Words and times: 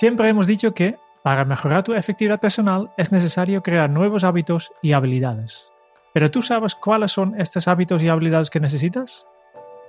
Siempre 0.00 0.30
hemos 0.30 0.46
dicho 0.46 0.72
que 0.72 0.96
para 1.22 1.44
mejorar 1.44 1.84
tu 1.84 1.92
efectividad 1.92 2.40
personal 2.40 2.90
es 2.96 3.12
necesario 3.12 3.62
crear 3.62 3.90
nuevos 3.90 4.24
hábitos 4.24 4.72
y 4.80 4.92
habilidades. 4.92 5.68
Pero 6.14 6.30
¿tú 6.30 6.40
sabes 6.40 6.74
cuáles 6.74 7.12
son 7.12 7.38
estos 7.38 7.68
hábitos 7.68 8.02
y 8.02 8.08
habilidades 8.08 8.48
que 8.48 8.60
necesitas? 8.60 9.26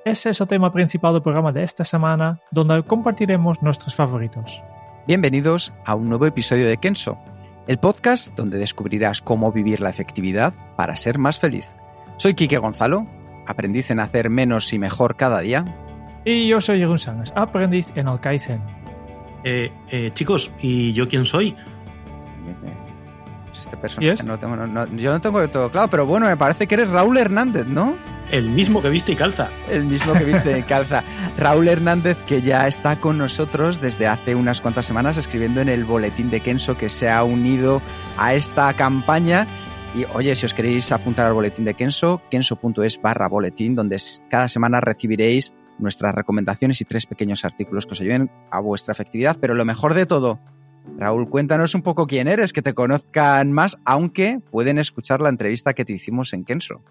Ese 0.04 0.32
es 0.32 0.42
el 0.42 0.50
tema 0.50 0.74
principal 0.74 1.14
del 1.14 1.22
programa 1.22 1.54
de 1.54 1.64
esta 1.64 1.86
semana, 1.86 2.42
donde 2.52 2.84
compartiremos 2.84 3.62
nuestros 3.62 3.96
favoritos. 3.96 4.62
Bienvenidos 5.08 5.74
a 5.86 5.96
un 5.96 6.10
nuevo 6.10 6.26
episodio 6.26 6.68
de 6.68 6.76
Kenso, 6.76 7.18
el 7.68 7.78
podcast 7.78 8.36
donde 8.36 8.58
descubrirás 8.58 9.22
cómo 9.22 9.54
vivir 9.54 9.80
la 9.80 9.92
efectividad 9.92 10.54
para 10.76 10.98
ser 10.98 11.20
más 11.20 11.40
feliz. 11.40 11.78
Soy 12.18 12.34
Quique 12.34 12.58
Gonzalo, 12.58 13.08
aprendiz 13.48 13.90
en 13.92 14.02
hacer 14.02 14.30
menos 14.30 14.74
y 14.74 14.78
mejor 14.78 15.16
cada 15.16 15.40
día. 15.40 15.64
Y 16.26 16.50
yo 16.50 16.60
soy 16.60 16.80
Jeroen 16.80 17.00
Sánchez, 17.00 17.32
aprendiz 17.34 17.94
en 17.96 18.10
el 18.10 18.20
Kaizen. 18.20 18.81
Eh, 19.44 19.72
eh, 19.90 20.12
chicos, 20.14 20.52
¿y 20.62 20.94
yo 20.94 21.08
quién 21.08 21.26
soy? 21.26 21.56
Este 23.60 23.78
personaje 23.78 24.24
no 24.24 24.40
tengo, 24.40 24.56
no, 24.56 24.68
no, 24.68 24.88
yo 24.98 25.12
no 25.12 25.22
tengo 25.22 25.48
todo 25.50 25.72
claro, 25.72 25.88
pero 25.90 26.06
bueno, 26.06 26.26
me 26.26 26.36
parece 26.36 26.68
que 26.68 26.76
eres 26.76 26.90
Raúl 26.90 27.18
Hernández, 27.18 27.68
¿no? 27.68 27.96
El 28.32 28.50
mismo 28.50 28.82
que 28.82 28.90
viste 28.90 29.12
y 29.12 29.16
calza. 29.16 29.50
El 29.70 29.86
mismo 29.86 30.14
que 30.14 30.24
viste 30.24 30.58
y 30.58 30.64
calza. 30.64 31.04
Raúl 31.38 31.68
Hernández, 31.68 32.18
que 32.26 32.42
ya 32.42 32.68
está 32.68 33.00
con 33.00 33.18
nosotros 33.18 33.82
desde 33.82 34.08
hace 34.08 34.36
unas 34.36 34.62
cuantas 34.62 34.86
semanas 34.86 35.18
escribiendo 35.18 35.62
en 35.62 35.70
el 35.70 35.84
boletín 35.84 36.30
de 36.30 36.40
Kenso, 36.40 36.78
que 36.78 36.90
se 36.90 37.10
ha 37.10 37.24
unido 37.24 37.82
a 38.18 38.34
esta 38.34 38.74
campaña. 38.74 39.48
Y 39.94 40.06
oye, 40.14 40.36
si 40.36 40.46
os 40.46 40.54
queréis 40.54 40.92
apuntar 40.94 41.28
al 41.28 41.34
boletín 41.34 41.66
de 41.66 41.74
Kenso, 41.74 42.22
kenso.es 42.32 43.02
barra 43.02 43.28
boletín, 43.28 43.76
donde 43.76 43.98
cada 44.30 44.48
semana 44.48 44.80
recibiréis 44.80 45.54
nuestras 45.80 46.14
recomendaciones 46.14 46.82
y 46.82 46.86
tres 46.86 47.06
pequeños 47.06 47.46
artículos 47.46 47.86
que 47.86 47.94
os 47.94 48.02
ayuden 48.02 48.32
a 48.52 48.60
vuestra 48.60 48.92
efectividad. 48.92 49.38
Pero 49.40 49.56
lo 49.56 49.66
mejor 49.66 49.94
de 49.94 50.06
todo, 50.06 50.40
Raúl, 50.98 51.30
cuéntanos 51.30 51.76
un 51.76 51.82
poco 51.82 52.08
quién 52.08 52.28
eres, 52.28 52.54
que 52.54 52.62
te 52.62 52.74
conozcan 52.74 53.52
más, 53.52 53.78
aunque 53.86 54.40
pueden 54.52 54.78
escuchar 54.78 55.22
la 55.22 55.30
entrevista 55.30 55.74
que 55.74 55.86
te 55.86 55.94
hicimos 55.94 56.34
en 56.34 56.46
Kenso. 56.46 56.82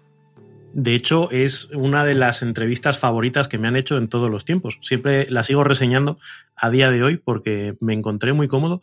De 0.73 0.95
hecho, 0.95 1.29
es 1.31 1.69
una 1.73 2.05
de 2.05 2.13
las 2.13 2.41
entrevistas 2.41 2.97
favoritas 2.97 3.49
que 3.49 3.57
me 3.57 3.67
han 3.67 3.75
hecho 3.75 3.97
en 3.97 4.07
todos 4.07 4.29
los 4.29 4.45
tiempos. 4.45 4.77
Siempre 4.81 5.29
la 5.29 5.43
sigo 5.43 5.63
reseñando 5.63 6.17
a 6.55 6.69
día 6.69 6.89
de 6.89 7.03
hoy 7.03 7.17
porque 7.17 7.75
me 7.81 7.93
encontré 7.93 8.31
muy 8.31 8.47
cómodo. 8.47 8.81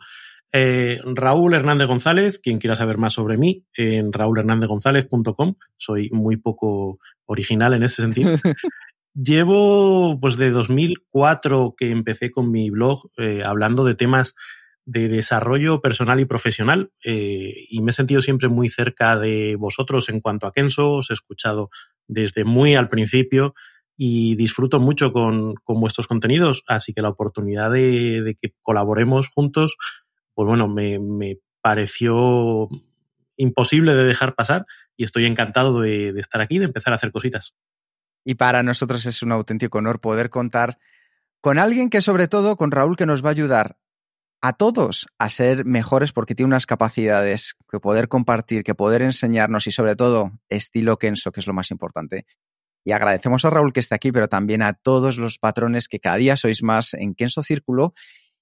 Eh, 0.51 0.99
Raúl 1.03 1.53
Hernández 1.53 1.87
González, 1.87 2.39
quien 2.39 2.59
quiera 2.59 2.75
saber 2.75 2.97
más 2.97 3.13
sobre 3.13 3.37
mí, 3.37 3.65
en 3.75 4.13
raúlhernándezgonzález.com. 4.13 5.55
Soy 5.77 6.09
muy 6.11 6.37
poco 6.37 6.99
original 7.25 7.73
en 7.73 7.83
ese 7.83 8.01
sentido. 8.01 8.35
Llevo, 9.15 10.19
pues, 10.19 10.37
de 10.37 10.51
2004 10.51 11.75
que 11.77 11.91
empecé 11.91 12.31
con 12.31 12.51
mi 12.51 12.69
blog 12.69 13.09
eh, 13.17 13.43
hablando 13.45 13.83
de 13.83 13.95
temas 13.95 14.35
de 14.85 15.07
desarrollo 15.07 15.81
personal 15.81 16.19
y 16.19 16.25
profesional 16.25 16.91
eh, 17.05 17.53
y 17.69 17.81
me 17.81 17.91
he 17.91 17.93
sentido 17.93 18.21
siempre 18.21 18.49
muy 18.49 18.69
cerca 18.69 19.17
de 19.17 19.55
vosotros 19.55 20.09
en 20.09 20.19
cuanto 20.19 20.47
a 20.47 20.51
Kenso, 20.51 20.93
os 20.93 21.11
he 21.11 21.13
escuchado 21.13 21.69
desde 22.07 22.43
muy 22.43 22.75
al 22.75 22.89
principio 22.89 23.53
y 23.95 24.35
disfruto 24.35 24.79
mucho 24.79 25.13
con, 25.13 25.53
con 25.63 25.79
vuestros 25.79 26.07
contenidos, 26.07 26.63
así 26.67 26.93
que 26.93 27.01
la 27.01 27.09
oportunidad 27.09 27.69
de, 27.69 28.35
que 28.41 28.53
colaboremos 28.63 29.29
juntos, 29.29 29.75
pues 30.33 30.47
bueno, 30.47 30.67
me, 30.67 30.99
me, 30.99 31.37
pareció 31.61 32.69
imposible 33.35 33.93
de 33.93 34.05
dejar 34.05 34.33
pasar 34.33 34.65
y 34.95 35.03
estoy 35.03 35.25
encantado 35.25 35.81
de, 35.81 36.13
de 36.13 36.19
estar 36.21 36.39
aquí, 36.41 36.57
de 36.57 36.65
empezar 36.65 36.93
a 36.93 36.95
hacer 36.95 37.11
cositas. 37.11 37.53
Y 38.29 38.35
para 38.35 38.61
nosotros 38.61 39.07
es 39.07 39.23
un 39.23 39.31
auténtico 39.31 39.79
honor 39.79 40.01
poder 40.01 40.29
contar 40.29 40.77
con 41.41 41.57
alguien 41.57 41.89
que 41.89 41.99
sobre 41.99 42.27
todo, 42.27 42.57
con 42.57 42.69
Raúl, 42.69 42.95
que 42.95 43.07
nos 43.07 43.25
va 43.25 43.29
a 43.29 43.31
ayudar 43.31 43.79
a 44.39 44.53
todos 44.53 45.07
a 45.17 45.31
ser 45.31 45.65
mejores 45.65 46.13
porque 46.13 46.35
tiene 46.35 46.49
unas 46.49 46.67
capacidades 46.67 47.55
que 47.71 47.79
poder 47.79 48.07
compartir, 48.07 48.63
que 48.63 48.75
poder 48.75 49.01
enseñarnos 49.01 49.65
y 49.65 49.71
sobre 49.71 49.95
todo 49.95 50.31
estilo 50.47 50.97
Kenso, 50.97 51.31
que 51.31 51.39
es 51.39 51.47
lo 51.47 51.55
más 51.55 51.71
importante. 51.71 52.27
Y 52.85 52.91
agradecemos 52.91 53.45
a 53.45 53.49
Raúl 53.49 53.73
que 53.73 53.79
esté 53.79 53.95
aquí, 53.95 54.11
pero 54.11 54.27
también 54.27 54.61
a 54.61 54.73
todos 54.73 55.17
los 55.17 55.39
patrones 55.39 55.87
que 55.87 55.99
cada 55.99 56.17
día 56.17 56.37
sois 56.37 56.61
más 56.61 56.93
en 56.93 57.15
Kenso 57.15 57.41
Círculo. 57.41 57.95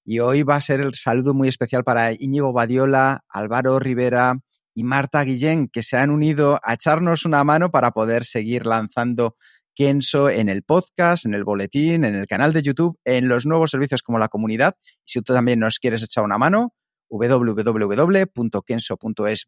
Y 0.04 0.18
hoy 0.18 0.42
va 0.42 0.56
a 0.56 0.60
ser 0.60 0.82
el 0.82 0.92
saludo 0.96 1.32
muy 1.32 1.48
especial 1.48 1.82
para 1.82 2.12
Íñigo 2.12 2.52
Badiola, 2.52 3.24
Álvaro 3.26 3.78
Rivera 3.78 4.38
y 4.74 4.84
Marta 4.84 5.24
Guillén, 5.24 5.66
que 5.66 5.82
se 5.82 5.96
han 5.96 6.10
unido 6.10 6.60
a 6.62 6.74
echarnos 6.74 7.24
una 7.24 7.42
mano 7.42 7.70
para 7.70 7.92
poder 7.92 8.26
seguir 8.26 8.66
lanzando 8.66 9.34
Kenso 9.78 10.28
en 10.28 10.48
el 10.48 10.64
podcast, 10.64 11.24
en 11.24 11.34
el 11.34 11.44
boletín, 11.44 12.02
en 12.02 12.16
el 12.16 12.26
canal 12.26 12.52
de 12.52 12.62
YouTube, 12.62 12.98
en 13.04 13.28
los 13.28 13.46
nuevos 13.46 13.70
servicios 13.70 14.02
como 14.02 14.18
la 14.18 14.26
comunidad. 14.26 14.74
Si 15.04 15.22
tú 15.22 15.32
también 15.32 15.60
nos 15.60 15.78
quieres 15.78 16.02
echar 16.02 16.24
una 16.24 16.36
mano, 16.36 16.74
www.kenso.es 17.08 18.34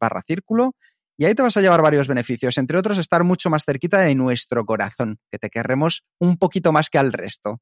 barra 0.00 0.22
círculo. 0.22 0.76
Y 1.19 1.24
ahí 1.24 1.34
te 1.34 1.42
vas 1.42 1.56
a 1.56 1.60
llevar 1.60 1.82
varios 1.82 2.06
beneficios, 2.06 2.58
entre 2.58 2.78
otros 2.78 2.98
estar 2.98 3.24
mucho 3.24 3.50
más 3.50 3.64
cerquita 3.64 3.98
de 3.98 4.14
nuestro 4.14 4.64
corazón, 4.64 5.19
que 5.32 5.38
te 5.40 5.50
querremos 5.50 6.04
un 6.20 6.36
poquito 6.36 6.70
más 6.70 6.90
que 6.90 6.98
al 6.98 7.12
resto. 7.12 7.60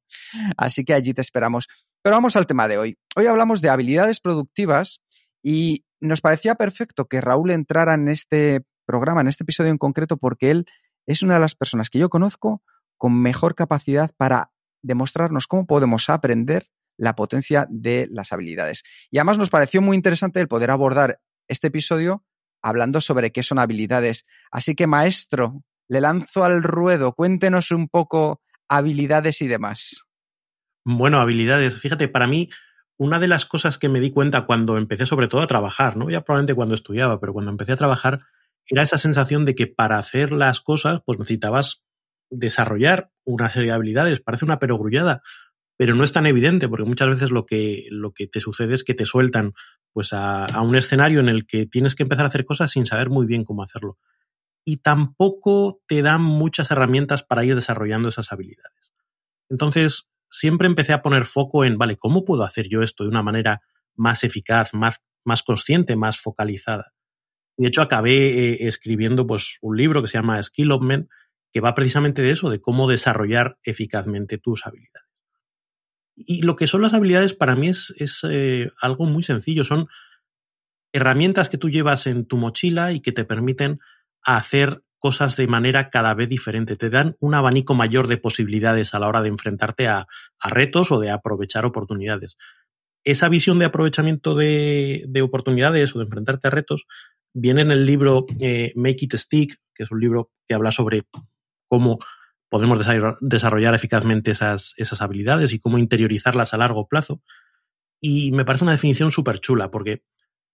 Así 0.58 0.84
que 0.84 0.92
allí 0.92 1.14
te 1.14 1.22
esperamos. 1.22 1.68
Pero 2.02 2.16
vamos 2.16 2.36
al 2.36 2.46
tema 2.46 2.68
de 2.68 2.76
hoy. 2.76 2.98
Hoy 3.16 3.28
hablamos 3.28 3.62
de 3.62 3.70
habilidades 3.70 4.20
productivas 4.20 5.00
y 5.42 5.86
nos 6.00 6.20
parecía 6.20 6.54
perfecto 6.54 7.06
que 7.06 7.22
Raúl 7.22 7.50
entrara 7.50 7.94
en 7.94 8.08
este 8.08 8.60
programa, 8.84 9.22
en 9.22 9.28
este 9.28 9.44
episodio 9.44 9.70
en 9.70 9.78
concreto, 9.78 10.18
porque 10.18 10.50
él 10.50 10.66
es 11.08 11.22
una 11.22 11.34
de 11.34 11.40
las 11.40 11.54
personas 11.54 11.90
que 11.90 11.98
yo 11.98 12.10
conozco 12.10 12.62
con 12.96 13.20
mejor 13.20 13.54
capacidad 13.54 14.10
para 14.16 14.52
demostrarnos 14.82 15.46
cómo 15.46 15.66
podemos 15.66 16.08
aprender 16.10 16.68
la 16.98 17.14
potencia 17.14 17.66
de 17.70 18.08
las 18.10 18.32
habilidades. 18.32 18.82
Y 19.10 19.18
además 19.18 19.38
nos 19.38 19.50
pareció 19.50 19.80
muy 19.80 19.96
interesante 19.96 20.40
el 20.40 20.48
poder 20.48 20.70
abordar 20.70 21.20
este 21.48 21.68
episodio 21.68 22.24
hablando 22.60 23.00
sobre 23.00 23.32
qué 23.32 23.42
son 23.42 23.58
habilidades. 23.58 24.26
Así 24.50 24.74
que, 24.74 24.86
maestro, 24.86 25.62
le 25.88 26.00
lanzo 26.00 26.44
al 26.44 26.62
ruedo, 26.62 27.14
cuéntenos 27.14 27.70
un 27.70 27.88
poco 27.88 28.42
habilidades 28.68 29.40
y 29.40 29.46
demás. 29.46 30.04
Bueno, 30.84 31.20
habilidades. 31.20 31.78
Fíjate, 31.78 32.08
para 32.08 32.26
mí, 32.26 32.50
una 32.98 33.18
de 33.18 33.28
las 33.28 33.46
cosas 33.46 33.78
que 33.78 33.88
me 33.88 34.00
di 34.00 34.10
cuenta 34.10 34.44
cuando 34.44 34.76
empecé 34.76 35.06
sobre 35.06 35.28
todo 35.28 35.40
a 35.40 35.46
trabajar, 35.46 35.96
¿no? 35.96 36.10
Ya 36.10 36.22
probablemente 36.22 36.54
cuando 36.54 36.74
estudiaba, 36.74 37.20
pero 37.20 37.32
cuando 37.32 37.50
empecé 37.50 37.72
a 37.72 37.76
trabajar, 37.76 38.20
era 38.68 38.82
esa 38.82 38.98
sensación 38.98 39.44
de 39.44 39.54
que 39.54 39.66
para 39.66 39.98
hacer 39.98 40.32
las 40.32 40.60
cosas, 40.60 41.00
pues 41.04 41.18
necesitabas 41.18 41.84
desarrollar 42.30 43.10
una 43.24 43.50
serie 43.50 43.70
de 43.70 43.74
habilidades. 43.74 44.20
Parece 44.20 44.44
una 44.44 44.58
perogrullada, 44.58 45.22
pero 45.76 45.94
no 45.94 46.04
es 46.04 46.12
tan 46.12 46.26
evidente, 46.26 46.68
porque 46.68 46.84
muchas 46.84 47.08
veces 47.08 47.30
lo 47.30 47.46
que, 47.46 47.86
lo 47.90 48.12
que 48.12 48.26
te 48.26 48.40
sucede 48.40 48.74
es 48.74 48.84
que 48.84 48.94
te 48.94 49.06
sueltan 49.06 49.54
pues 49.92 50.12
a, 50.12 50.44
a, 50.44 50.60
un 50.60 50.76
escenario 50.76 51.20
en 51.20 51.28
el 51.28 51.46
que 51.46 51.66
tienes 51.66 51.94
que 51.94 52.02
empezar 52.02 52.24
a 52.24 52.28
hacer 52.28 52.44
cosas 52.44 52.70
sin 52.70 52.84
saber 52.84 53.08
muy 53.08 53.26
bien 53.26 53.44
cómo 53.44 53.62
hacerlo. 53.62 53.98
Y 54.64 54.78
tampoco 54.78 55.80
te 55.86 56.02
dan 56.02 56.20
muchas 56.20 56.70
herramientas 56.70 57.22
para 57.22 57.44
ir 57.44 57.54
desarrollando 57.54 58.10
esas 58.10 58.30
habilidades. 58.32 58.92
Entonces, 59.48 60.10
siempre 60.30 60.66
empecé 60.66 60.92
a 60.92 61.00
poner 61.00 61.24
foco 61.24 61.64
en, 61.64 61.78
vale, 61.78 61.96
¿cómo 61.96 62.24
puedo 62.24 62.44
hacer 62.44 62.68
yo 62.68 62.82
esto 62.82 63.04
de 63.04 63.10
una 63.10 63.22
manera 63.22 63.62
más 63.96 64.24
eficaz, 64.24 64.74
más, 64.74 65.02
más 65.24 65.42
consciente, 65.42 65.96
más 65.96 66.20
focalizada? 66.20 66.92
De 67.58 67.68
hecho, 67.68 67.82
acabé 67.82 68.52
eh, 68.52 68.68
escribiendo 68.68 69.26
pues, 69.26 69.58
un 69.60 69.76
libro 69.76 70.00
que 70.00 70.08
se 70.08 70.16
llama 70.16 70.42
Skill 70.42 70.70
Men, 70.80 71.08
que 71.52 71.60
va 71.60 71.74
precisamente 71.74 72.22
de 72.22 72.30
eso, 72.30 72.48
de 72.48 72.60
cómo 72.60 72.88
desarrollar 72.88 73.58
eficazmente 73.62 74.38
tus 74.38 74.66
habilidades. 74.66 75.08
Y 76.16 76.42
lo 76.42 76.56
que 76.56 76.66
son 76.66 76.82
las 76.82 76.94
habilidades 76.94 77.34
para 77.34 77.54
mí 77.54 77.68
es, 77.68 77.94
eh, 78.28 78.70
algo 78.80 79.06
muy 79.06 79.22
sencillo. 79.22 79.64
Son 79.64 79.88
herramientas 80.92 81.48
que 81.48 81.58
tú 81.58 81.70
llevas 81.70 82.06
en 82.06 82.26
tu 82.26 82.36
mochila 82.36 82.92
y 82.92 83.00
que 83.00 83.12
te 83.12 83.24
permiten 83.24 83.78
hacer 84.22 84.82
cosas 84.98 85.36
de 85.36 85.46
manera 85.46 85.90
cada 85.90 86.14
vez 86.14 86.28
diferente. 86.28 86.76
Te 86.76 86.90
dan 86.90 87.16
un 87.20 87.34
abanico 87.34 87.74
mayor 87.74 88.08
de 88.08 88.16
posibilidades 88.16 88.94
a 88.94 88.98
la 88.98 89.08
hora 89.08 89.22
de 89.22 89.28
enfrentarte 89.28 89.86
a, 89.86 90.06
retos 90.42 90.90
o 90.90 90.98
de 90.98 91.10
aprovechar 91.10 91.64
oportunidades. 91.64 92.36
Esa 93.04 93.28
visión 93.28 93.58
de 93.58 93.66
aprovechamiento 93.66 94.34
de, 94.34 95.08
oportunidades 95.22 95.94
o 95.94 95.98
de 95.98 96.04
enfrentarte 96.04 96.48
a 96.48 96.50
retos 96.50 96.86
viene 97.34 97.62
en 97.62 97.70
el 97.70 97.86
libro 97.86 98.26
eh, 98.40 98.72
Make 98.76 99.04
It 99.04 99.14
Stick, 99.16 99.60
que 99.74 99.84
es 99.84 99.90
un 99.90 100.00
libro 100.00 100.30
que 100.46 100.54
habla 100.54 100.70
sobre 100.70 101.04
cómo 101.68 101.98
podemos 102.48 102.86
desarrollar 103.20 103.74
eficazmente 103.74 104.30
esas, 104.30 104.74
esas 104.76 105.02
habilidades 105.02 105.52
y 105.52 105.60
cómo 105.60 105.78
interiorizarlas 105.78 106.54
a 106.54 106.58
largo 106.58 106.88
plazo. 106.88 107.22
Y 108.00 108.32
me 108.32 108.44
parece 108.44 108.64
una 108.64 108.72
definición 108.72 109.10
súper 109.12 109.40
chula, 109.40 109.70
porque 109.70 110.02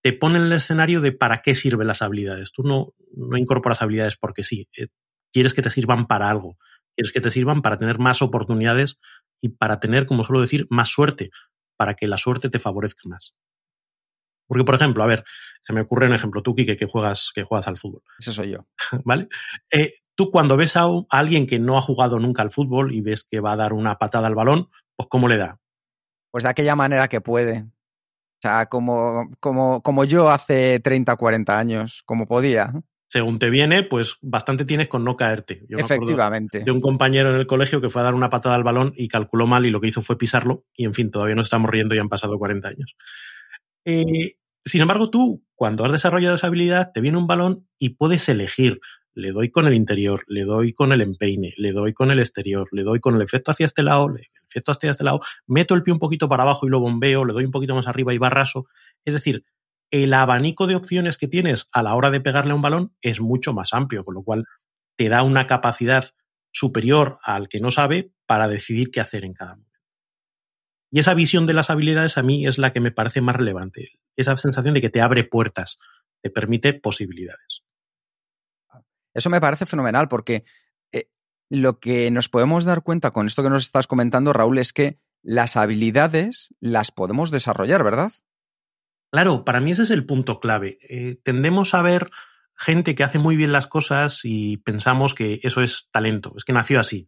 te 0.02 0.12
pone 0.12 0.38
en 0.38 0.44
el 0.44 0.52
escenario 0.52 1.00
de 1.00 1.12
para 1.12 1.40
qué 1.40 1.54
sirven 1.54 1.86
las 1.86 2.02
habilidades. 2.02 2.52
Tú 2.52 2.62
no, 2.62 2.94
no 3.16 3.36
incorporas 3.38 3.80
habilidades 3.80 4.16
porque 4.16 4.44
sí. 4.44 4.68
Eh, 4.76 4.88
quieres 5.32 5.54
que 5.54 5.62
te 5.62 5.70
sirvan 5.70 6.06
para 6.06 6.30
algo. 6.30 6.58
Quieres 6.96 7.12
que 7.12 7.20
te 7.20 7.30
sirvan 7.30 7.62
para 7.62 7.78
tener 7.78 7.98
más 7.98 8.22
oportunidades 8.22 8.98
y 9.40 9.50
para 9.50 9.80
tener, 9.80 10.06
como 10.06 10.24
suelo 10.24 10.40
decir, 10.40 10.66
más 10.70 10.88
suerte, 10.90 11.30
para 11.76 11.94
que 11.94 12.06
la 12.06 12.18
suerte 12.18 12.50
te 12.50 12.58
favorezca 12.58 13.08
más. 13.08 13.34
Porque, 14.46 14.64
por 14.64 14.74
ejemplo, 14.74 15.02
a 15.02 15.06
ver, 15.06 15.24
se 15.62 15.72
me 15.72 15.80
ocurre 15.80 16.06
un 16.06 16.14
ejemplo, 16.14 16.42
tú, 16.42 16.54
Kike, 16.54 16.76
que 16.76 16.86
juegas, 16.86 17.30
que 17.34 17.42
juegas 17.42 17.66
al 17.66 17.78
fútbol. 17.78 18.02
Eso 18.18 18.32
soy 18.32 18.50
yo. 18.50 18.66
¿Vale? 19.04 19.28
Eh, 19.72 19.92
tú 20.14 20.30
cuando 20.30 20.56
ves 20.56 20.76
a, 20.76 20.86
alguien 21.08 21.46
que 21.46 21.58
no 21.58 21.78
ha 21.78 21.80
jugado 21.80 22.18
nunca 22.18 22.42
al 22.42 22.50
fútbol 22.50 22.92
y 22.92 23.00
ves 23.00 23.24
que 23.24 23.40
va 23.40 23.52
a 23.52 23.56
dar 23.56 23.72
una 23.72 23.96
patada 23.96 24.26
al 24.26 24.34
balón, 24.34 24.68
pues 24.94 25.08
¿cómo 25.08 25.26
le 25.26 25.38
da? 25.38 25.58
Pues 26.30 26.44
de 26.44 26.50
aquella 26.50 26.76
manera 26.76 27.08
que 27.08 27.20
puede. 27.20 27.60
O 27.62 28.42
sea, 28.42 28.66
como, 28.66 29.30
como, 29.40 29.82
como 29.82 30.04
yo 30.04 30.28
hace 30.28 30.80
30, 30.80 31.16
40 31.16 31.58
años, 31.58 32.02
como 32.04 32.26
podía. 32.26 32.74
Según 33.08 33.38
te 33.38 33.48
viene, 33.48 33.84
pues 33.84 34.18
bastante 34.20 34.66
tienes 34.66 34.88
con 34.88 35.04
no 35.04 35.16
caerte. 35.16 35.64
Efectivamente. 35.70 36.60
de 36.60 36.70
un 36.70 36.80
compañero 36.80 37.30
en 37.30 37.36
el 37.36 37.46
colegio 37.46 37.80
que 37.80 37.88
fue 37.88 38.02
a 38.02 38.06
dar 38.06 38.14
una 38.14 38.28
patada 38.28 38.56
al 38.56 38.64
balón 38.64 38.92
y 38.96 39.08
calculó 39.08 39.46
mal 39.46 39.64
y 39.64 39.70
lo 39.70 39.80
que 39.80 39.88
hizo 39.88 40.02
fue 40.02 40.18
pisarlo. 40.18 40.64
Y 40.74 40.84
en 40.84 40.92
fin, 40.92 41.10
todavía 41.10 41.36
nos 41.36 41.46
estamos 41.46 41.70
riendo 41.70 41.94
y 41.94 41.98
han 41.98 42.08
pasado 42.08 42.38
40 42.38 42.68
años. 42.68 42.96
Eh, 43.84 44.32
sin 44.64 44.80
embargo, 44.80 45.10
tú, 45.10 45.44
cuando 45.54 45.84
has 45.84 45.92
desarrollado 45.92 46.36
esa 46.36 46.46
habilidad, 46.46 46.92
te 46.92 47.00
viene 47.00 47.18
un 47.18 47.26
balón 47.26 47.68
y 47.78 47.90
puedes 47.90 48.28
elegir. 48.28 48.80
Le 49.14 49.30
doy 49.30 49.50
con 49.50 49.66
el 49.66 49.74
interior, 49.74 50.24
le 50.26 50.44
doy 50.44 50.72
con 50.72 50.90
el 50.92 51.00
empeine, 51.00 51.54
le 51.56 51.72
doy 51.72 51.92
con 51.92 52.10
el 52.10 52.18
exterior, 52.18 52.68
le 52.72 52.82
doy 52.82 52.98
con 52.98 53.14
el 53.14 53.22
efecto 53.22 53.52
hacia 53.52 53.66
este 53.66 53.82
lado, 53.84 54.08
el 54.08 54.26
efecto 54.48 54.72
hacia 54.72 54.90
este 54.90 55.04
lado, 55.04 55.20
meto 55.46 55.74
el 55.74 55.84
pie 55.84 55.92
un 55.92 56.00
poquito 56.00 56.28
para 56.28 56.42
abajo 56.42 56.66
y 56.66 56.70
lo 56.70 56.80
bombeo, 56.80 57.24
le 57.24 57.32
doy 57.32 57.44
un 57.44 57.52
poquito 57.52 57.76
más 57.76 57.86
arriba 57.86 58.12
y 58.12 58.18
barraso. 58.18 58.66
Es 59.04 59.14
decir, 59.14 59.44
el 59.92 60.12
abanico 60.14 60.66
de 60.66 60.74
opciones 60.74 61.16
que 61.16 61.28
tienes 61.28 61.68
a 61.72 61.82
la 61.84 61.94
hora 61.94 62.10
de 62.10 62.20
pegarle 62.20 62.52
a 62.52 62.54
un 62.56 62.62
balón 62.62 62.92
es 63.02 63.20
mucho 63.20 63.52
más 63.52 63.72
amplio, 63.72 64.04
con 64.04 64.14
lo 64.14 64.22
cual 64.24 64.46
te 64.96 65.08
da 65.08 65.22
una 65.22 65.46
capacidad 65.46 66.06
superior 66.50 67.18
al 67.22 67.48
que 67.48 67.60
no 67.60 67.70
sabe 67.70 68.10
para 68.26 68.48
decidir 68.48 68.90
qué 68.90 69.00
hacer 69.00 69.24
en 69.24 69.34
cada 69.34 69.56
momento. 69.56 69.73
Y 70.94 71.00
esa 71.00 71.12
visión 71.14 71.44
de 71.46 71.54
las 71.54 71.70
habilidades 71.70 72.18
a 72.18 72.22
mí 72.22 72.46
es 72.46 72.56
la 72.56 72.72
que 72.72 72.78
me 72.78 72.92
parece 72.92 73.20
más 73.20 73.34
relevante. 73.34 73.98
Esa 74.14 74.36
sensación 74.36 74.74
de 74.74 74.80
que 74.80 74.90
te 74.90 75.00
abre 75.00 75.24
puertas, 75.24 75.80
te 76.22 76.30
permite 76.30 76.72
posibilidades. 76.72 77.64
Eso 79.12 79.28
me 79.28 79.40
parece 79.40 79.66
fenomenal 79.66 80.06
porque 80.06 80.44
eh, 80.92 81.08
lo 81.50 81.80
que 81.80 82.12
nos 82.12 82.28
podemos 82.28 82.64
dar 82.64 82.84
cuenta 82.84 83.10
con 83.10 83.26
esto 83.26 83.42
que 83.42 83.50
nos 83.50 83.64
estás 83.64 83.88
comentando, 83.88 84.32
Raúl, 84.32 84.58
es 84.58 84.72
que 84.72 85.00
las 85.20 85.56
habilidades 85.56 86.54
las 86.60 86.92
podemos 86.92 87.32
desarrollar, 87.32 87.82
¿verdad? 87.82 88.12
Claro, 89.10 89.44
para 89.44 89.60
mí 89.60 89.72
ese 89.72 89.82
es 89.82 89.90
el 89.90 90.06
punto 90.06 90.38
clave. 90.38 90.78
Eh, 90.88 91.16
tendemos 91.24 91.74
a 91.74 91.82
ver 91.82 92.12
gente 92.56 92.94
que 92.94 93.02
hace 93.02 93.18
muy 93.18 93.34
bien 93.34 93.50
las 93.50 93.66
cosas 93.66 94.20
y 94.22 94.58
pensamos 94.58 95.12
que 95.12 95.40
eso 95.42 95.60
es 95.60 95.88
talento, 95.90 96.34
es 96.36 96.44
que 96.44 96.52
nació 96.52 96.78
así. 96.78 97.06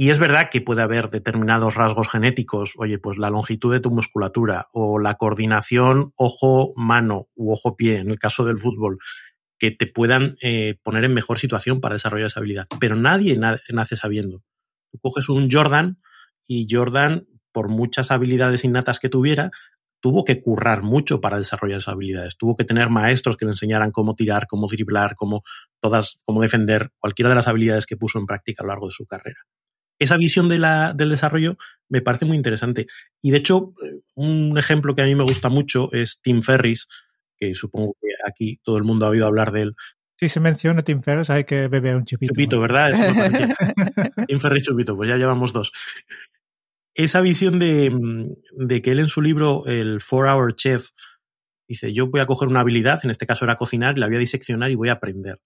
Y 0.00 0.10
es 0.10 0.20
verdad 0.20 0.48
que 0.48 0.60
puede 0.60 0.82
haber 0.82 1.10
determinados 1.10 1.74
rasgos 1.74 2.08
genéticos, 2.08 2.74
oye, 2.78 3.00
pues 3.00 3.18
la 3.18 3.30
longitud 3.30 3.72
de 3.72 3.80
tu 3.80 3.90
musculatura 3.90 4.68
o 4.72 5.00
la 5.00 5.16
coordinación 5.16 6.12
ojo-mano 6.16 7.26
u 7.34 7.50
ojo-pie, 7.50 7.98
en 7.98 8.12
el 8.12 8.18
caso 8.20 8.44
del 8.44 8.60
fútbol, 8.60 9.00
que 9.58 9.72
te 9.72 9.88
puedan 9.88 10.36
eh, 10.40 10.76
poner 10.84 11.02
en 11.02 11.14
mejor 11.14 11.40
situación 11.40 11.80
para 11.80 11.96
desarrollar 11.96 12.28
esa 12.28 12.38
habilidad. 12.38 12.66
Pero 12.78 12.94
nadie 12.94 13.36
nace 13.70 13.96
sabiendo. 13.96 14.44
Tú 14.92 15.00
coges 15.00 15.28
un 15.28 15.50
Jordan 15.50 15.98
y 16.46 16.68
Jordan, 16.70 17.26
por 17.50 17.68
muchas 17.68 18.12
habilidades 18.12 18.64
innatas 18.64 19.00
que 19.00 19.08
tuviera, 19.08 19.50
tuvo 19.98 20.22
que 20.22 20.40
currar 20.40 20.82
mucho 20.82 21.20
para 21.20 21.38
desarrollar 21.38 21.78
esas 21.78 21.94
habilidades. 21.94 22.36
Tuvo 22.36 22.56
que 22.56 22.62
tener 22.62 22.88
maestros 22.88 23.36
que 23.36 23.46
le 23.46 23.50
enseñaran 23.50 23.90
cómo 23.90 24.14
tirar, 24.14 24.46
cómo 24.46 24.68
driblar, 24.68 25.16
cómo 25.16 25.42
todas, 25.80 26.20
cómo 26.22 26.40
defender, 26.40 26.92
cualquiera 26.98 27.30
de 27.30 27.34
las 27.34 27.48
habilidades 27.48 27.84
que 27.84 27.96
puso 27.96 28.20
en 28.20 28.26
práctica 28.26 28.62
a 28.62 28.66
lo 28.66 28.68
largo 28.68 28.86
de 28.86 28.92
su 28.92 29.04
carrera 29.04 29.40
esa 29.98 30.16
visión 30.16 30.48
de 30.48 30.58
la, 30.58 30.92
del 30.92 31.10
desarrollo 31.10 31.56
me 31.88 32.02
parece 32.02 32.24
muy 32.24 32.36
interesante. 32.36 32.86
Y 33.22 33.30
de 33.30 33.38
hecho, 33.38 33.74
eh, 33.84 34.00
un 34.14 34.56
ejemplo 34.58 34.94
que 34.94 35.02
a 35.02 35.06
mí 35.06 35.14
me 35.14 35.24
gusta 35.24 35.48
mucho 35.48 35.92
es 35.92 36.20
Tim 36.22 36.42
Ferris, 36.42 36.88
que 37.36 37.54
supongo 37.54 37.96
que 38.00 38.08
aquí 38.28 38.60
todo 38.62 38.76
el 38.76 38.84
mundo 38.84 39.06
ha 39.06 39.10
oído 39.10 39.26
hablar 39.26 39.52
de 39.52 39.62
él. 39.62 39.76
Si 40.18 40.28
se 40.28 40.40
menciona 40.40 40.82
Tim 40.82 41.02
Ferris, 41.02 41.30
hay 41.30 41.44
que 41.44 41.68
beber 41.68 41.96
un 41.96 42.04
chupito. 42.04 42.32
Chupito, 42.32 42.60
¿verdad? 42.60 42.90
Tim 44.28 44.40
Ferris 44.40 44.64
chupito, 44.64 44.96
pues 44.96 45.08
ya 45.08 45.16
llevamos 45.16 45.52
dos. 45.52 45.72
Esa 46.94 47.20
visión 47.20 47.60
de, 47.60 48.28
de 48.52 48.82
que 48.82 48.90
él 48.90 48.98
en 48.98 49.08
su 49.08 49.22
libro, 49.22 49.64
el 49.66 50.00
Four 50.00 50.26
Hour 50.26 50.56
Chef, 50.56 50.88
dice, 51.68 51.92
yo 51.92 52.08
voy 52.08 52.20
a 52.20 52.26
coger 52.26 52.48
una 52.48 52.60
habilidad, 52.60 53.00
en 53.04 53.10
este 53.10 53.26
caso 53.26 53.44
era 53.44 53.56
cocinar, 53.56 53.96
y 53.96 54.00
la 54.00 54.08
voy 54.08 54.16
a 54.16 54.20
diseccionar 54.20 54.70
y 54.72 54.74
voy 54.74 54.88
a 54.88 54.94
aprender. 54.94 55.40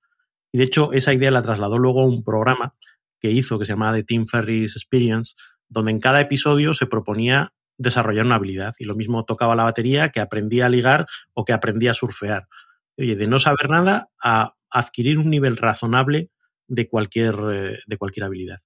Y 0.53 0.59
de 0.59 0.65
hecho, 0.65 0.95
esa 0.95 1.13
idea 1.13 1.31
la 1.31 1.43
trasladó 1.43 1.77
luego 1.79 2.03
a 2.03 2.07
un 2.07 2.25
programa 2.25 2.75
que 3.23 3.31
hizo, 3.31 3.59
que 3.59 3.65
se 3.65 3.73
llamaba 3.73 3.97
The 3.97 4.05
Tim 4.05 4.27
Ferris 4.27 4.77
Experience, 4.77 5.35
donde 5.69 5.93
en 5.93 6.01
cada 6.01 6.21
episodio 6.21 6.75
se 6.75 6.87
proponía 6.87 7.53
desarrollar 7.79 8.27
una 8.27 8.35
habilidad. 8.35 8.75
Y 8.79 8.85
lo 8.85 8.97
mismo 8.97 9.25
tocaba 9.25 9.57
la 9.57 9.63
batería, 9.63 10.11
que 10.11 10.21
aprendía 10.21 10.67
a 10.67 10.69
ligar 10.69 11.07
o 11.33 11.45
que 11.45 11.53
aprendía 11.53 11.93
a 11.93 11.95
surfear. 11.95 12.49
Oye, 12.99 13.17
de 13.17 13.27
no 13.27 13.39
saber 13.39 13.71
nada 13.71 14.11
a 14.23 14.55
adquirir 14.71 15.19
un 15.19 15.31
nivel 15.31 15.57
razonable 15.57 16.31
de 16.67 16.89
cualquier, 16.89 17.37
eh, 17.53 17.79
de 17.87 17.97
cualquier 17.97 18.25
habilidad. 18.25 18.59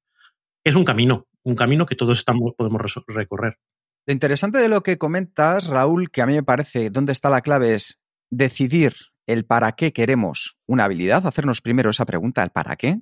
Es 0.64 0.74
un 0.74 0.84
camino, 0.84 1.26
un 1.42 1.54
camino 1.54 1.86
que 1.86 1.94
todos 1.94 2.18
estamos, 2.18 2.54
podemos 2.56 2.80
recorrer. 3.06 3.58
Lo 4.06 4.12
interesante 4.12 4.58
de 4.58 4.68
lo 4.68 4.82
que 4.82 4.98
comentas, 4.98 5.66
Raúl, 5.66 6.10
que 6.10 6.22
a 6.22 6.26
mí 6.26 6.34
me 6.34 6.42
parece 6.42 6.90
dónde 6.90 7.12
está 7.12 7.28
la 7.28 7.40
clave 7.40 7.74
es 7.74 8.00
decidir 8.30 8.94
el 9.26 9.44
para 9.44 9.72
qué 9.72 9.92
queremos 9.92 10.56
una 10.66 10.84
habilidad, 10.84 11.26
hacernos 11.26 11.60
primero 11.60 11.90
esa 11.90 12.06
pregunta, 12.06 12.42
el 12.42 12.50
para 12.50 12.76
qué, 12.76 13.00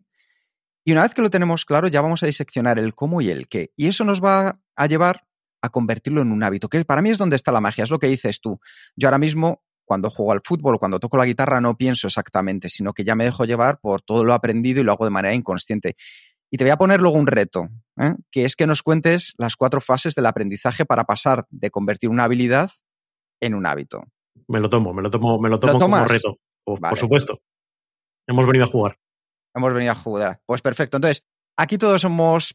y 0.85 0.93
una 0.93 1.03
vez 1.03 1.15
que 1.15 1.23
lo 1.23 1.31
tenemos 1.31 1.65
claro, 1.65 1.89
ya 1.89 2.03
vamos 2.03 2.23
a 2.23 2.27
diseccionar 2.27 2.79
el 2.79 2.95
cómo 2.95 3.23
y 3.23 3.31
el 3.31 3.49
qué. 3.49 3.73
Y 3.75 3.87
eso 3.87 4.05
nos 4.05 4.23
va 4.23 4.61
a 4.77 4.87
llevar 4.87 5.27
a 5.63 5.71
convertirlo 5.71 6.21
en 6.21 6.31
un 6.31 6.43
hábito, 6.43 6.69
que 6.69 6.85
para 6.85 7.01
mí 7.01 7.09
es 7.09 7.17
donde 7.17 7.37
está 7.37 7.51
la 7.51 7.63
magia, 7.63 7.85
es 7.85 7.91
lo 7.91 7.99
que 7.99 8.07
dices 8.07 8.41
tú. 8.43 8.61
Yo 8.95 9.09
ahora 9.09 9.17
mismo, 9.17 9.63
cuando 9.87 10.11
juego 10.11 10.33
al 10.33 10.43
fútbol 10.45 10.75
o 10.75 10.79
cuando 10.79 11.01
toco 11.01 11.17
la 11.17 11.25
guitarra, 11.25 11.63
no 11.63 11.75
pienso 11.75 12.07
exactamente, 12.07 12.69
sino 12.69 12.93
que 12.93 13.03
ya 13.03 13.15
me 13.15 13.25
dejo 13.25 13.47
llevar 13.47 13.81
por 13.81 14.03
todo 14.03 14.25
lo 14.25 14.35
aprendido 14.35 14.83
y 14.83 14.85
lo 14.85 14.93
hago 14.93 15.07
de 15.07 15.11
manera 15.11 15.35
inconsciente. 15.35 15.97
Y 16.51 16.59
te 16.59 16.65
voy 16.65 16.71
a 16.71 16.77
poner 16.77 17.01
luego 17.01 17.17
un 17.17 17.27
reto, 17.27 17.71
¿eh? 17.99 18.13
que 18.31 18.45
es 18.45 18.57
que 18.57 18.67
nos 18.67 18.83
cuentes 18.83 19.33
las 19.39 19.57
cuatro 19.57 19.81
fases 19.81 20.15
del 20.15 20.27
aprendizaje 20.27 20.85
para 20.85 21.05
pasar 21.05 21.47
de 21.49 21.71
convertir 21.71 22.11
una 22.11 22.25
habilidad 22.25 22.71
en 23.41 23.55
un 23.55 23.65
hábito. 23.65 24.03
Me 24.49 24.61
lo 24.61 24.69
tomo, 24.69 24.93
me 24.93 25.01
lo 25.01 25.09
tomo, 25.09 25.41
me 25.41 25.49
lo 25.49 25.59
tomo 25.59 25.79
como 25.79 26.05
reto. 26.05 26.37
Por 26.63 26.99
supuesto. 26.99 27.41
Hemos 28.27 28.47
venido 28.47 28.67
a 28.67 28.69
jugar 28.69 28.97
hemos 29.55 29.73
venido 29.73 29.93
a 29.93 29.97
jugar. 29.97 30.41
Pues 30.47 30.61
perfecto. 30.61 30.97
Entonces, 30.97 31.25
aquí 31.57 31.79
todos 31.79 32.05
hemos 32.05 32.55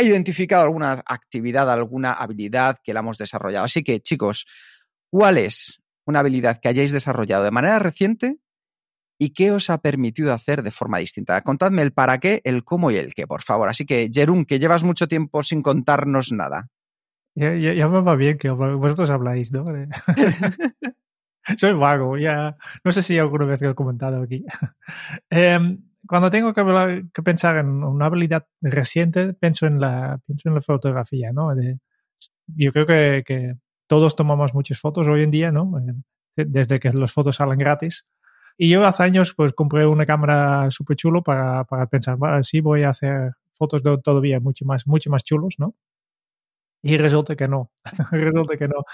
identificado 0.00 0.64
alguna 0.64 1.02
actividad, 1.06 1.70
alguna 1.70 2.12
habilidad 2.12 2.78
que 2.82 2.94
la 2.94 3.00
hemos 3.00 3.18
desarrollado. 3.18 3.66
Así 3.66 3.82
que, 3.82 4.00
chicos, 4.00 4.46
¿cuál 5.10 5.38
es 5.38 5.82
una 6.06 6.20
habilidad 6.20 6.58
que 6.58 6.68
hayáis 6.68 6.92
desarrollado 6.92 7.44
de 7.44 7.50
manera 7.50 7.78
reciente 7.78 8.38
y 9.18 9.30
qué 9.30 9.52
os 9.52 9.70
ha 9.70 9.78
permitido 9.78 10.32
hacer 10.32 10.62
de 10.62 10.70
forma 10.70 10.98
distinta? 10.98 11.40
Contadme 11.42 11.82
el 11.82 11.92
para 11.92 12.18
qué, 12.18 12.40
el 12.44 12.64
cómo 12.64 12.90
y 12.90 12.96
el 12.96 13.14
qué, 13.14 13.26
por 13.26 13.42
favor. 13.42 13.68
Así 13.68 13.84
que, 13.84 14.10
Jerún, 14.12 14.44
que 14.44 14.58
llevas 14.58 14.82
mucho 14.82 15.06
tiempo 15.08 15.42
sin 15.42 15.62
contarnos 15.62 16.32
nada. 16.32 16.68
Ya, 17.34 17.50
me 17.88 18.00
va 18.02 18.14
bien 18.14 18.36
que 18.36 18.50
vosotros 18.50 19.10
habláis, 19.10 19.52
¿no? 19.52 19.64
Soy 21.56 21.72
vago, 21.72 22.16
ya. 22.18 22.56
No 22.84 22.92
sé 22.92 23.02
si 23.02 23.18
alguna 23.18 23.46
vez 23.46 23.62
lo 23.62 23.70
he 23.70 23.74
comentado 23.74 24.22
aquí. 24.22 24.44
Em, 25.30 25.82
cuando 26.06 26.30
tengo 26.30 26.52
que, 26.52 27.22
pensar 27.22 27.58
en 27.58 27.68
una 27.84 28.06
habilidad 28.06 28.46
reciente, 28.60 29.34
pienso 29.34 29.66
en 29.66 29.80
la, 29.80 30.18
pienso 30.26 30.48
en 30.48 30.56
la 30.56 30.60
fotografía, 30.60 31.32
¿no? 31.32 31.54
yo 32.46 32.72
creo 32.72 32.86
que, 32.86 33.54
todos 33.86 34.16
tomamos 34.16 34.54
muchas 34.54 34.78
fotos 34.78 35.06
hoy 35.06 35.22
en 35.22 35.30
día, 35.30 35.52
¿no? 35.52 35.70
Eh, 35.78 36.44
desde 36.46 36.80
que 36.80 36.90
las 36.92 37.12
fotos 37.12 37.36
salen 37.36 37.58
gratis. 37.58 38.06
Y 38.56 38.70
yo 38.70 38.86
hace 38.86 39.02
años 39.02 39.34
pues 39.36 39.52
compré 39.52 39.86
una 39.86 40.06
cámara 40.06 40.70
súper 40.70 40.96
chulo 40.96 41.22
para, 41.22 41.64
para 41.64 41.86
pensar, 41.86 42.16
bueno, 42.16 42.42
sí 42.42 42.60
voy 42.60 42.84
a 42.84 42.90
hacer 42.90 43.32
fotos 43.54 43.82
de 43.82 43.98
todavía 43.98 44.40
mucho 44.40 44.64
más, 44.64 44.86
mucho 44.86 45.10
más 45.10 45.24
chulos, 45.24 45.56
¿no? 45.58 45.74
Y 46.84 46.96
resulta 46.96 47.36
que 47.36 47.46
no, 47.46 47.70
resulta 48.10 48.56
que 48.56 48.66
no. 48.66 48.84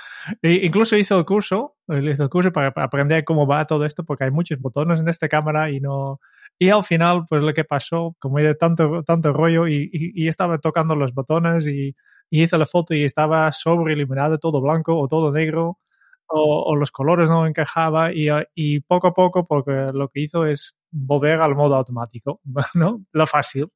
E 0.42 0.66
incluso 0.66 0.96
hice 0.96 1.14
el 1.14 1.24
curso, 1.24 1.76
hice 1.88 2.22
el 2.22 2.28
curso 2.28 2.52
para, 2.52 2.68
aprender 2.68 3.24
cómo 3.24 3.46
va 3.46 3.66
todo 3.66 3.86
esto, 3.86 4.04
porque 4.04 4.24
hay 4.24 4.30
muchos 4.30 4.60
botones 4.60 5.00
en 5.00 5.08
esta 5.08 5.28
cámara 5.28 5.70
y 5.70 5.80
no... 5.80 6.20
Y 6.58 6.70
al 6.70 6.82
final, 6.82 7.24
pues 7.28 7.42
lo 7.42 7.54
que 7.54 7.64
pasó, 7.64 8.16
como 8.18 8.38
de 8.38 8.54
tanto, 8.54 9.02
tanto 9.04 9.32
rollo 9.32 9.68
y, 9.68 10.28
estaba 10.28 10.58
tocando 10.58 10.96
los 10.96 11.14
botones 11.14 11.66
y, 11.66 11.94
y, 12.30 12.42
hice 12.42 12.58
la 12.58 12.66
foto 12.66 12.94
y 12.94 13.04
estaba 13.04 13.52
sobre 13.52 13.94
iluminado, 13.94 14.38
todo 14.38 14.60
blanco 14.60 14.98
o 14.98 15.08
todo 15.08 15.32
negro. 15.32 15.78
o, 16.26 16.76
los 16.76 16.90
colores 16.90 17.30
no 17.30 17.46
encajaba 17.46 18.12
y, 18.12 18.28
y, 18.54 18.80
poco 18.80 19.08
a 19.08 19.14
poco 19.14 19.46
porque 19.46 19.90
lo 19.94 20.08
que 20.08 20.20
hizo 20.20 20.46
es 20.46 20.74
volver 20.90 21.40
al 21.40 21.54
modo 21.54 21.76
automático, 21.76 22.40
¿no? 22.74 23.02
Lo 23.12 23.26
fácil. 23.26 23.68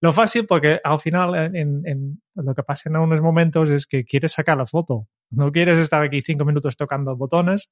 Lo 0.00 0.12
fácil 0.12 0.46
porque 0.46 0.80
al 0.82 0.98
final 0.98 1.54
en, 1.54 1.86
en, 1.86 2.22
lo 2.34 2.54
que 2.54 2.62
pasa 2.62 2.88
en 2.88 2.96
unos 2.96 3.20
momentos 3.20 3.68
es 3.68 3.86
que 3.86 4.04
quieres 4.04 4.32
sacar 4.32 4.56
la 4.56 4.66
foto, 4.66 5.06
no 5.30 5.52
quieres 5.52 5.78
estar 5.78 6.02
aquí 6.02 6.20
cinco 6.22 6.44
minutos 6.44 6.76
tocando 6.76 7.16
botones 7.16 7.70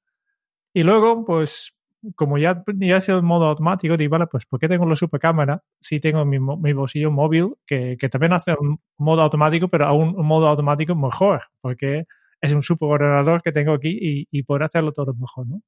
y 0.73 0.83
luego 0.83 1.25
pues 1.25 1.75
como 2.15 2.37
ya, 2.37 2.63
ya 2.77 3.01
sido 3.01 3.17
el 3.17 3.23
modo 3.23 3.45
automático, 3.47 3.97
digo, 3.97 4.11
vale, 4.11 4.27
pues 4.27 4.45
¿por 4.45 4.59
qué 4.59 4.67
tengo 4.67 4.85
la 4.85 4.95
supercámara 4.95 5.63
si 5.81 5.99
tengo 5.99 6.23
mi, 6.25 6.39
mi 6.39 6.73
bolsillo 6.73 7.11
móvil 7.11 7.55
que, 7.65 7.97
que, 7.99 8.09
también 8.09 8.33
hace 8.33 8.53
un 8.57 8.79
modo 8.97 9.21
automático, 9.21 9.67
pero 9.67 9.87
aún 9.87 10.15
un 10.17 10.25
modo 10.25 10.47
automático 10.47 10.95
mejor, 10.95 11.41
porque 11.61 12.05
es 12.41 12.53
un 12.53 12.61
super 12.61 12.89
ordenador 12.89 13.41
que 13.41 13.51
tengo 13.51 13.73
aquí 13.73 13.97
y, 14.01 14.27
y 14.31 14.45
hacerlo 14.63 14.93
todo 14.93 15.13
mejor, 15.13 15.47
¿no? 15.47 15.61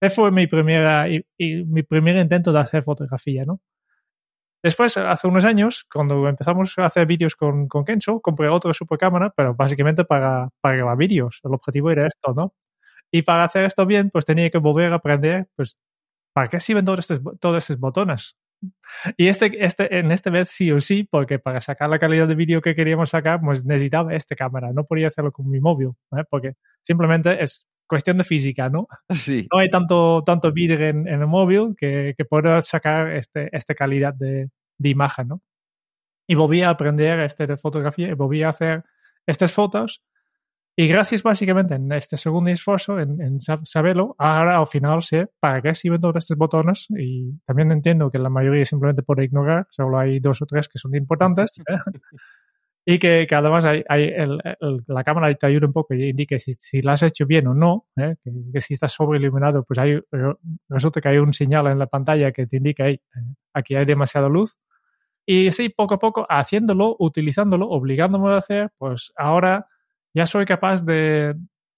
Ese 0.00 0.14
fue 0.14 0.30
mi, 0.30 0.46
primera, 0.46 1.08
y, 1.08 1.24
mi 1.66 1.82
primer 1.82 2.16
intento 2.16 2.52
de 2.52 2.60
hacer 2.60 2.82
fotografía, 2.82 3.44
¿no? 3.44 3.60
Después, 4.62 4.96
hace 4.96 5.26
unos 5.26 5.44
años, 5.44 5.86
cuando 5.90 6.28
empezamos 6.28 6.78
a 6.78 6.86
hacer 6.86 7.06
vídeos 7.06 7.34
con, 7.34 7.66
con 7.66 7.84
Kenzo, 7.84 8.20
compré 8.20 8.48
otra 8.48 8.74
supercámara, 8.74 9.30
pero 9.34 9.54
básicamente 9.54 10.04
para, 10.04 10.50
para 10.60 10.76
grabar 10.76 10.98
vídeos. 10.98 11.40
El 11.44 11.54
objetivo 11.54 11.90
era 11.90 12.06
esto, 12.06 12.34
¿no? 12.34 12.54
Y 13.10 13.22
para 13.22 13.44
hacer 13.44 13.64
esto 13.64 13.86
bien, 13.86 14.10
pues 14.10 14.24
tenía 14.24 14.50
que 14.50 14.58
volver 14.58 14.92
a 14.92 14.96
aprender, 14.96 15.48
pues, 15.56 15.76
¿para 16.34 16.48
qué 16.48 16.60
sirven 16.60 16.84
todos 16.84 17.00
estos, 17.00 17.20
todos 17.40 17.58
estos 17.58 17.78
botones? 17.78 18.36
Y 19.16 19.28
este, 19.28 19.64
este, 19.64 19.98
en 19.98 20.12
este 20.12 20.30
vez 20.30 20.50
sí 20.50 20.70
o 20.70 20.80
sí, 20.80 21.04
porque 21.10 21.38
para 21.38 21.60
sacar 21.60 21.88
la 21.88 21.98
calidad 21.98 22.28
de 22.28 22.34
vídeo 22.34 22.60
que 22.60 22.74
queríamos 22.74 23.10
sacar, 23.10 23.40
pues 23.40 23.64
necesitaba 23.64 24.14
esta 24.14 24.36
cámara. 24.36 24.72
No 24.72 24.84
podía 24.84 25.06
hacerlo 25.06 25.32
con 25.32 25.48
mi 25.48 25.60
móvil, 25.60 25.92
¿eh? 26.16 26.24
porque 26.28 26.54
simplemente 26.86 27.42
es 27.42 27.66
cuestión 27.90 28.16
de 28.16 28.24
física, 28.24 28.68
¿no? 28.68 28.86
Sí. 29.10 29.48
No 29.52 29.58
hay 29.58 29.68
tanto, 29.68 30.22
tanto 30.24 30.52
vídeo 30.52 30.76
en, 30.76 31.08
en, 31.08 31.20
el 31.20 31.26
móvil 31.26 31.74
que, 31.76 32.14
que 32.16 32.24
pueda 32.24 32.62
sacar 32.62 33.10
este, 33.16 33.48
esta 33.50 33.74
calidad 33.74 34.14
de, 34.14 34.48
de, 34.78 34.88
imagen, 34.88 35.26
¿no? 35.28 35.42
Y 36.28 36.36
volví 36.36 36.62
a 36.62 36.70
aprender 36.70 37.18
este 37.18 37.48
de 37.48 37.56
fotografía 37.56 38.08
y 38.08 38.14
volví 38.14 38.44
a 38.44 38.50
hacer 38.50 38.84
estas 39.26 39.52
fotos 39.52 40.04
y 40.76 40.86
gracias 40.86 41.22
básicamente 41.22 41.74
en 41.74 41.90
este 41.92 42.16
segundo 42.16 42.48
esfuerzo, 42.50 43.00
en, 43.00 43.20
en, 43.20 43.40
saberlo, 43.40 44.14
ahora 44.18 44.56
al 44.56 44.66
final 44.68 45.02
sé 45.02 45.28
para 45.40 45.60
qué 45.60 45.74
sirven 45.74 46.00
todos 46.00 46.16
estos 46.16 46.38
botones 46.38 46.86
y 46.90 47.38
también 47.44 47.72
entiendo 47.72 48.10
que 48.10 48.18
la 48.18 48.30
mayoría 48.30 48.64
simplemente 48.64 49.02
por 49.02 49.22
ignorar, 49.22 49.66
solo 49.70 49.98
hay 49.98 50.20
dos 50.20 50.40
o 50.42 50.46
tres 50.46 50.68
que 50.68 50.78
son 50.78 50.94
importantes. 50.94 51.60
¿eh? 51.66 51.76
y 52.84 52.98
que, 52.98 53.26
que, 53.28 53.34
además 53.34 53.64
hay, 53.64 53.84
hay 53.88 54.04
el, 54.04 54.40
el, 54.60 54.82
la 54.86 55.04
cámara 55.04 55.32
te 55.34 55.46
ayuda 55.46 55.66
un 55.66 55.72
poco 55.72 55.94
y 55.94 56.10
indique 56.10 56.38
si, 56.38 56.54
si 56.54 56.80
la 56.82 56.94
has 56.94 57.02
hecho 57.02 57.26
bien 57.26 57.46
o 57.46 57.54
no, 57.54 57.86
¿eh? 57.96 58.16
que, 58.22 58.30
que, 58.52 58.60
si 58.60 58.74
estás 58.74 58.92
sobreiluminado, 58.92 59.64
pues 59.64 59.78
hay, 59.78 60.00
resulta 60.68 61.00
que 61.00 61.08
hay 61.08 61.18
un 61.18 61.32
señal 61.32 61.66
en 61.66 61.78
la 61.78 61.86
pantalla 61.86 62.32
que 62.32 62.46
te 62.46 62.56
indica, 62.56 62.86
hey, 62.86 63.00
aquí 63.52 63.74
hay 63.74 63.84
demasiada 63.84 64.28
luz. 64.28 64.56
Y 65.26 65.50
sí, 65.52 65.68
poco 65.68 65.94
a 65.94 65.98
poco, 65.98 66.26
haciéndolo, 66.28 66.96
utilizándolo, 66.98 67.68
obligándome 67.68 68.30
a 68.30 68.38
hacer, 68.38 68.70
pues 68.78 69.12
ahora 69.16 69.68
ya 70.14 70.26
soy 70.26 70.44
capaz 70.44 70.84
de, 70.84 71.34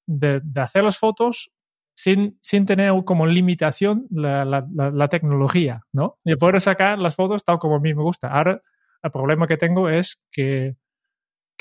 de, 0.07 0.41
de 0.43 0.61
hacer 0.61 0.85
las 0.85 0.99
fotos 0.99 1.51
sin, 1.95 2.39
sin, 2.41 2.65
tener 2.65 2.93
como 3.05 3.27
limitación 3.27 4.07
la, 4.11 4.45
la, 4.45 4.67
la, 4.73 5.09
tecnología, 5.09 5.83
¿no? 5.93 6.19
Y 6.25 6.37
poder 6.37 6.61
sacar 6.61 6.99
las 6.99 7.17
fotos 7.17 7.45
tal 7.45 7.59
como 7.59 7.77
a 7.77 7.81
mí 7.81 7.93
me 7.93 8.03
gusta. 8.03 8.29
Ahora, 8.29 8.63
el 9.03 9.11
problema 9.11 9.47
que 9.47 9.57
tengo 9.57 9.89
es 9.89 10.19
que, 10.31 10.77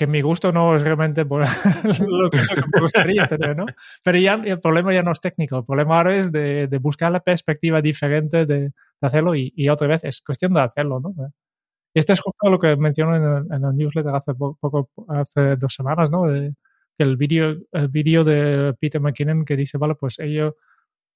que 0.01 0.07
mi 0.07 0.21
gusto 0.21 0.51
no 0.51 0.75
es 0.75 0.81
realmente 0.81 1.27
por 1.27 1.41
lo, 2.07 2.29
que, 2.31 2.39
me 2.73 2.81
gustaría 2.81 3.27
tener, 3.27 3.55
¿no? 3.55 3.67
Pero 4.01 4.17
ya 4.17 4.33
el 4.33 4.59
problema 4.59 4.91
ya 4.91 5.03
no 5.03 5.11
es 5.11 5.21
técnico, 5.21 5.59
el 5.59 5.63
problema 5.63 5.97
ahora 5.97 6.15
es 6.15 6.31
de, 6.31 6.65
de 6.65 6.77
buscar 6.79 7.11
la 7.11 7.19
perspectiva 7.19 7.83
diferente 7.83 8.47
de, 8.47 8.59
de 8.61 8.71
hacerlo 8.99 9.35
y, 9.35 9.53
y, 9.55 9.69
otra 9.69 9.87
vez 9.87 10.03
es 10.03 10.21
cuestión 10.21 10.53
de 10.53 10.61
hacerlo, 10.61 10.99
¿no? 11.01 11.13
Y 11.93 11.99
esto 11.99 12.13
es 12.13 12.19
justo 12.19 12.49
lo 12.49 12.57
que 12.57 12.75
menciono 12.77 13.15
en 13.15 13.23
el, 13.23 13.55
en 13.55 13.63
el 13.63 13.77
newsletter 13.77 14.15
hace 14.15 14.33
poco, 14.33 14.89
hace 15.07 15.55
dos 15.55 15.71
semanas, 15.71 16.09
¿no? 16.09 16.25
De, 16.25 16.55
el 16.97 17.15
vídeo 17.15 17.57
el 17.71 17.87
vídeo 17.89 18.23
de 18.23 18.73
Peter 18.79 18.99
McKinnon 18.99 19.45
que 19.45 19.55
dice, 19.55 19.77
vale, 19.77 19.93
pues 19.93 20.17
ello 20.17 20.55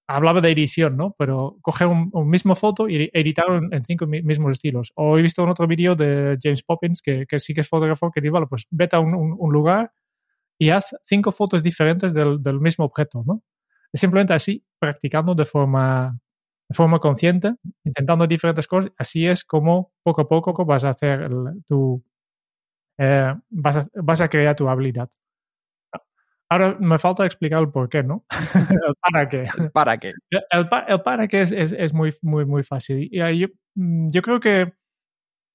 hablaba 0.08 0.42
de 0.42 0.52
edición, 0.52 0.98
¿no? 0.98 1.16
Pero 1.18 1.58
coge 1.62 1.86
un, 1.86 2.10
un 2.14 2.30
mismo 2.30 2.56
foto 2.56 2.88
y 2.88 3.10
editarlo 3.14 3.58
en, 3.58 3.74
en, 3.74 3.84
cinco 3.84 4.06
mismos 4.08 4.52
estilos. 4.52 4.92
O 4.96 5.18
he 5.18 5.22
visto 5.22 5.44
un 5.44 5.50
otro 5.50 5.68
vídeo 5.68 5.96
de 5.96 6.38
James 6.42 6.64
Poppins, 6.64 7.02
que, 7.02 7.26
que, 7.26 7.40
sí 7.40 7.54
que 7.54 7.62
es 7.62 7.70
fotógrafo, 7.70 8.12
que 8.12 8.22
dice, 8.22 8.32
vale, 8.32 8.48
pues 8.48 8.68
vete 8.70 8.96
a 8.96 9.00
un, 9.00 9.16
un, 9.16 9.36
un 9.38 9.54
lugar 9.54 9.92
y 10.58 10.70
haz 10.70 10.96
cinco 11.02 11.32
fotos 11.32 11.64
diferentes 11.64 12.14
del, 12.14 12.42
del, 12.42 12.60
mismo 12.60 12.86
objeto, 12.86 13.24
¿no? 13.26 13.44
Es 13.92 14.02
simplemente 14.02 14.34
así, 14.34 14.64
practicando 14.80 15.36
de 15.36 15.46
forma, 15.46 16.20
de 16.70 16.76
forma 16.76 17.00
consciente, 17.00 17.56
intentando 17.84 18.28
diferentes 18.28 18.68
cosas. 18.68 18.92
Así 18.98 19.28
es 19.28 19.44
como 19.44 19.94
poco 20.04 20.22
a 20.22 20.28
poco 20.28 20.66
vas 20.66 20.84
a 20.84 20.90
hacer 20.90 21.22
el, 21.24 21.64
tu... 21.68 22.04
Eh, 22.98 23.34
vas, 23.50 23.78
a, 23.78 23.88
vas 24.02 24.22
a 24.22 24.30
crear 24.30 24.56
tu 24.56 24.70
habilidad. 24.70 25.10
Ahora 26.50 26.78
me 26.80 27.00
falta 27.00 27.26
explicar 27.26 27.60
el 27.60 27.70
por 27.70 27.90
qué, 27.90 28.04
¿no? 28.04 28.26
el 28.88 28.96
para 29.02 29.30
qué. 29.30 29.48
¿Para 29.74 29.98
qué? 29.98 30.14
El, 30.30 30.70
el 30.88 31.02
para 31.02 31.28
qué 31.28 31.42
es, 31.42 31.52
es, 31.52 31.72
es, 31.72 31.94
muy, 31.94 32.14
muy, 32.22 32.46
muy 32.46 32.64
fácil. 32.64 33.10
Y 33.12 33.40
yo, 33.40 33.48
mm, 33.76 34.10
yo 34.12 34.22
creo 34.22 34.40
que 34.40 34.74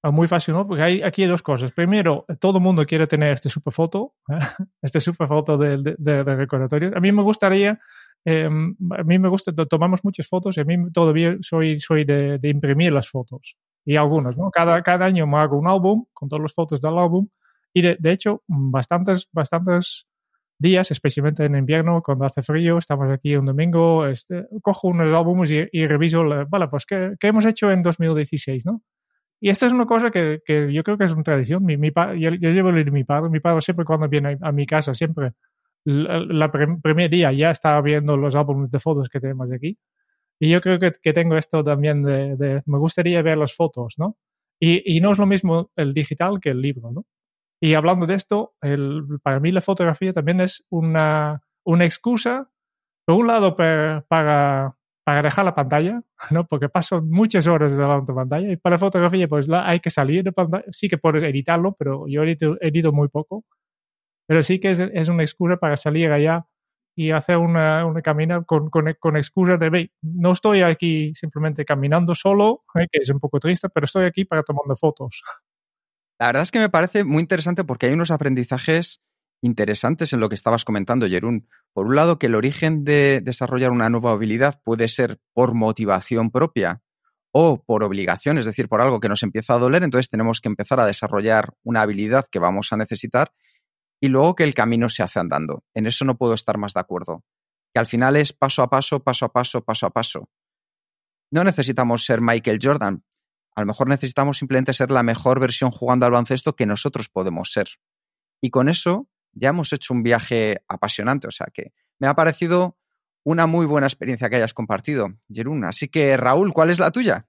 muy 0.09 0.27
fácil, 0.27 0.55
¿no? 0.55 0.67
Porque 0.67 0.81
hay 0.81 1.01
aquí 1.03 1.21
hay 1.21 1.27
dos 1.27 1.43
cosas. 1.43 1.71
Primero, 1.73 2.25
todo 2.39 2.57
el 2.57 2.63
mundo 2.63 2.85
quiere 2.85 3.05
tener 3.05 3.33
este 3.33 3.49
super 3.49 3.71
foto, 3.71 4.15
¿eh? 4.29 4.39
este 4.81 4.99
super 4.99 5.27
foto 5.27 5.57
de, 5.57 5.77
de, 5.77 5.95
de, 5.97 6.23
de, 6.23 6.35
recordatorio. 6.35 6.91
A 6.95 6.99
mí 6.99 7.11
me 7.11 7.21
gustaría, 7.21 7.79
eh, 8.25 8.45
a 8.45 9.03
mí 9.03 9.19
me 9.19 9.29
gusta, 9.29 9.53
tomamos 9.53 10.03
muchas 10.03 10.27
fotos 10.27 10.57
y 10.57 10.61
a 10.61 10.63
mí 10.63 10.89
todavía 10.91 11.37
soy, 11.41 11.79
soy 11.79 12.03
de, 12.05 12.39
de 12.39 12.49
imprimir 12.49 12.91
las 12.91 13.09
fotos. 13.09 13.57
Y 13.85 13.95
algunas, 13.95 14.35
¿no? 14.37 14.49
Cada, 14.49 14.81
cada 14.81 15.05
año 15.05 15.27
me 15.27 15.37
hago 15.37 15.57
un 15.57 15.67
álbum 15.67 16.05
con 16.13 16.29
todas 16.29 16.41
las 16.41 16.53
fotos 16.53 16.81
del 16.81 16.97
álbum. 16.97 17.27
Y 17.73 17.81
de, 17.83 17.95
de 17.99 18.11
hecho, 18.11 18.43
bastantes, 18.47 19.29
bastantes 19.31 20.07
días, 20.61 20.91
especialmente 20.91 21.43
en 21.45 21.55
invierno, 21.55 22.01
cuando 22.03 22.25
hace 22.25 22.41
frío, 22.41 22.77
estamos 22.77 23.11
aquí 23.11 23.35
un 23.35 23.45
domingo, 23.45 24.05
este, 24.05 24.47
cojo 24.61 24.87
unos 24.89 25.13
álbumes 25.13 25.51
y, 25.51 25.67
y 25.71 25.87
reviso, 25.87 26.23
vale, 26.49 26.67
pues 26.67 26.85
¿qué, 26.85 27.15
¿qué, 27.19 27.27
hemos 27.27 27.45
hecho 27.45 27.71
en 27.71 27.83
2016, 27.83 28.65
¿no? 28.65 28.81
Y 29.41 29.49
esta 29.49 29.65
es 29.65 29.73
una 29.73 29.87
cosa 29.87 30.11
que, 30.11 30.41
que 30.45 30.71
yo 30.71 30.83
creo 30.83 30.97
que 30.97 31.05
es 31.05 31.11
una 31.11 31.23
tradición. 31.23 31.65
Mi, 31.65 31.75
mi 31.75 31.89
yo, 31.89 32.29
yo, 32.35 32.49
llevo 32.51 32.71
de 32.71 32.91
mi 32.91 33.03
padre, 33.03 33.29
mi 33.29 33.39
padre 33.39 33.61
siempre 33.61 33.85
cuando 33.85 34.07
viene 34.07 34.37
a, 34.41 34.49
a 34.49 34.51
mi 34.51 34.67
casa, 34.67 34.93
siempre, 34.93 35.31
el 35.85 36.51
primer 36.83 37.09
día 37.09 37.31
ya 37.31 37.49
estaba 37.51 37.81
viendo 37.81 38.15
los 38.17 38.35
álbumes 38.35 38.69
de 38.69 38.79
fotos 38.79 39.09
que 39.09 39.19
tenemos 39.19 39.51
aquí. 39.51 39.77
Y 40.39 40.49
yo 40.49 40.61
creo 40.61 40.79
que, 40.79 40.91
que 41.01 41.13
tengo 41.13 41.37
esto 41.37 41.63
también 41.63 42.03
de, 42.03 42.35
de, 42.35 42.61
me 42.67 42.77
gustaría 42.77 43.21
ver 43.23 43.37
las 43.37 43.55
fotos, 43.55 43.95
¿no? 43.97 44.17
Y, 44.59 44.97
y 44.97 45.01
no 45.01 45.11
es 45.11 45.17
lo 45.17 45.25
mismo 45.25 45.71
el 45.75 45.93
digital 45.93 46.39
que 46.39 46.49
el 46.49 46.61
libro, 46.61 46.91
¿no? 46.91 47.05
Y 47.63 47.75
hablando 47.75 48.07
de 48.07 48.15
esto, 48.15 48.55
el, 48.61 49.05
para 49.21 49.39
mí 49.39 49.51
la 49.51 49.61
fotografía 49.61 50.11
también 50.13 50.41
es 50.41 50.65
una, 50.69 51.43
una 51.63 51.85
excusa, 51.85 52.49
por 53.05 53.17
un 53.17 53.27
lado, 53.27 53.55
per, 53.55 54.03
para, 54.07 54.75
para 55.03 55.21
dejar 55.21 55.45
la 55.45 55.53
pantalla, 55.53 56.01
¿no? 56.31 56.47
porque 56.47 56.69
paso 56.69 57.03
muchas 57.03 57.45
horas 57.45 57.71
delante 57.73 58.11
de 58.11 58.15
la 58.15 58.21
pantalla, 58.21 58.51
y 58.51 58.57
para 58.57 58.79
fotografía, 58.79 59.27
pues 59.27 59.47
la, 59.47 59.67
hay 59.69 59.79
que 59.79 59.91
salir 59.91 60.23
de 60.23 60.31
pantalla. 60.31 60.65
Sí 60.71 60.89
que 60.89 60.97
puedes 60.97 61.23
editarlo, 61.23 61.75
pero 61.77 62.07
yo 62.07 62.23
edito, 62.23 62.57
edito 62.61 62.91
muy 62.91 63.09
poco. 63.09 63.45
Pero 64.27 64.41
sí 64.43 64.59
que 64.59 64.71
es, 64.71 64.79
es, 64.79 65.09
una 65.09 65.23
excusa 65.23 65.57
para 65.57 65.77
salir 65.77 66.11
allá 66.11 66.47
y 66.95 67.11
hacer 67.11 67.37
una, 67.37 67.85
una 67.85 68.01
camina 68.01 68.43
con, 68.43 68.69
con, 68.69 68.93
con 68.99 69.17
excusa 69.17 69.57
de, 69.57 69.91
no 70.01 70.31
estoy 70.31 70.61
aquí 70.61 71.13
simplemente 71.15 71.65
caminando 71.65 72.15
solo, 72.15 72.63
¿eh? 72.75 72.87
que 72.91 72.99
es 73.01 73.09
un 73.11 73.19
poco 73.19 73.39
triste, 73.39 73.69
pero 73.69 73.85
estoy 73.85 74.05
aquí 74.05 74.25
para 74.25 74.41
tomando 74.43 74.75
fotos. 74.75 75.21
La 76.21 76.27
verdad 76.27 76.43
es 76.43 76.51
que 76.51 76.59
me 76.59 76.69
parece 76.69 77.03
muy 77.03 77.21
interesante 77.21 77.63
porque 77.63 77.87
hay 77.87 77.93
unos 77.93 78.11
aprendizajes 78.11 79.01
interesantes 79.41 80.13
en 80.13 80.19
lo 80.19 80.29
que 80.29 80.35
estabas 80.35 80.65
comentando, 80.65 81.07
Jerún. 81.07 81.47
Por 81.73 81.87
un 81.87 81.95
lado, 81.95 82.19
que 82.19 82.27
el 82.27 82.35
origen 82.35 82.83
de 82.83 83.21
desarrollar 83.23 83.71
una 83.71 83.89
nueva 83.89 84.11
habilidad 84.11 84.61
puede 84.63 84.87
ser 84.87 85.19
por 85.33 85.55
motivación 85.55 86.29
propia 86.29 86.83
o 87.31 87.63
por 87.63 87.83
obligación, 87.83 88.37
es 88.37 88.45
decir, 88.45 88.69
por 88.69 88.81
algo 88.81 88.99
que 88.99 89.09
nos 89.09 89.23
empieza 89.23 89.55
a 89.55 89.57
doler, 89.57 89.81
entonces 89.81 90.11
tenemos 90.11 90.41
que 90.41 90.49
empezar 90.49 90.79
a 90.79 90.85
desarrollar 90.85 91.55
una 91.63 91.81
habilidad 91.81 92.27
que 92.31 92.37
vamos 92.37 92.71
a 92.71 92.77
necesitar 92.77 93.33
y 93.99 94.07
luego 94.07 94.35
que 94.35 94.43
el 94.43 94.53
camino 94.53 94.89
se 94.89 95.01
hace 95.01 95.19
andando. 95.19 95.63
En 95.73 95.87
eso 95.87 96.05
no 96.05 96.19
puedo 96.19 96.35
estar 96.35 96.59
más 96.59 96.75
de 96.75 96.81
acuerdo. 96.81 97.23
Que 97.73 97.79
al 97.79 97.87
final 97.87 98.15
es 98.15 98.31
paso 98.31 98.61
a 98.61 98.69
paso, 98.69 99.03
paso 99.03 99.25
a 99.25 99.33
paso, 99.33 99.63
paso 99.63 99.87
a 99.87 99.89
paso. 99.89 100.29
No 101.31 101.43
necesitamos 101.43 102.05
ser 102.05 102.21
Michael 102.21 102.59
Jordan, 102.61 103.03
a 103.55 103.61
lo 103.61 103.67
mejor 103.67 103.87
necesitamos 103.87 104.37
simplemente 104.37 104.73
ser 104.73 104.91
la 104.91 105.03
mejor 105.03 105.39
versión 105.39 105.71
jugando 105.71 106.05
al 106.05 106.11
baloncesto 106.11 106.55
que 106.55 106.65
nosotros 106.65 107.09
podemos 107.09 107.51
ser. 107.51 107.67
Y 108.41 108.49
con 108.49 108.69
eso 108.69 109.07
ya 109.33 109.49
hemos 109.49 109.71
hecho 109.73 109.93
un 109.93 110.03
viaje 110.03 110.63
apasionante. 110.67 111.27
O 111.27 111.31
sea 111.31 111.47
que 111.53 111.73
me 111.99 112.07
ha 112.07 112.15
parecido 112.15 112.77
una 113.23 113.47
muy 113.47 113.65
buena 113.65 113.87
experiencia 113.87 114.29
que 114.29 114.37
hayas 114.37 114.53
compartido, 114.53 115.09
Jerún. 115.31 115.63
Así 115.65 115.87
que, 115.89 116.17
Raúl, 116.17 116.53
¿cuál 116.53 116.69
es 116.69 116.79
la 116.79 116.91
tuya? 116.91 117.27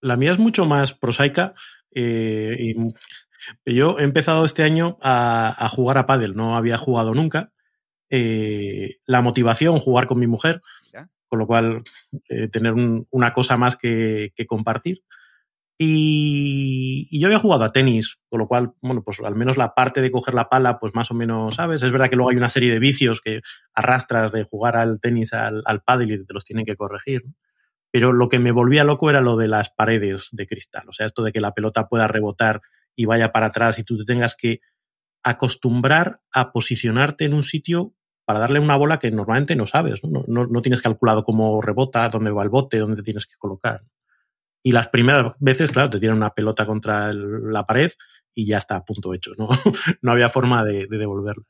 La 0.00 0.16
mía 0.16 0.30
es 0.30 0.38
mucho 0.38 0.66
más 0.66 0.92
prosaica. 0.92 1.54
Eh, 1.92 2.74
yo 3.64 3.98
he 3.98 4.04
empezado 4.04 4.44
este 4.44 4.62
año 4.62 4.98
a, 5.02 5.64
a, 5.64 5.68
jugar 5.68 5.98
a 5.98 6.06
pádel, 6.06 6.36
no 6.36 6.56
había 6.56 6.76
jugado 6.76 7.14
nunca. 7.14 7.52
eh, 8.08 8.98
la 9.06 9.22
motivación, 9.22 9.78
jugar 9.78 10.06
con 10.06 10.18
mi 10.18 10.26
mujer, 10.26 10.62
con 11.28 11.38
lo 11.38 11.46
cual 11.46 11.82
eh, 12.28 12.48
tener 12.48 12.74
una 13.10 13.32
cosa 13.32 13.56
más 13.56 13.76
que, 13.76 14.32
compartir. 14.46 15.02
Y, 15.78 17.18
yo 17.18 17.28
había 17.28 17.38
jugado 17.38 17.64
a 17.64 17.72
tenis, 17.72 18.18
con 18.28 18.40
lo 18.40 18.48
cual, 18.48 18.72
bueno, 18.80 19.02
pues 19.04 19.20
al 19.20 19.34
menos 19.34 19.56
la 19.56 19.74
parte 19.74 20.00
de 20.00 20.10
coger 20.10 20.34
la 20.34 20.48
pala, 20.48 20.78
pues 20.78 20.94
más 20.94 21.10
o 21.10 21.14
menos, 21.14 21.56
¿sabes? 21.56 21.82
Es 21.82 21.92
verdad 21.92 22.08
que 22.08 22.16
luego 22.16 22.30
hay 22.30 22.36
una 22.36 22.48
serie 22.48 22.72
de 22.72 22.78
vicios 22.78 23.20
que 23.20 23.40
arrastras 23.74 24.32
de 24.32 24.44
jugar 24.44 24.76
al 24.76 25.00
tenis 25.00 25.32
al, 25.34 25.62
al 25.66 25.82
pádel 25.82 26.12
y 26.12 26.24
te 26.24 26.34
los 26.34 26.44
tienen 26.44 26.64
que 26.64 26.76
corregir. 26.76 27.24
Pero 27.90 28.12
lo 28.12 28.28
que 28.28 28.38
me 28.38 28.52
volvía 28.52 28.84
loco 28.84 29.10
era 29.10 29.20
lo 29.20 29.36
de 29.36 29.48
las 29.48 29.70
paredes 29.70 30.28
de 30.32 30.46
cristal. 30.46 30.88
O 30.88 30.92
sea, 30.92 31.06
esto 31.06 31.22
de 31.22 31.32
que 31.32 31.40
la 31.40 31.52
pelota 31.52 31.88
pueda 31.88 32.08
rebotar 32.08 32.62
y 32.94 33.04
vaya 33.04 33.32
para 33.32 33.46
atrás 33.46 33.78
y 33.78 33.84
tú 33.84 33.98
te 33.98 34.04
tengas 34.04 34.36
que 34.36 34.60
acostumbrar 35.22 36.20
a 36.32 36.52
posicionarte 36.52 37.24
en 37.24 37.34
un 37.34 37.42
sitio 37.42 37.94
para 38.26 38.40
darle 38.40 38.58
una 38.58 38.76
bola 38.76 38.98
que 38.98 39.10
normalmente 39.10 39.54
no 39.56 39.66
sabes, 39.66 40.02
¿no? 40.04 40.24
No, 40.26 40.60
tienes 40.60 40.82
calculado 40.82 41.24
cómo 41.24 41.62
rebota, 41.62 42.08
dónde 42.08 42.32
va 42.32 42.42
el 42.42 42.48
bote, 42.48 42.78
dónde 42.78 42.96
te 42.96 43.04
tienes 43.04 43.24
que 43.24 43.36
colocar. 43.38 43.82
Y 44.64 44.72
las 44.72 44.88
primeras 44.88 45.36
veces, 45.38 45.70
claro, 45.70 45.90
te 45.90 46.00
tiran 46.00 46.16
una 46.16 46.34
pelota 46.34 46.66
contra 46.66 47.12
la 47.12 47.64
pared 47.64 47.92
y 48.34 48.46
ya 48.46 48.58
está 48.58 48.84
punto 48.84 49.14
hecho, 49.14 49.30
¿no? 49.38 49.48
no 50.02 50.12
había 50.12 50.28
forma 50.28 50.64
de, 50.64 50.88
devolverlas. 50.88 51.46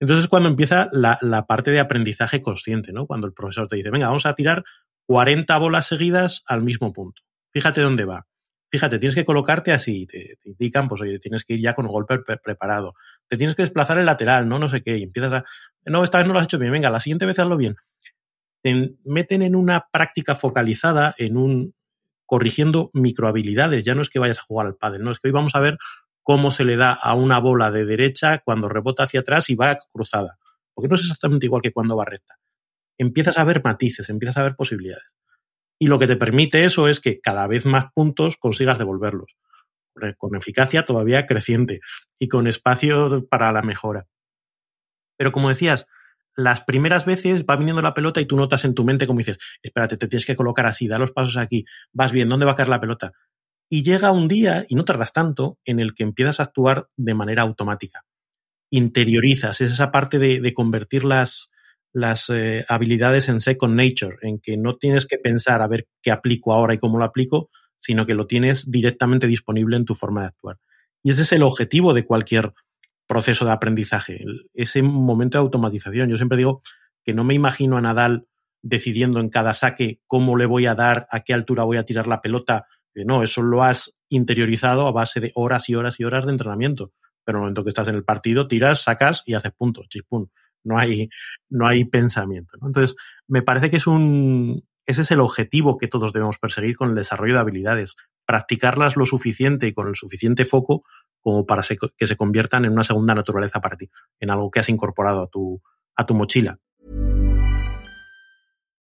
Entonces 0.00 0.28
cuando 0.28 0.48
empieza 0.48 0.88
la, 0.92 1.44
parte 1.46 1.70
de 1.70 1.80
aprendizaje 1.80 2.40
consciente, 2.40 2.90
¿no? 2.90 3.06
Cuando 3.06 3.26
el 3.26 3.34
profesor 3.34 3.68
te 3.68 3.76
dice, 3.76 3.90
venga, 3.90 4.06
vamos 4.06 4.24
a 4.24 4.34
tirar 4.34 4.64
40 5.06 5.58
bolas 5.58 5.86
seguidas 5.86 6.42
al 6.46 6.62
mismo 6.62 6.92
punto. 6.94 7.20
Fíjate 7.52 7.82
dónde 7.82 8.06
va 8.06 8.26
fíjate, 8.70 8.98
tienes 8.98 9.14
que 9.14 9.24
colocarte 9.24 9.72
así, 9.72 10.06
te, 10.06 10.38
indican, 10.44 10.88
pues 10.88 11.00
oye, 11.00 11.18
tienes 11.18 11.44
que 11.44 11.54
ir 11.54 11.60
ya 11.60 11.74
con 11.74 11.86
el 11.86 11.92
golpe 11.92 12.18
preparado, 12.18 12.94
te 13.28 13.36
tienes 13.36 13.54
que 13.54 13.62
desplazar 13.62 13.98
el 13.98 14.06
lateral, 14.06 14.48
no, 14.48 14.58
no 14.58 14.68
sé 14.68 14.82
qué, 14.82 14.98
y 14.98 15.02
empiezas 15.02 15.32
a, 15.32 15.44
no, 15.84 16.02
esta 16.04 16.18
vez 16.18 16.26
no 16.26 16.32
lo 16.32 16.38
has 16.38 16.46
hecho 16.46 16.58
bien, 16.58 16.72
venga, 16.72 16.90
la 16.90 17.00
siguiente 17.00 17.26
vez 17.26 17.38
hazlo 17.38 17.56
bien. 17.56 17.76
Te 18.62 18.96
meten 19.04 19.42
en 19.42 19.54
una 19.54 19.86
práctica 19.92 20.34
focalizada, 20.34 21.14
en 21.18 21.36
un, 21.36 21.74
corrigiendo 22.26 22.90
microhabilidades, 22.92 23.84
ya 23.84 23.94
no 23.94 24.02
es 24.02 24.10
que 24.10 24.18
vayas 24.18 24.38
a 24.38 24.42
jugar 24.42 24.66
al 24.66 24.76
pádel, 24.76 25.02
no, 25.02 25.10
es 25.10 25.18
que 25.18 25.28
hoy 25.28 25.32
vamos 25.32 25.54
a 25.54 25.60
ver 25.60 25.78
cómo 26.22 26.50
se 26.50 26.64
le 26.64 26.76
da 26.76 26.92
a 26.92 27.14
una 27.14 27.38
bola 27.38 27.70
de 27.70 27.86
derecha 27.86 28.38
cuando 28.44 28.68
rebota 28.68 29.04
hacia 29.04 29.20
atrás 29.20 29.48
y 29.50 29.54
va 29.54 29.78
cruzada, 29.92 30.38
porque 30.74 30.88
no 30.88 30.94
es 30.94 31.02
exactamente 31.02 31.46
igual 31.46 31.62
que 31.62 31.72
cuando 31.72 31.96
va 31.96 32.04
recta. 32.04 32.34
Empiezas 32.98 33.38
a 33.38 33.44
ver 33.44 33.62
matices, 33.62 34.10
empiezas 34.10 34.36
a 34.38 34.42
ver 34.42 34.56
posibilidades. 34.56 35.10
Y 35.78 35.86
lo 35.86 35.98
que 35.98 36.06
te 36.06 36.16
permite 36.16 36.64
eso 36.64 36.88
es 36.88 37.00
que 37.00 37.20
cada 37.20 37.46
vez 37.46 37.64
más 37.64 37.86
puntos 37.94 38.36
consigas 38.36 38.78
devolverlos, 38.78 39.36
con 40.16 40.36
eficacia 40.36 40.84
todavía 40.84 41.26
creciente 41.26 41.80
y 42.18 42.28
con 42.28 42.46
espacio 42.46 43.26
para 43.28 43.52
la 43.52 43.62
mejora. 43.62 44.06
Pero 45.16 45.32
como 45.32 45.48
decías, 45.48 45.86
las 46.38 46.62
primeras 46.62 47.04
veces 47.04 47.44
va 47.44 47.56
viniendo 47.56 47.82
la 47.82 47.94
pelota 47.94 48.20
y 48.20 48.26
tú 48.26 48.36
notas 48.36 48.64
en 48.64 48.74
tu 48.74 48.84
mente 48.84 49.08
como 49.08 49.18
dices, 49.18 49.38
espérate, 49.60 49.96
te 49.96 50.06
tienes 50.06 50.24
que 50.24 50.36
colocar 50.36 50.66
así, 50.66 50.86
da 50.86 50.96
los 50.96 51.10
pasos 51.10 51.36
aquí, 51.36 51.64
vas 51.92 52.12
bien, 52.12 52.28
¿dónde 52.28 52.46
va 52.46 52.52
a 52.52 52.54
caer 52.54 52.68
la 52.68 52.80
pelota? 52.80 53.12
Y 53.68 53.82
llega 53.82 54.12
un 54.12 54.28
día, 54.28 54.64
y 54.68 54.76
no 54.76 54.84
tardas 54.84 55.12
tanto, 55.12 55.58
en 55.64 55.80
el 55.80 55.94
que 55.94 56.04
empiezas 56.04 56.40
a 56.40 56.44
actuar 56.44 56.88
de 56.96 57.14
manera 57.14 57.42
automática. 57.42 58.04
Interiorizas, 58.70 59.60
es 59.60 59.72
esa 59.72 59.90
parte 59.90 60.18
de, 60.18 60.54
convertir 60.54 61.04
las, 61.04 61.50
las 61.92 62.30
eh, 62.30 62.64
habilidades 62.68 63.28
en 63.28 63.40
second 63.40 63.74
nature, 63.74 64.16
en 64.22 64.38
que 64.38 64.56
no 64.56 64.76
tienes 64.76 65.06
que 65.06 65.18
pensar 65.18 65.60
a 65.60 65.68
ver 65.68 65.88
qué 66.00 66.12
aplico 66.12 66.52
ahora 66.54 66.74
y 66.74 66.78
cómo 66.78 66.98
lo 66.98 67.04
aplico, 67.04 67.50
sino 67.80 68.06
que 68.06 68.14
lo 68.14 68.26
tienes 68.26 68.70
directamente 68.70 69.26
disponible 69.26 69.76
en 69.76 69.84
tu 69.84 69.94
forma 69.94 70.22
de 70.22 70.28
actuar. 70.28 70.58
Y 71.02 71.10
ese 71.10 71.22
es 71.22 71.32
el 71.32 71.42
objetivo 71.42 71.94
de 71.94 72.04
cualquier 72.04 72.52
proceso 73.06 73.44
de 73.44 73.52
aprendizaje, 73.52 74.20
ese 74.54 74.82
momento 74.82 75.38
de 75.38 75.42
automatización. 75.42 76.08
Yo 76.08 76.16
siempre 76.16 76.38
digo 76.38 76.62
que 77.04 77.14
no 77.14 77.24
me 77.24 77.34
imagino 77.34 77.76
a 77.76 77.80
Nadal 77.80 78.26
decidiendo 78.60 79.20
en 79.20 79.30
cada 79.30 79.52
saque 79.54 80.00
cómo 80.06 80.36
le 80.36 80.46
voy 80.46 80.66
a 80.66 80.74
dar, 80.74 81.06
a 81.10 81.20
qué 81.20 81.32
altura 81.32 81.64
voy 81.64 81.78
a 81.78 81.84
tirar 81.84 82.06
la 82.06 82.20
pelota. 82.20 82.66
No, 82.94 83.22
eso 83.22 83.42
lo 83.42 83.62
has 83.62 83.96
interiorizado 84.08 84.86
a 84.86 84.92
base 84.92 85.20
de 85.20 85.32
horas 85.34 85.68
y 85.68 85.74
horas 85.74 86.00
y 86.00 86.04
horas 86.04 86.26
de 86.26 86.32
entrenamiento. 86.32 86.92
Pero 87.24 87.38
en 87.38 87.40
el 87.40 87.44
momento 87.44 87.64
que 87.64 87.70
estás 87.70 87.88
en 87.88 87.94
el 87.94 88.04
partido, 88.04 88.48
tiras, 88.48 88.82
sacas 88.82 89.22
y 89.24 89.34
haces 89.34 89.52
puntos, 89.52 89.88
chispún 89.88 90.30
no 90.64 90.78
hay, 90.78 91.08
no 91.48 91.66
hay 91.66 91.84
pensamiento. 91.84 92.56
Entonces, 92.62 92.96
me 93.26 93.42
parece 93.42 93.70
que 93.70 93.76
es 93.76 93.86
un, 93.86 94.62
ese 94.88 95.02
es 95.02 95.10
el 95.10 95.20
objetivo 95.20 95.76
que 95.76 95.86
todos 95.86 96.14
debemos 96.14 96.38
perseguir 96.38 96.74
con 96.74 96.88
el 96.88 96.94
desarrollo 96.94 97.34
de 97.34 97.40
habilidades, 97.40 97.94
practicarlas 98.24 98.96
lo 98.96 99.04
suficiente 99.04 99.66
y 99.66 99.72
con 99.72 99.86
el 99.86 99.94
suficiente 99.94 100.46
foco 100.46 100.82
como 101.20 101.44
para 101.44 101.62
que 101.62 102.06
se 102.06 102.16
conviertan 102.16 102.64
en 102.64 102.72
una 102.72 102.84
segunda 102.84 103.14
naturaleza 103.14 103.60
para 103.60 103.76
ti, 103.76 103.90
en 104.18 104.30
algo 104.30 104.50
que 104.50 104.60
has 104.60 104.68
incorporado 104.70 105.22
a 105.24 105.26
tu, 105.28 105.60
a 105.94 106.06
tu 106.06 106.14
mochila. 106.14 106.58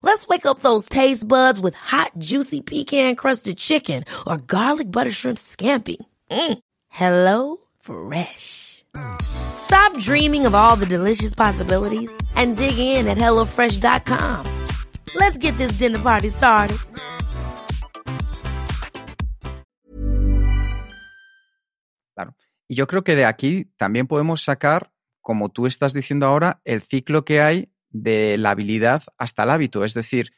Let's 0.00 0.28
wake 0.28 0.46
up 0.46 0.60
those 0.60 0.88
taste 0.88 1.26
buds 1.26 1.58
with 1.58 1.74
hot, 1.74 2.12
juicy 2.18 2.60
pecan 2.60 3.16
crusted 3.16 3.58
chicken 3.58 4.04
or 4.26 4.36
garlic 4.36 4.90
butter 4.90 5.10
shrimp 5.10 5.38
scampi. 5.38 5.96
Mm. 6.30 6.58
Hello 6.88 7.56
Fresh. 7.80 8.84
Stop 9.20 9.98
dreaming 9.98 10.46
of 10.46 10.54
all 10.54 10.76
the 10.76 10.86
delicious 10.86 11.34
possibilities 11.34 12.16
and 12.36 12.56
dig 12.56 12.78
in 12.78 13.06
at 13.08 13.18
HelloFresh.com. 13.18 14.66
Let's 15.14 15.36
get 15.38 15.56
this 15.58 15.78
dinner 15.78 15.98
party 15.98 16.28
started. 16.28 16.78
Claro. 22.14 22.34
Y 22.68 22.76
yo 22.76 22.86
creo 22.86 23.02
que 23.02 23.16
de 23.16 23.24
aquí 23.24 23.72
también 23.76 24.06
podemos 24.06 24.42
sacar, 24.42 24.92
como 25.22 25.48
tú 25.48 25.66
estás 25.66 25.92
diciendo 25.92 26.26
ahora, 26.26 26.60
el 26.64 26.82
ciclo 26.82 27.24
que 27.24 27.40
hay 27.40 27.72
de 27.90 28.36
la 28.38 28.50
habilidad 28.50 29.02
hasta 29.16 29.44
el 29.44 29.50
hábito, 29.50 29.84
es 29.84 29.94
decir, 29.94 30.32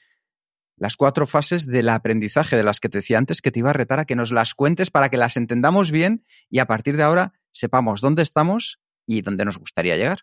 las 0.76 0.96
cuatro 0.96 1.26
fases 1.26 1.66
del 1.66 1.90
aprendizaje 1.90 2.56
de 2.56 2.64
las 2.64 2.80
que 2.80 2.88
te 2.88 2.98
decía 2.98 3.18
antes 3.18 3.42
que 3.42 3.50
te 3.50 3.58
iba 3.58 3.70
a 3.70 3.74
retar 3.74 3.98
a 3.98 4.06
que 4.06 4.16
nos 4.16 4.32
las 4.32 4.54
cuentes 4.54 4.90
para 4.90 5.10
que 5.10 5.18
las 5.18 5.36
entendamos 5.36 5.90
bien 5.90 6.24
y 6.48 6.58
a 6.58 6.66
partir 6.66 6.96
de 6.96 7.02
ahora 7.02 7.34
sepamos 7.50 8.00
dónde 8.00 8.22
estamos 8.22 8.80
y 9.06 9.20
dónde 9.20 9.44
nos 9.44 9.58
gustaría 9.58 9.96
llegar. 9.96 10.20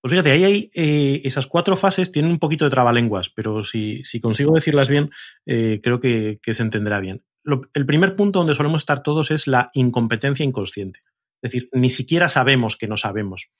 Pues 0.00 0.10
fíjate, 0.10 0.32
ahí 0.32 0.44
hay 0.44 0.70
eh, 0.74 1.22
esas 1.24 1.46
cuatro 1.46 1.76
fases, 1.76 2.12
tienen 2.12 2.32
un 2.32 2.38
poquito 2.38 2.64
de 2.64 2.70
trabalenguas, 2.70 3.30
pero 3.30 3.62
si, 3.62 4.02
consigo 4.20 4.54
decirlas 4.54 4.88
bien, 4.88 5.10
eh, 5.46 5.80
creo 5.82 6.00
que, 6.00 6.40
se 6.44 6.62
entenderá 6.62 7.00
bien. 7.00 7.24
el 7.72 7.86
primer 7.86 8.16
punto 8.16 8.40
donde 8.40 8.54
solemos 8.54 8.82
estar 8.82 9.02
todos 9.02 9.30
es 9.30 9.46
la 9.46 9.70
incompetencia 9.74 10.44
inconsciente. 10.44 11.00
Es 11.40 11.52
decir, 11.52 11.68
ni 11.72 11.88
siquiera 11.88 12.28
sabemos 12.28 12.76
que 12.76 12.88
no 12.88 12.96
sabemos 12.96 13.50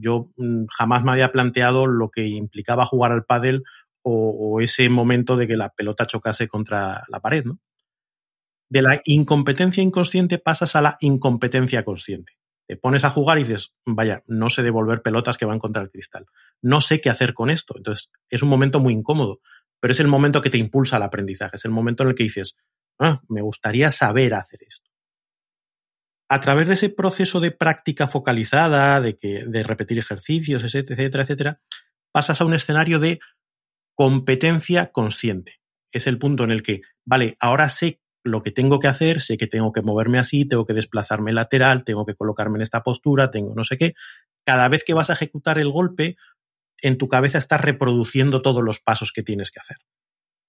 yo 0.00 0.30
mm, 0.36 0.66
jamás 0.66 1.04
me 1.04 1.12
había 1.12 1.32
planteado 1.32 1.86
lo 1.86 2.10
que 2.10 2.26
implicaba 2.26 2.86
jugar 2.86 3.12
al 3.12 3.24
pádel 3.24 3.62
o, 4.02 4.60
ese 4.60 4.88
momento 4.88 5.36
de 5.36 5.46
que 5.46 5.56
la 5.56 5.68
pelota 5.68 6.06
chocase 6.06 6.48
contra 6.48 7.02
la 7.08 7.20
pared, 7.20 7.44
¿no? 7.44 7.58
De 8.70 8.82
la 8.82 9.00
incompetencia 9.04 9.82
inconsciente 9.82 10.38
pasas 10.38 10.74
a 10.74 10.80
la 10.80 10.96
incompetencia 11.00 11.84
consciente. 11.84 12.32
Te 12.66 12.76
pones 12.76 13.04
a 13.04 13.10
jugar 13.10 13.38
y 13.38 13.42
dices, 13.42 13.74
vaya, 13.84 14.22
no 14.26 14.48
sé 14.48 14.62
devolver 14.62 15.02
pelotas 15.02 15.36
que 15.36 15.44
van 15.44 15.58
contra 15.58 15.82
el 15.82 15.90
cristal. 15.90 16.26
No 16.62 16.80
sé 16.80 17.00
qué 17.00 17.10
hacer 17.10 17.34
con 17.34 17.50
esto. 17.50 17.74
Entonces, 17.76 18.10
es 18.30 18.42
un 18.42 18.48
momento 18.48 18.80
muy 18.80 18.94
incómodo, 18.94 19.40
pero 19.80 19.92
es 19.92 20.00
el 20.00 20.08
momento 20.08 20.40
que 20.40 20.50
te 20.50 20.58
impulsa 20.58 20.96
al 20.96 21.02
aprendizaje. 21.02 21.56
Es 21.56 21.64
el 21.64 21.72
momento 21.72 22.04
en 22.04 22.10
el 22.10 22.14
que 22.14 22.22
dices, 22.22 22.56
ah, 22.98 23.20
me 23.28 23.42
gustaría 23.42 23.90
saber 23.90 24.34
hacer 24.34 24.60
esto 24.62 24.89
a 26.30 26.40
través 26.40 26.68
de 26.68 26.74
ese 26.74 26.88
proceso 26.88 27.40
de 27.40 27.50
práctica 27.50 28.06
focalizada, 28.06 29.00
de, 29.00 29.18
que, 29.18 29.44
de 29.46 29.64
repetir 29.64 29.98
ejercicios, 29.98 30.62
etcétera, 30.62 31.24
etcétera, 31.24 31.60
pasas 32.12 32.40
a 32.40 32.44
un 32.44 32.54
escenario 32.54 33.00
de 33.00 33.18
competencia 33.96 34.92
consciente. 34.92 35.56
Es 35.92 36.06
el 36.06 36.18
punto 36.18 36.44
en 36.44 36.52
el 36.52 36.62
que, 36.62 36.82
vale, 37.04 37.36
ahora 37.40 37.68
sé 37.68 38.00
lo 38.22 38.42
que 38.42 38.52
tengo 38.52 38.78
que 38.78 38.86
hacer, 38.86 39.20
sé 39.20 39.36
que 39.36 39.48
tengo 39.48 39.72
que 39.72 39.82
moverme 39.82 40.20
así, 40.20 40.46
tengo 40.46 40.66
que 40.66 40.72
desplazarme 40.72 41.32
lateral, 41.32 41.82
tengo 41.82 42.06
que 42.06 42.14
colocarme 42.14 42.58
en 42.58 42.62
esta 42.62 42.84
postura, 42.84 43.32
tengo 43.32 43.52
no 43.56 43.64
sé 43.64 43.76
qué. 43.76 43.94
Cada 44.46 44.68
vez 44.68 44.84
que 44.84 44.94
vas 44.94 45.10
a 45.10 45.14
ejecutar 45.14 45.58
el 45.58 45.70
golpe, 45.70 46.16
en 46.80 46.96
tu 46.96 47.08
cabeza 47.08 47.38
estás 47.38 47.60
reproduciendo 47.60 48.40
todos 48.40 48.62
los 48.62 48.78
pasos 48.78 49.12
que 49.12 49.24
tienes 49.24 49.50
que 49.50 49.58
hacer. 49.58 49.78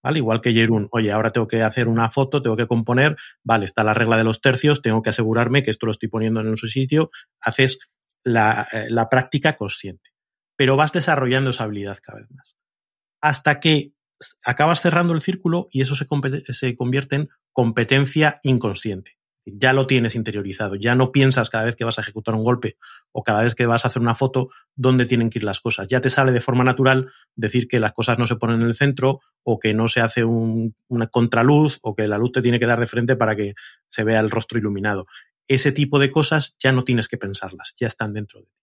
¿Vale? 0.03 0.17
Igual 0.17 0.41
que 0.41 0.51
Jerún, 0.51 0.87
oye, 0.91 1.11
ahora 1.11 1.31
tengo 1.31 1.47
que 1.47 1.61
hacer 1.61 1.87
una 1.87 2.09
foto, 2.09 2.41
tengo 2.41 2.57
que 2.57 2.67
componer, 2.67 3.17
vale, 3.43 3.65
está 3.65 3.83
la 3.83 3.93
regla 3.93 4.17
de 4.17 4.23
los 4.23 4.41
tercios, 4.41 4.81
tengo 4.81 5.01
que 5.01 5.11
asegurarme 5.11 5.61
que 5.61 5.71
esto 5.71 5.85
lo 5.85 5.91
estoy 5.91 6.09
poniendo 6.09 6.41
en 6.41 6.57
su 6.57 6.67
sitio, 6.67 7.11
haces 7.39 7.79
la, 8.23 8.67
eh, 8.71 8.87
la 8.89 9.09
práctica 9.09 9.57
consciente. 9.57 10.11
Pero 10.55 10.75
vas 10.75 10.91
desarrollando 10.91 11.51
esa 11.51 11.65
habilidad 11.65 11.97
cada 12.01 12.19
vez 12.19 12.31
más. 12.31 12.55
Hasta 13.21 13.59
que 13.59 13.93
acabas 14.43 14.81
cerrando 14.81 15.13
el 15.13 15.21
círculo 15.21 15.67
y 15.71 15.81
eso 15.81 15.95
se, 15.95 16.07
se 16.53 16.75
convierte 16.75 17.15
en 17.15 17.29
competencia 17.51 18.39
inconsciente. 18.43 19.20
Ya 19.45 19.73
lo 19.73 19.87
tienes 19.87 20.15
interiorizado, 20.15 20.75
ya 20.75 20.93
no 20.93 21.11
piensas 21.11 21.49
cada 21.49 21.65
vez 21.65 21.75
que 21.75 21.83
vas 21.83 21.97
a 21.97 22.01
ejecutar 22.01 22.35
un 22.35 22.43
golpe 22.43 22.77
o 23.11 23.23
cada 23.23 23.41
vez 23.41 23.55
que 23.55 23.65
vas 23.65 23.83
a 23.83 23.87
hacer 23.87 24.01
una 24.01 24.13
foto 24.13 24.49
dónde 24.75 25.07
tienen 25.07 25.29
que 25.29 25.39
ir 25.39 25.43
las 25.43 25.59
cosas. 25.59 25.87
Ya 25.87 25.99
te 25.99 26.11
sale 26.11 26.31
de 26.31 26.41
forma 26.41 26.63
natural 26.63 27.11
decir 27.35 27.67
que 27.67 27.79
las 27.79 27.93
cosas 27.93 28.19
no 28.19 28.27
se 28.27 28.35
ponen 28.35 28.61
en 28.61 28.67
el 28.67 28.75
centro 28.75 29.21
o 29.43 29.57
que 29.57 29.73
no 29.73 29.87
se 29.87 30.01
hace 30.01 30.23
un, 30.23 30.75
una 30.87 31.07
contraluz 31.07 31.79
o 31.81 31.95
que 31.95 32.07
la 32.07 32.19
luz 32.19 32.33
te 32.33 32.41
tiene 32.41 32.59
que 32.59 32.67
dar 32.67 32.79
de 32.79 32.87
frente 32.87 33.15
para 33.15 33.35
que 33.35 33.55
se 33.89 34.03
vea 34.03 34.19
el 34.19 34.29
rostro 34.29 34.59
iluminado. 34.59 35.07
Ese 35.47 35.71
tipo 35.71 35.97
de 35.97 36.11
cosas 36.11 36.55
ya 36.59 36.71
no 36.71 36.83
tienes 36.83 37.07
que 37.07 37.17
pensarlas, 37.17 37.73
ya 37.79 37.87
están 37.87 38.13
dentro 38.13 38.41
de 38.41 38.45
ti. 38.45 38.61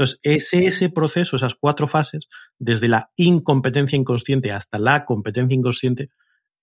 Entonces, 0.00 0.18
ese, 0.22 0.64
ese 0.64 0.88
proceso, 0.88 1.36
esas 1.36 1.54
cuatro 1.54 1.86
fases, 1.86 2.28
desde 2.58 2.88
la 2.88 3.10
incompetencia 3.16 3.98
inconsciente 3.98 4.50
hasta 4.50 4.78
la 4.78 5.04
competencia 5.04 5.54
inconsciente, 5.54 6.08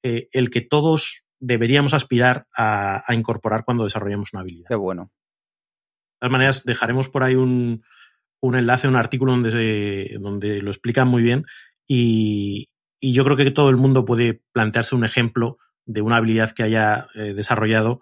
eh, 0.02 0.28
el 0.32 0.50
que 0.50 0.62
todos 0.62 1.24
deberíamos 1.40 1.94
aspirar 1.94 2.48
a, 2.56 3.04
a, 3.06 3.14
incorporar 3.14 3.64
cuando 3.66 3.84
desarrollamos 3.84 4.34
una 4.34 4.42
habilidad. 4.42 4.70
Qué 4.70 4.76
bueno. 4.76 5.12
De 6.14 6.20
todas 6.22 6.32
maneras, 6.32 6.64
dejaremos 6.66 7.10
por 7.10 7.24
ahí 7.24 7.36
un, 7.36 7.84
un 8.42 8.56
enlace, 8.56 8.88
un 8.88 8.96
artículo 8.96 9.32
donde, 9.32 9.52
se, 9.52 10.18
donde 10.20 10.62
lo 10.62 10.72
explican 10.72 11.08
muy 11.08 11.22
bien 11.22 11.46
y, 11.88 12.70
y, 13.00 13.14
yo 13.14 13.24
creo 13.24 13.38
que 13.38 13.52
todo 13.52 13.70
el 13.70 13.78
mundo 13.78 14.06
puede 14.06 14.42
plantearse 14.52 14.96
un 14.96 15.06
ejemplo 15.06 15.58
de 15.86 16.02
una 16.02 16.18
habilidad 16.18 16.52
que 16.52 16.64
haya 16.64 17.08
eh, 17.16 17.34
desarrollado 17.34 18.02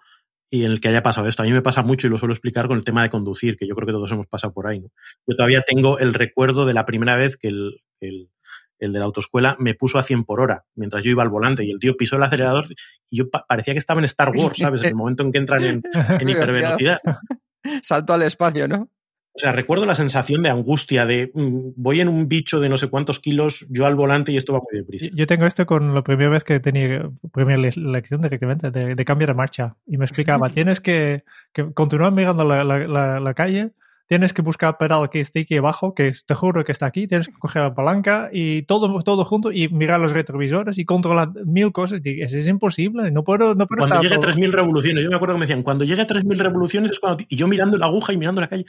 y 0.50 0.64
en 0.64 0.72
el 0.72 0.80
que 0.80 0.88
haya 0.88 1.04
pasado 1.04 1.28
esto. 1.28 1.44
A 1.44 1.46
mí 1.46 1.52
me 1.52 1.62
pasa 1.62 1.84
mucho 1.84 2.08
y 2.08 2.10
lo 2.10 2.18
suelo 2.18 2.34
explicar 2.34 2.68
con 2.68 2.78
el 2.78 2.86
tema 2.86 3.04
de 3.04 3.10
conducir, 3.10 3.58
que 3.58 3.68
yo 3.68 3.76
creo 3.76 3.88
que 3.88 3.94
todos 3.94 4.12
hemos 4.12 4.28
pasado 4.28 4.54
por 4.54 4.68
ahí. 4.68 4.80
¿no? 4.80 4.90
Yo 5.28 5.36
todavía 5.36 5.62
tengo 5.62 6.00
el 6.00 6.14
recuerdo 6.14 6.66
de 6.66 6.74
la 6.74 6.86
primera 6.86 7.16
vez 7.16 7.38
que 7.38 7.50
el, 7.50 7.82
el, 8.00 8.30
el, 8.80 8.94
de 8.94 9.00
la 9.00 9.06
autoescuela 9.06 9.56
me 9.60 9.74
puso 9.74 9.98
a 9.98 10.04
100 10.04 10.24
por 10.26 10.42
hora 10.42 10.66
mientras 10.76 11.04
yo 11.04 11.12
iba 11.12 11.24
al 11.24 11.30
volante 11.30 11.64
y 11.64 11.72
el 11.72 11.80
tío 11.80 11.98
pisó 11.98 12.16
el 12.16 12.24
acelerador 12.24 12.66
y 13.10 13.18
yo 13.18 13.30
pa 13.30 13.46
parecía 13.48 13.74
que 13.74 13.80
estaba 13.80 14.00
en 14.00 14.06
Star 14.06 14.32
Wars, 14.36 14.58
¿sabes? 14.58 14.82
En 14.82 14.88
el 14.88 14.96
momento 14.96 15.24
en 15.24 15.32
que 15.32 15.38
entran 15.38 15.64
en, 15.64 15.84
en 16.22 16.30
hipervelocidad. 16.30 17.00
Salto 17.82 18.14
al 18.14 18.24
espacio, 18.24 18.68
¿no? 18.68 18.90
O 19.36 19.38
sea, 19.38 19.52
recuerdo 19.52 19.86
la 19.86 19.96
sensación 19.96 20.44
de 20.44 20.50
angustia 20.50 21.06
de 21.06 21.30
mmm, 21.34 21.72
voy 21.76 22.00
en 22.00 22.08
un 22.08 22.30
bicho 22.30 22.62
de 22.62 22.70
no 22.70 22.78
sé 22.78 22.88
cuántos 22.88 23.20
kilos, 23.20 23.68
yo 23.70 23.86
al 23.86 23.96
volante 23.96 24.32
y 24.32 24.38
esto 24.38 24.54
va 24.54 24.60
muy 24.60 24.80
deprisa. 24.80 25.08
Yo 25.14 25.28
tengo 25.28 25.46
esto 25.46 25.66
con 25.66 25.94
la 25.94 26.04
primera 26.04 26.30
vez 26.30 26.46
que 26.46 26.62
tenía 26.62 27.10
primera 27.34 27.58
lección 27.58 28.22
directamente 28.22 28.72
de, 28.72 28.96
de 28.96 29.06
cambiar 29.06 29.32
de 29.32 29.34
marcha 29.34 29.76
y 29.86 29.98
me 29.98 30.06
explicaba, 30.06 30.50
tienes 30.54 30.80
que, 30.80 31.26
que 31.52 31.74
continuar 31.74 32.14
mirando 32.14 32.46
la, 32.46 32.64
la, 32.64 32.88
la, 32.88 33.20
la, 33.20 33.34
calle, 33.34 33.72
tienes 34.08 34.34
que 34.34 34.42
buscar 34.42 34.78
pedal 34.78 35.10
que 35.10 35.20
esté 35.20 35.42
aquí 35.42 35.58
abajo, 35.58 35.94
que 35.94 36.12
te 36.26 36.36
juro 36.36 36.64
que 36.64 36.72
está 36.72 36.86
aquí, 36.86 37.08
tienes 37.08 37.28
que 37.28 37.34
coger 37.34 37.64
la 37.64 37.74
palanca 37.74 38.30
y 38.32 38.64
todo, 38.64 39.00
todo 39.00 39.26
junto 39.26 39.52
y 39.52 39.68
mirar 39.70 40.00
los 40.00 40.12
retrovisores 40.12 40.78
y 40.78 40.86
controlar 40.86 41.30
mil 41.46 41.72
cosas. 41.72 42.02
Y 42.04 42.22
es 42.22 42.48
imposible, 42.48 43.12
no 43.12 43.24
puedo, 43.24 43.56
no 43.56 43.68
puedo 43.68 43.88
Cuando 43.88 44.02
llegue 44.02 44.16
a 44.16 44.20
3.000 44.20 44.52
revoluciones, 44.52 45.04
yo 45.04 45.10
me 45.10 45.16
acuerdo 45.16 45.36
que 45.36 45.40
me 45.40 45.46
decían, 45.46 45.64
cuando 45.64 45.86
llegue 45.86 46.02
a 46.02 46.08
3.000 46.08 46.38
revoluciones 46.38 46.92
es 46.92 47.00
cuando... 47.00 47.24
Y 47.28 47.36
yo 47.36 47.48
mirando 47.48 47.78
la 47.78 47.88
aguja 47.88 48.14
y 48.14 48.18
mirando 48.18 48.42
la 48.42 48.48
calle. 48.48 48.66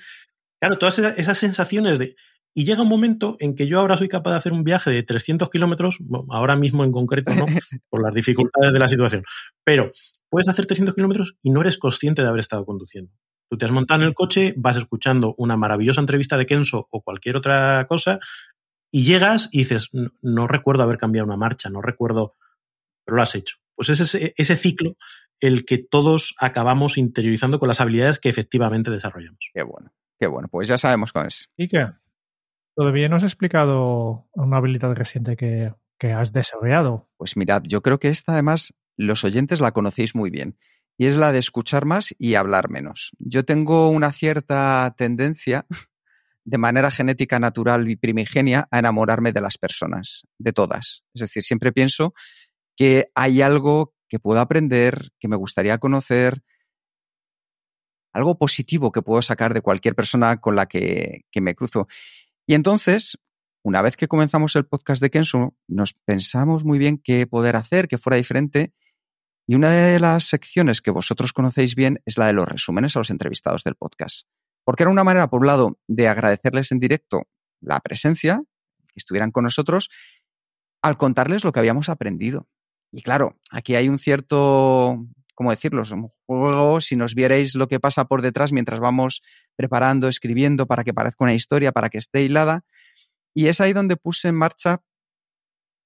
Claro, 0.61 0.79
todas 0.79 0.99
esas 0.99 1.39
sensaciones 1.39 1.99
de... 1.99 2.17
Y 2.55 2.65
llega 2.65 2.83
un 2.83 2.89
momento 2.89 3.37
en 3.39 3.55
que 3.55 3.67
yo 3.67 3.81
ahora 3.81 3.99
soy 3.99 4.09
capaz 4.09 4.31
de 4.31 4.37
hacer 4.39 4.53
un 4.55 4.65
viaje 4.65 4.91
de 4.91 5.03
300 5.03 5.51
kilómetros, 5.51 5.99
ahora 6.31 6.57
mismo 6.57 6.85
en 6.85 6.93
concreto 6.93 7.35
no, 7.35 7.45
por 7.91 8.03
las 8.03 8.15
dificultades 8.15 8.73
de 8.73 8.79
la 8.79 8.89
situación, 8.89 9.25
pero 9.63 9.91
puedes 10.31 10.49
hacer 10.49 10.65
300 10.65 10.95
kilómetros 10.95 11.37
y 11.43 11.51
no 11.51 11.61
eres 11.61 11.77
consciente 11.77 12.23
de 12.23 12.29
haber 12.29 12.41
estado 12.41 12.65
conduciendo. 12.65 13.13
Tú 13.49 13.59
te 13.59 13.65
has 13.65 13.73
montado 13.73 14.03
en 14.03 14.09
el 14.09 14.15
coche, 14.15 14.55
vas 14.57 14.77
escuchando 14.77 15.35
una 15.39 15.57
maravillosa 15.57 16.01
entrevista 16.01 16.37
de 16.37 16.47
Kenso 16.47 16.89
o 16.91 17.03
cualquier 17.03 17.37
otra 17.37 17.87
cosa 17.89 18.19
y 18.91 19.05
llegas 19.05 19.49
y 19.53 19.59
dices, 19.59 19.91
no, 19.93 20.11
no 20.23 20.47
recuerdo 20.47 20.83
haber 20.83 20.99
cambiado 20.99 21.27
una 21.27 21.37
marcha, 21.37 21.71
no 21.71 21.83
recuerdo, 21.83 22.37
pero 23.05 23.17
lo 23.17 23.23
has 23.23 23.35
hecho. 23.35 23.57
Pues 23.75 23.91
es 23.91 24.01
ese, 24.01 24.35
ese 24.37 24.57
ciclo 24.57 24.97
el 25.41 25.65
que 25.65 25.79
todos 25.79 26.35
acabamos 26.41 26.99
interiorizando 26.99 27.59
con 27.59 27.69
las 27.69 27.81
habilidades 27.81 28.19
que 28.19 28.29
efectivamente 28.29 28.91
desarrollamos. 28.91 29.51
Qué 29.53 29.63
bueno. 29.63 29.93
Qué 30.19 30.27
bueno, 30.27 30.49
pues 30.49 30.69
ya 30.69 30.79
sabemos 30.79 31.13
cómo 31.13 31.27
es. 31.27 31.51
¿Y 31.57 31.69
qué? 31.69 31.87
Todavía 32.75 33.09
no 33.09 33.17
has 33.17 33.23
explicado 33.23 34.29
una 34.33 34.57
habilidad 34.57 34.95
reciente 34.95 35.37
que, 35.37 35.75
que, 35.99 36.13
has 36.13 36.33
desarrollado. 36.33 37.09
Pues 37.17 37.37
mirad, 37.37 37.63
yo 37.65 37.83
creo 37.83 37.99
que 37.99 38.09
esta 38.09 38.33
además 38.33 38.75
los 38.97 39.25
oyentes 39.25 39.61
la 39.61 39.73
conocéis 39.73 40.15
muy 40.15 40.31
bien. 40.31 40.57
Y 40.99 41.07
es 41.07 41.17
la 41.17 41.33
de 41.33 41.39
escuchar 41.39 41.85
más 41.85 42.15
y 42.19 42.35
hablar 42.35 42.71
menos. 42.71 43.13
Yo 43.19 43.45
tengo 43.45 43.91
una 43.91 44.13
cierta 44.13 44.95
tendencia, 44.97 45.67
de 46.45 46.59
manera 46.59 46.91
genética 46.91 47.39
natural 47.39 47.91
y 47.91 47.97
primigenia, 47.97 48.69
a 48.71 48.79
enamorarme 48.79 49.33
de 49.33 49.41
las 49.41 49.59
personas, 49.59 50.27
de 50.39 50.53
todas. 50.53 51.03
Es 51.13 51.21
decir, 51.21 51.43
siempre 51.43 51.73
pienso 51.73 52.15
que 52.77 53.11
hay 53.15 53.43
algo 53.43 53.95
que 54.09 54.19
puedo 54.19 54.41
aprender, 54.41 55.11
que 55.19 55.29
me 55.29 55.37
gustaría 55.37 55.79
conocer, 55.79 56.43
algo 58.13 58.39
positivo 58.39 58.93
que 58.93 59.03
puedo 59.03 59.21
sacar 59.23 59.53
de 59.53 59.61
cualquier 59.61 59.95
persona 59.95 60.41
con 60.41 60.57
la 60.57 60.67
que, 60.67 61.27
que, 61.31 61.41
me 61.41 61.55
cruzo. 61.55 61.87
Y 62.47 62.55
entonces, 62.55 63.19
una 63.63 63.83
vez 63.83 63.97
que 63.97 64.09
comenzamos 64.09 64.57
el 64.57 64.67
podcast 64.67 65.03
de 65.03 65.11
Kenzo, 65.11 65.55
nos 65.69 65.93
pensamos 65.93 66.65
muy 66.65 66.79
bien 66.79 66.99
qué 66.99 67.27
poder 67.27 67.57
hacer, 67.57 67.89
que 67.89 67.99
fuera 67.99 68.17
diferente. 68.17 68.73
Y 69.47 69.55
una 69.55 69.71
de 69.71 70.01
las 70.01 70.25
secciones 70.25 70.81
que 70.81 70.91
vosotros 70.91 71.33
conocéis 71.33 71.75
bien 71.75 72.01
es 72.05 72.19
la 72.19 72.27
de 72.27 72.33
los 72.33 72.49
resúmenes 72.49 72.97
a 72.97 73.01
los 73.01 73.11
entrevistados 73.11 73.63
del 73.65 73.77
podcast. 73.77 74.27
Porque 74.65 74.83
era 74.83 74.91
una 74.91 75.05
manera, 75.05 75.29
por 75.29 75.41
un 75.41 75.47
lado, 75.47 75.79
de 75.87 76.09
agradecerles 76.09 76.73
en 76.73 76.81
directo 76.81 77.29
la 77.61 77.79
presencia, 77.81 78.43
que 78.89 78.95
estuvieran 78.97 79.31
con 79.31 79.45
nosotros, 79.45 79.91
al 80.83 80.99
contarles 80.99 81.45
lo 81.45 81.53
que 81.53 81.61
habíamos 81.61 81.89
aprendido. 81.89 82.49
Y 82.93 83.03
claro, 83.03 83.39
aquí 83.51 83.77
hay 83.77 83.89
un 83.89 83.99
cierto 83.99 85.07
¿cómo 85.37 85.51
decirlo? 85.51 85.83
Un 85.93 86.09
juego, 86.27 86.81
si 86.81 86.97
nos 86.97 87.15
vierais 87.15 87.55
lo 87.55 87.69
que 87.69 87.79
pasa 87.79 88.07
por 88.07 88.23
detrás 88.23 88.53
mientras 88.53 88.81
vamos 88.81 89.23
preparando, 89.55 90.09
escribiendo 90.09 90.67
para 90.67 90.83
que 90.83 90.95
parezca 90.95 91.25
una 91.25 91.35
historia, 91.35 91.73
para 91.73 91.91
que 91.91 91.99
esté 91.99 92.23
hilada. 92.23 92.65
Y 93.35 93.47
es 93.49 93.61
ahí 93.61 93.75
donde 93.75 93.97
puse 93.97 94.29
en 94.29 94.35
marcha 94.35 94.81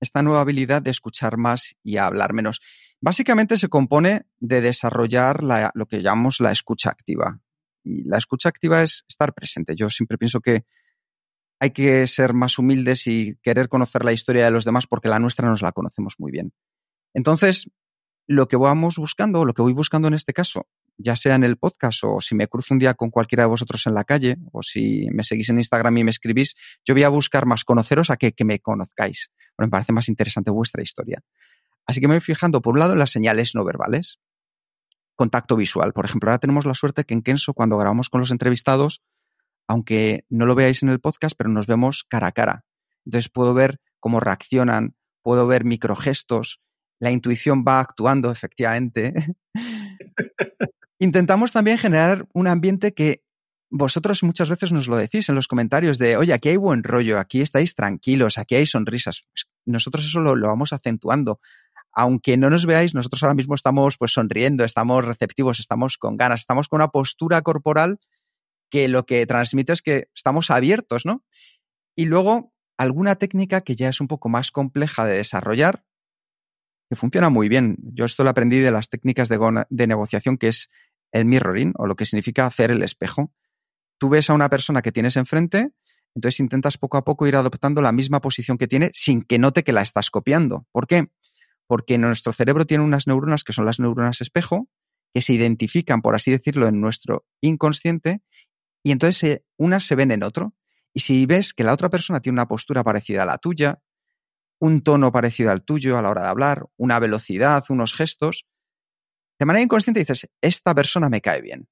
esta 0.01 0.23
nueva 0.23 0.41
habilidad 0.41 0.83
de 0.83 0.91
escuchar 0.91 1.37
más 1.37 1.77
y 1.83 1.99
hablar 1.99 2.33
menos. 2.33 2.61
Básicamente 3.01 3.59
se 3.59 3.69
compone 3.69 4.27
de 4.39 4.61
desarrollar 4.61 5.45
la, 5.45 5.71
lo 5.75 5.87
que 5.87 6.03
llamamos 6.03 6.41
la 6.41 6.53
escucha 6.53 6.91
activa. 6.91 7.41
Y 7.85 8.05
la 8.05 8.19
escucha 8.19 8.49
activa 8.49 8.83
es 8.83 9.05
estar 9.09 9.33
presente. 9.33 9.75
Yo 9.77 9.89
siempre 9.91 10.19
pienso 10.19 10.41
que 10.41 10.65
hay 11.61 11.71
que 11.71 12.07
ser 12.07 12.33
más 12.33 12.59
humildes 12.59 13.07
y 13.07 13.37
querer 13.43 13.69
conocer 13.69 14.05
la 14.05 14.13
historia 14.13 14.45
de 14.45 14.51
los 14.51 14.65
demás 14.65 14.87
porque 14.87 15.09
la 15.09 15.19
nuestra 15.19 15.49
nos 15.49 15.63
la 15.63 15.73
conocemos 15.73 16.15
muy 16.19 16.33
bien. 16.33 16.53
Entonces, 17.15 17.71
lo 18.27 18.49
que 18.49 18.57
vamos 18.57 18.97
buscando, 18.97 19.45
lo 19.45 19.55
que 19.55 19.63
voy 19.63 19.73
buscando 19.73 20.09
en 20.09 20.15
este 20.15 20.33
caso, 20.33 20.67
ya 21.03 21.17
sea 21.17 21.35
en 21.35 21.45
el 21.45 21.57
podcast 21.57 22.05
o 22.05 22.21
si 22.21 22.35
me 22.35 22.47
cruzo 22.47 22.75
un 22.75 22.79
día 22.79 22.95
con 22.95 23.11
cualquiera 23.11 23.45
de 23.45 23.49
vosotros 23.49 23.87
en 23.87 23.95
la 23.95 24.05
calle 24.05 24.37
o 24.53 24.63
si 24.63 25.09
me 25.13 25.25
seguís 25.25 25.49
en 25.49 25.59
Instagram 25.59 25.97
y 25.99 26.05
me 26.05 26.11
escribís, 26.11 26.55
yo 26.85 26.95
voy 26.95 27.05
a 27.05 27.09
buscar 27.09 27.47
más 27.47 27.65
conoceros 27.65 28.11
a 28.11 28.17
que, 28.17 28.35
me 28.45 28.59
conozcáis. 28.59 29.31
Me 29.59 29.69
parece 29.69 29.93
más 29.93 30.09
interesante 30.09 30.51
vuestra 30.51 30.83
historia. 30.83 31.23
Así 31.87 32.01
que 32.01 32.09
me 32.09 32.15
voy 32.15 32.21
fijando, 32.21 32.61
por 32.61 32.75
un 32.75 32.81
lado, 32.81 32.93
en 32.93 32.99
las 32.99 33.11
señales 33.11 33.55
no 33.55 33.65
verbales. 33.65 34.19
Contacto 35.17 35.57
visual. 35.57 35.93
Por 35.93 36.05
ejemplo, 36.05 36.31
ahora 36.31 36.39
tenemos 36.39 36.67
la 36.67 36.75
suerte 36.75 37.05
que 37.05 37.15
en 37.15 37.23
Kenso, 37.23 37.55
cuando 37.55 37.79
grabamos 37.79 38.11
con 38.11 38.21
los 38.21 38.31
entrevistados, 38.31 39.03
aunque 39.67 40.25
no 40.29 40.47
lo 40.47 40.55
veáis 40.55 40.83
en 40.83 40.91
el 40.91 41.01
podcast, 41.01 41.35
pero 41.37 41.51
nos 41.51 41.67
vemos 41.67 42.05
cara 42.09 42.29
a 42.29 42.33
cara. 42.33 42.65
Entonces 43.05 43.31
puedo 43.31 43.55
ver 43.55 43.81
cómo 43.99 44.21
reaccionan, 44.21 44.95
puedo 45.23 45.47
ver 45.47 45.65
microgestos, 45.65 46.61
la 46.99 47.11
intuición 47.11 47.65
va 47.67 47.81
actuando 47.81 48.31
efectivamente. 48.31 49.15
Intentamos 51.01 51.53
también 51.53 51.79
generar 51.79 52.29
un 52.35 52.47
ambiente 52.47 52.93
que 52.93 53.25
vosotros 53.71 54.23
muchas 54.23 54.51
veces 54.51 54.71
nos 54.71 54.87
lo 54.87 54.97
decís 54.97 55.31
en 55.31 55.35
los 55.35 55.49
comentarios 55.49 55.97
de, 55.99 56.19
oye, 56.19 56.35
aquí 56.35 56.51
hay 56.51 56.59
buen 56.59 56.83
rollo, 56.83 57.19
aquí 57.19 57.41
estáis 57.41 57.75
tranquilos, 57.75 58.37
aquí 58.37 58.57
hay 58.57 58.67
sonrisas. 58.67 59.25
Nosotros 59.65 60.05
eso 60.05 60.21
lo, 60.21 60.37
lo, 60.37 60.49
vamos 60.49 60.75
acentuando. 60.75 61.41
Aunque 61.93 62.37
no 62.37 62.51
nos 62.51 62.67
veáis, 62.67 62.95
nosotros 62.95 63.23
ahora 63.23 63.35
mismo 63.35 63.55
estamos 63.55 63.97
pues 63.97 64.13
sonriendo, 64.13 64.63
estamos 64.63 65.05
receptivos, 65.05 65.59
estamos 65.59 65.97
con 65.97 66.19
ganas, 66.19 66.41
estamos 66.41 66.69
con 66.69 66.79
una 66.79 66.89
postura 66.89 67.41
corporal 67.41 67.99
que 68.71 68.87
lo 68.89 69.07
que 69.07 69.27
transmite 69.27 69.73
es 69.73 69.81
que 69.81 70.09
estamos 70.15 70.51
abiertos, 70.51 71.07
¿no? 71.07 71.25
Y 71.97 72.05
luego 72.05 72.53
alguna 72.77 73.17
técnica 73.17 73.63
que 73.63 73.75
ya 73.75 73.89
es 73.89 74.03
un 74.03 74.07
poco 74.07 74.29
más 74.29 74.51
compleja 74.51 75.07
de 75.07 75.17
desarrollar, 75.17 75.83
que 76.91 76.97
funciona 76.97 77.31
muy 77.31 77.49
bien. 77.49 77.77
Yo 77.95 78.05
esto 78.05 78.25
lo 78.25 78.31
aprendí 78.31 78.59
de 78.59 78.73
las 78.73 78.89
técnicas 78.89 79.29
de, 79.29 79.65
de, 79.71 79.87
negociación, 79.87 80.39
que 80.39 80.49
es 80.49 80.69
el 81.13 81.25
mirroring, 81.25 81.73
o 81.77 81.87
lo 81.87 81.97
que 81.97 82.07
significa 82.07 82.47
hacer 82.47 82.71
el 82.71 82.83
espejo. 82.83 83.33
Tú 83.99 84.09
ves 84.09 84.31
a 84.31 84.35
una 84.35 84.49
persona 84.49 84.83
que 84.83 84.93
tienes 84.93 85.17
enfrente, 85.17 85.73
Entonces 86.15 86.41
intentas 86.41 86.77
poco 86.77 86.97
a 86.97 87.05
poco 87.05 87.27
ir 87.27 87.37
adoptando 87.37 87.81
la 87.83 87.93
misma 87.93 88.21
posición 88.21 88.59
que 88.59 88.67
tiene 88.67 88.91
sin 88.95 89.23
que 89.23 89.39
note 89.39 89.63
que 89.63 89.73
la 89.73 89.83
estás 89.83 90.11
copiando. 90.11 90.67
¿Por 90.73 90.87
qué? 90.87 91.09
Porque 91.67 91.99
nuestro 91.99 92.33
cerebro 92.33 92.67
tiene 92.67 92.83
unas 92.83 93.07
neuronas 93.07 93.45
que 93.45 93.53
son 93.53 93.65
las 93.65 93.79
neuronas 93.79 94.21
espejo, 94.21 94.69
que 95.15 95.23
se 95.23 95.33
identifican, 95.35 96.03
por 96.03 96.15
así 96.15 96.31
decirlo, 96.31 96.67
en 96.67 96.81
nuestro 96.81 97.27
inconsciente, 97.41 98.23
y 98.83 98.93
entonces 98.93 99.43
unas 99.57 99.85
se 99.85 99.95
ven 99.95 100.11
en 100.11 100.23
otro. 100.23 100.55
Y 100.93 101.01
si 101.01 101.27
ves 101.27 101.55
que 101.55 101.63
la 101.63 101.73
otra 101.73 101.91
persona 101.91 102.21
tiene 102.21 102.35
una 102.35 102.49
postura 102.49 102.83
parecida 102.83 103.23
a 103.23 103.27
la 103.27 103.39
tuya, 103.39 103.81
un 104.59 104.83
tono 104.83 105.13
parecido 105.13 105.51
al 105.51 105.63
tuyo 105.63 105.97
a 105.97 106.03
la 106.03 106.11
hora 106.11 106.23
de 106.23 106.29
hablar, 106.29 106.67
una 106.77 106.99
velocidad, 106.99 107.65
unos 107.69 107.95
gestos, 107.95 108.47
de 109.41 109.47
manera 109.47 109.65
inconsciente 109.65 110.01
dices, 110.01 110.29
esta 110.43 110.75
persona 110.75 111.09
me 111.09 111.23
cae 111.23 111.41
bien. 111.41 111.67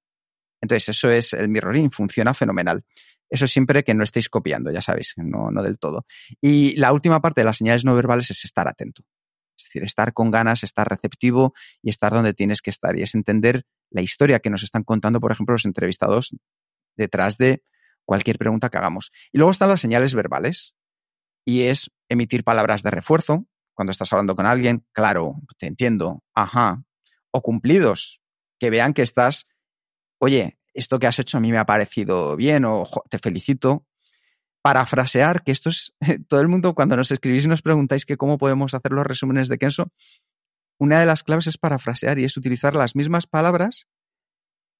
Entonces, 0.62 0.88
eso 0.88 1.10
es 1.10 1.34
el 1.34 1.50
mirroring, 1.50 1.90
funciona 1.90 2.32
fenomenal. 2.32 2.82
Eso 3.28 3.46
siempre 3.46 3.84
que 3.84 3.92
no 3.92 4.02
estéis 4.02 4.30
copiando, 4.30 4.72
ya 4.72 4.80
sabéis, 4.80 5.12
no, 5.18 5.50
no 5.50 5.62
del 5.62 5.78
todo. 5.78 6.06
Y 6.40 6.76
la 6.76 6.94
última 6.94 7.20
parte 7.20 7.42
de 7.42 7.44
las 7.44 7.58
señales 7.58 7.84
no 7.84 7.94
verbales 7.94 8.30
es 8.30 8.42
estar 8.46 8.66
atento. 8.68 9.02
Es 9.54 9.64
decir, 9.64 9.84
estar 9.84 10.14
con 10.14 10.30
ganas, 10.30 10.64
estar 10.64 10.88
receptivo 10.88 11.52
y 11.82 11.90
estar 11.90 12.10
donde 12.10 12.32
tienes 12.32 12.62
que 12.62 12.70
estar. 12.70 12.98
Y 12.98 13.02
es 13.02 13.14
entender 13.14 13.64
la 13.90 14.00
historia 14.00 14.40
que 14.40 14.48
nos 14.48 14.62
están 14.62 14.82
contando, 14.82 15.20
por 15.20 15.30
ejemplo, 15.30 15.52
los 15.52 15.66
entrevistados 15.66 16.34
detrás 16.96 17.36
de 17.36 17.62
cualquier 18.06 18.38
pregunta 18.38 18.70
que 18.70 18.78
hagamos. 18.78 19.12
Y 19.30 19.36
luego 19.36 19.50
están 19.50 19.68
las 19.68 19.82
señales 19.82 20.14
verbales. 20.14 20.74
Y 21.44 21.64
es 21.64 21.90
emitir 22.08 22.44
palabras 22.44 22.82
de 22.82 22.92
refuerzo. 22.92 23.46
Cuando 23.74 23.92
estás 23.92 24.10
hablando 24.10 24.34
con 24.34 24.46
alguien, 24.46 24.86
claro, 24.92 25.34
te 25.58 25.66
entiendo, 25.66 26.22
ajá. 26.34 26.82
O 27.30 27.42
cumplidos, 27.42 28.20
que 28.58 28.70
vean 28.70 28.94
que 28.94 29.02
estás, 29.02 29.46
oye, 30.18 30.58
esto 30.74 30.98
que 30.98 31.06
has 31.06 31.18
hecho 31.18 31.38
a 31.38 31.40
mí 31.40 31.50
me 31.50 31.58
ha 31.58 31.66
parecido 31.66 32.36
bien 32.36 32.64
o 32.64 32.84
te 33.10 33.18
felicito. 33.18 33.86
Parafrasear, 34.62 35.42
que 35.42 35.52
esto 35.52 35.70
es 35.70 35.94
todo 36.28 36.40
el 36.40 36.48
mundo 36.48 36.74
cuando 36.74 36.96
nos 36.96 37.10
escribís 37.10 37.44
y 37.44 37.48
nos 37.48 37.62
preguntáis 37.62 38.04
que 38.04 38.16
cómo 38.16 38.38
podemos 38.38 38.74
hacer 38.74 38.92
los 38.92 39.06
resúmenes 39.06 39.48
de 39.48 39.58
Kenso, 39.58 39.92
una 40.78 41.00
de 41.00 41.06
las 41.06 41.24
claves 41.24 41.46
es 41.46 41.58
parafrasear 41.58 42.18
y 42.18 42.24
es 42.24 42.36
utilizar 42.36 42.74
las 42.74 42.94
mismas 42.94 43.26
palabras 43.26 43.88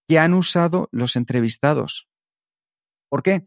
que 0.08 0.18
han 0.18 0.34
usado 0.34 0.88
los 0.92 1.16
entrevistados. 1.16 2.08
¿Por 3.08 3.22
qué? 3.22 3.46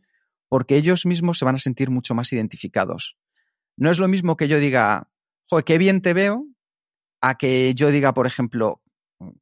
Porque 0.50 0.76
ellos 0.76 1.06
mismos 1.06 1.38
se 1.38 1.46
van 1.46 1.56
a 1.56 1.60
sentir 1.60 1.90
mucho 1.90 2.14
más 2.14 2.32
identificados. 2.34 3.18
No 3.78 3.90
es 3.90 4.00
lo 4.00 4.08
mismo 4.08 4.36
que 4.36 4.48
yo 4.48 4.60
diga, 4.60 5.10
joder, 5.50 5.64
qué 5.64 5.78
bien 5.78 6.02
te 6.02 6.14
veo, 6.14 6.46
a 7.22 7.36
que 7.36 7.74
yo 7.74 7.90
diga, 7.90 8.14
por 8.14 8.28
ejemplo, 8.28 8.81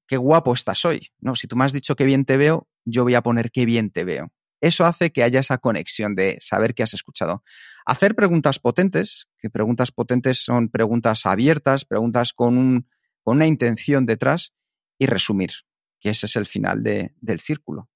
qué 0.08 0.18
guapo 0.18 0.54
estás 0.54 0.86
hoy. 0.86 1.10
No, 1.20 1.36
si 1.36 1.48
tú 1.48 1.56
me 1.56 1.66
has 1.66 1.74
dicho 1.74 1.96
qué 1.96 2.06
bien 2.06 2.26
te 2.26 2.38
veo, 2.38 2.68
yo 2.86 3.04
voy 3.04 3.16
a 3.16 3.22
poner 3.22 3.52
qué 3.52 3.66
bien 3.66 3.92
te 3.92 4.04
veo. 4.04 4.32
Eso 4.62 4.86
hace 4.86 5.12
que 5.12 5.24
haya 5.24 5.40
esa 5.40 5.58
conexión 5.58 6.16
de 6.16 6.38
saber 6.42 6.74
que 6.74 6.84
has 6.84 6.94
escuchado. 6.94 7.44
Hacer 7.86 8.16
preguntas 8.16 8.60
potentes, 8.60 9.28
que 9.38 9.50
preguntas 9.50 9.92
potentes 9.92 10.44
son 10.44 10.70
preguntas 10.70 11.26
abiertas, 11.26 11.86
preguntas 11.86 12.34
con, 12.34 12.88
con 13.24 13.38
una 13.38 13.48
intención 13.48 14.06
detrás, 14.06 14.54
y 15.00 15.06
resumir, 15.06 15.52
que 16.00 16.10
ese 16.10 16.26
es 16.26 16.36
el 16.36 16.46
final 16.46 16.84
del 16.84 17.40
círculo. 17.40 17.90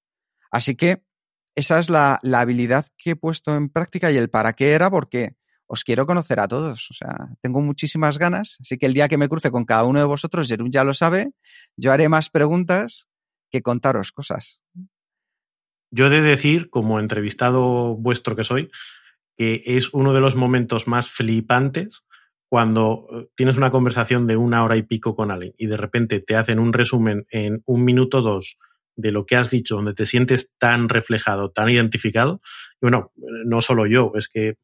Así 0.49 0.75
que 0.75 1.03
esa 1.55 1.79
es 1.79 1.89
la, 1.89 2.17
la, 2.23 2.39
habilidad 2.39 2.87
que 2.97 3.11
he 3.11 3.15
puesto 3.15 3.53
en 3.55 3.69
práctica 3.69 4.09
y 4.11 4.17
el 4.17 4.29
para 4.29 4.53
qué 4.53 4.71
era, 4.71 4.89
porque 4.89 5.35
os 5.73 5.83
quiero 5.83 6.05
conocer 6.05 6.39
a 6.39 6.47
todos. 6.47 6.87
O 6.91 6.93
sea, 6.93 7.29
tengo 7.41 7.59
muchísimas 7.59 8.19
ganas. 8.19 8.57
Así 8.61 8.77
que 8.77 8.85
el 8.85 8.93
día 8.93 9.07
que 9.07 9.17
me 9.17 9.27
cruce 9.27 9.49
con 9.49 9.65
cada 9.65 9.85
uno 9.85 9.99
de 9.99 10.05
vosotros, 10.05 10.47
Jerún 10.47 10.71
ya 10.71 10.83
lo 10.83 10.93
sabe, 10.93 11.31
yo 11.75 11.91
haré 11.91 12.09
más 12.09 12.29
preguntas 12.29 13.07
que 13.49 13.63
contaros 13.63 14.11
cosas. 14.11 14.61
Yo 15.89 16.07
he 16.07 16.09
de 16.09 16.21
decir, 16.21 16.69
como 16.69 16.99
entrevistado 16.99 17.95
vuestro 17.95 18.35
que 18.35 18.43
soy, 18.43 18.69
que 19.35 19.63
es 19.65 19.91
uno 19.93 20.13
de 20.13 20.21
los 20.21 20.35
momentos 20.35 20.87
más 20.87 21.09
flipantes 21.09 22.05
cuando 22.49 23.07
eh, 23.11 23.27
tienes 23.35 23.57
una 23.57 23.71
conversación 23.71 24.27
de 24.27 24.37
una 24.37 24.63
hora 24.63 24.77
y 24.77 24.83
pico 24.83 25.15
con 25.15 25.31
alguien 25.31 25.55
y 25.57 25.65
de 25.65 25.77
repente 25.77 26.19
te 26.19 26.35
hacen 26.35 26.59
un 26.59 26.71
resumen 26.71 27.25
en 27.31 27.63
un 27.65 27.83
minuto 27.83 28.21
dos 28.21 28.59
de 28.95 29.11
lo 29.11 29.25
que 29.25 29.37
has 29.37 29.49
dicho, 29.49 29.75
donde 29.75 29.95
te 29.95 30.05
sientes 30.05 30.53
tan 30.59 30.87
reflejado, 30.87 31.49
tan 31.49 31.69
identificado. 31.69 32.41
Y 32.75 32.77
bueno, 32.81 33.11
no 33.15 33.59
solo 33.61 33.87
yo, 33.87 34.11
es 34.13 34.27
que 34.27 34.57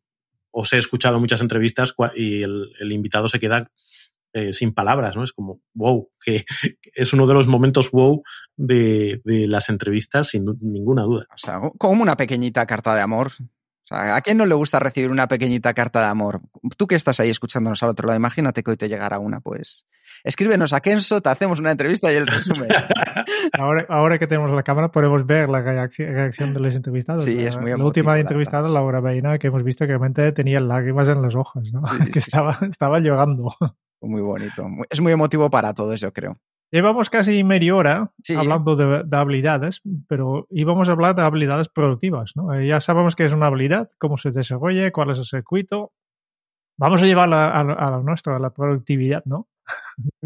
os 0.51 0.73
he 0.73 0.77
escuchado 0.77 1.19
muchas 1.19 1.41
entrevistas 1.41 1.93
y 2.15 2.43
el, 2.43 2.91
invitado 2.91 3.27
se 3.27 3.39
queda 3.39 3.69
eh, 4.33 4.53
sin 4.53 4.73
palabras, 4.73 5.15
¿no? 5.15 5.23
Es 5.23 5.33
como, 5.33 5.62
wow, 5.73 6.09
que, 6.23 6.45
es 6.93 7.13
uno 7.13 7.27
de 7.27 7.33
los 7.33 7.47
momentos 7.47 7.91
wow 7.91 8.23
de, 8.55 9.21
de, 9.23 9.47
las 9.47 9.69
entrevistas, 9.69 10.29
sin 10.29 10.45
ninguna 10.62 11.03
duda. 11.03 11.27
O 11.33 11.38
sea, 11.38 11.59
como 11.77 12.03
una 12.03 12.17
pequeñita 12.17 12.65
carta 12.65 12.95
de 12.95 13.01
amor. 13.01 13.31
Sea, 13.89 14.15
¿a 14.15 14.21
quién 14.21 14.38
no 14.38 14.45
le 14.45 14.54
gusta 14.54 14.80
recibir 14.80 15.10
una 15.10 15.28
pequeñita 15.28 15.73
carta 15.73 16.02
de 16.02 16.06
amor? 16.06 16.41
Tú 16.78 16.86
que 16.86 16.93
estás 16.93 17.19
ahí 17.19 17.32
escuchándonos 17.32 17.82
al 17.82 17.89
otro 17.89 18.06
lado, 18.06 18.17
imagínate 18.17 18.62
que 18.62 18.69
hoy 18.69 18.78
te 18.78 18.88
llegara 18.88 19.17
una, 19.17 19.39
pues. 19.39 19.88
Escríbenos 20.23 20.73
a 20.73 20.80
Kenso, 20.80 21.21
te 21.21 21.30
hacemos 21.30 21.60
una 21.60 21.71
entrevista 21.71 22.13
y 22.13 22.15
el 22.15 22.28
resumen. 22.28 22.69
ahora, 23.58 23.86
ahora 23.89 24.19
que 24.19 24.28
tenemos 24.28 24.52
la 24.52 24.62
cámara 24.62 24.91
podemos 24.91 25.25
ver 25.25 25.49
la 25.49 25.62
reacción 25.62 26.54
de 26.54 26.60
los 26.60 26.75
entrevistados. 26.75 27.23
Sí, 27.23 27.43
es 27.43 27.58
muy 27.58 27.71
La 27.71 27.84
última 27.84 28.19
entrevistada, 28.19 28.69
Laura 28.69 28.99
Beina, 28.99 29.39
que 29.39 29.47
hemos 29.47 29.63
visto 29.63 29.86
que 29.86 29.93
realmente 29.93 30.32
tenía 30.34 30.60
lágrimas 30.60 31.08
en 31.08 31.23
las 31.23 31.34
hojas, 31.34 31.71
¿no? 31.73 31.82
Sí, 31.84 32.12
que 32.13 32.19
estaba, 32.19 32.60
estaba 32.69 32.99
llorando. 32.99 33.56
Muy 34.02 34.21
bonito. 34.21 34.67
Es 34.89 35.02
muy 35.02 35.13
emotivo 35.13 35.49
para 35.49 35.73
todos, 35.73 35.99
yo 35.99 36.13
creo. 36.13 36.38
Llevamos 36.71 37.10
casi 37.10 37.43
media 37.43 37.75
hora 37.75 38.12
sí. 38.23 38.36
hablando 38.36 38.75
de, 38.75 39.03
de, 39.03 39.17
habilidades, 39.17 39.82
pero 40.08 40.47
íbamos 40.51 40.88
a 40.88 40.91
hablar 40.91 41.15
de 41.15 41.23
habilidades 41.23 41.67
productivas. 41.67 42.34
¿no? 42.36 42.53
Eh, 42.53 42.67
ya 42.67 42.79
sabemos 42.79 43.15
qué 43.15 43.25
es 43.25 43.34
una 43.34 43.47
habilidad, 43.47 43.89
cómo 43.97 44.17
se 44.17 44.32
desarrolla, 44.32 44.91
cuál 44.91 45.12
es 45.12 45.17
el 45.19 45.25
circuito. 45.25 45.93
Vamos 46.77 47.01
a 47.01 47.05
llevarla 47.05 47.45
a, 47.45 47.60
a, 47.60 47.62
a 47.62 47.91
la 47.91 48.01
nuestra, 48.01 48.36
a 48.36 48.39
la 48.39 48.51
productividad, 48.51 49.23
¿no? 49.25 49.47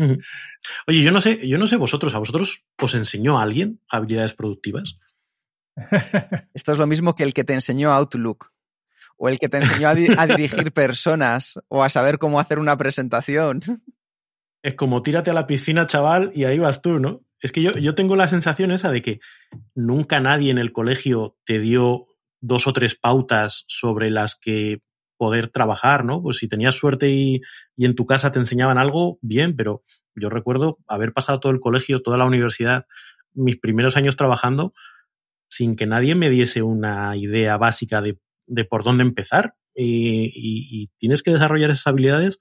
Oye, 0.87 1.01
yo 1.01 1.11
no 1.11 1.21
sé, 1.21 1.47
yo 1.47 1.57
no 1.57 1.67
sé 1.67 1.77
vosotros, 1.77 2.13
¿a 2.15 2.19
vosotros 2.19 2.65
os 2.81 2.95
enseñó 2.95 3.39
alguien 3.39 3.79
habilidades 3.89 4.33
productivas? 4.33 4.99
Esto 6.53 6.71
es 6.71 6.77
lo 6.77 6.87
mismo 6.87 7.15
que 7.15 7.23
el 7.23 7.33
que 7.33 7.43
te 7.43 7.53
enseñó 7.53 7.91
Outlook 7.91 8.51
o 9.17 9.29
el 9.29 9.39
que 9.39 9.49
te 9.49 9.57
enseñó 9.57 9.89
a, 9.89 9.95
di 9.95 10.07
a, 10.17 10.25
dirigir 10.25 10.71
personas 10.73 11.59
o 11.67 11.83
a 11.83 11.89
saber 11.89 12.17
cómo 12.17 12.39
hacer 12.39 12.59
una 12.59 12.77
presentación. 12.77 13.61
Es 14.63 14.75
como 14.75 15.03
tírate 15.03 15.29
a 15.29 15.33
la 15.33 15.45
piscina, 15.45 15.85
chaval, 15.85 16.31
y 16.33 16.45
ahí 16.45 16.57
vas 16.57 16.81
tú, 16.81 16.99
¿no? 16.99 17.21
Es 17.39 17.51
que 17.51 17.61
yo, 17.61 17.73
yo 17.73 17.93
tengo 17.93 18.15
la 18.15 18.27
sensación 18.27 18.71
esa 18.71 18.89
de 18.89 19.01
que 19.01 19.19
nunca 19.75 20.19
nadie 20.19 20.49
en 20.49 20.57
el 20.57 20.71
colegio 20.71 21.37
te 21.45 21.59
dio 21.59 22.07
dos 22.41 22.65
o 22.65 22.73
tres 22.73 22.95
pautas 22.95 23.65
sobre 23.67 24.09
las 24.09 24.35
que 24.35 24.81
poder 25.17 25.49
trabajar, 25.49 26.05
¿no? 26.05 26.21
Pues 26.21 26.37
si 26.37 26.47
tenías 26.47 26.75
suerte 26.75 27.11
y, 27.11 27.41
y, 27.75 27.85
en 27.85 27.93
tu 27.93 28.05
casa 28.05 28.31
te 28.31 28.39
enseñaban 28.39 28.77
algo, 28.77 29.19
bien, 29.21 29.55
pero 29.55 29.83
yo 30.15 30.29
recuerdo 30.29 30.79
haber 30.87 31.13
pasado 31.13 31.39
todo 31.39 31.51
el 31.51 31.59
colegio, 31.59 32.01
toda 32.01 32.17
la 32.17 32.25
universidad, 32.25 32.87
mis 33.33 33.57
primeros 33.57 33.97
años 33.97 34.15
trabajando, 34.15 34.73
sin 35.49 35.75
que 35.75 35.85
nadie 35.85 36.15
me 36.15 36.29
diese 36.29 36.63
una 36.63 37.15
idea 37.15 37.57
básica 37.57 38.01
de 38.01 38.17
de 38.47 38.65
por 38.65 38.83
dónde 38.83 39.03
empezar 39.03 39.55
y, 39.75 40.31
y, 40.35 40.87
tienes 40.99 41.23
que 41.23 41.31
desarrollar 41.31 41.71
esas 41.71 41.87
habilidades 41.87 42.39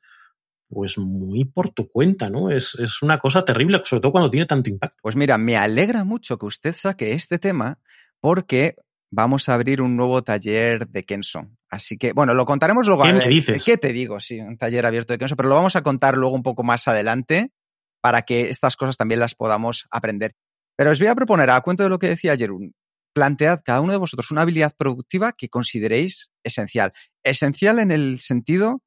pues 0.72 0.96
muy 0.96 1.44
por 1.44 1.70
tu 1.70 1.90
cuenta, 1.90 2.30
¿no? 2.30 2.50
Es, 2.50 2.74
es, 2.78 3.02
una 3.02 3.18
cosa 3.18 3.44
terrible, 3.44 3.82
sobre 3.84 4.00
todo 4.00 4.12
cuando 4.12 4.30
tiene 4.30 4.46
tanto 4.46 4.70
impacto. 4.70 4.96
Pues 5.02 5.16
mira, 5.16 5.36
me 5.36 5.56
alegra 5.56 6.04
mucho 6.04 6.38
que 6.38 6.46
usted 6.46 6.74
saque 6.74 7.12
este 7.12 7.38
tema 7.38 7.78
porque 8.20 8.76
vamos 9.10 9.50
a 9.50 9.54
abrir 9.54 9.82
un 9.82 9.96
nuevo 9.96 10.22
taller 10.24 10.88
de 10.88 11.04
Kenso. 11.04 11.46
Así 11.68 11.98
que, 11.98 12.14
bueno, 12.14 12.32
lo 12.32 12.46
contaremos 12.46 12.86
luego. 12.86 13.02
¿Qué 13.02 13.12
me 13.12 13.28
dices? 13.28 13.62
¿Qué 13.62 13.76
te 13.76 13.92
digo? 13.92 14.18
Sí, 14.18 14.40
un 14.40 14.56
taller 14.56 14.86
abierto 14.86 15.12
de 15.12 15.18
Kenso, 15.18 15.36
pero 15.36 15.50
lo 15.50 15.56
vamos 15.56 15.76
a 15.76 15.82
contar 15.82 16.16
luego 16.16 16.34
un 16.34 16.42
poco 16.42 16.62
más 16.62 16.88
adelante 16.88 17.52
para 18.00 18.22
que 18.22 18.48
estas 18.48 18.76
cosas 18.76 18.96
también 18.96 19.20
las 19.20 19.34
podamos 19.34 19.86
aprender. 19.90 20.34
Pero 20.74 20.90
os 20.90 20.98
voy 20.98 21.08
a 21.08 21.14
proponer, 21.14 21.50
a 21.50 21.60
cuento 21.60 21.82
de 21.82 21.90
lo 21.90 21.98
que 21.98 22.08
decía 22.08 22.36
Jerún, 22.36 22.74
plantead 23.12 23.60
cada 23.62 23.82
uno 23.82 23.92
de 23.92 23.98
vosotros 23.98 24.30
una 24.30 24.40
habilidad 24.40 24.74
productiva 24.76 25.32
que 25.32 25.50
consideréis 25.50 26.30
esencial. 26.42 26.92
Esencial 27.22 27.78
en 27.78 27.90
el 27.90 28.20
sentido 28.20 28.82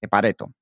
de 0.00 0.08
Pareto, 0.08 0.52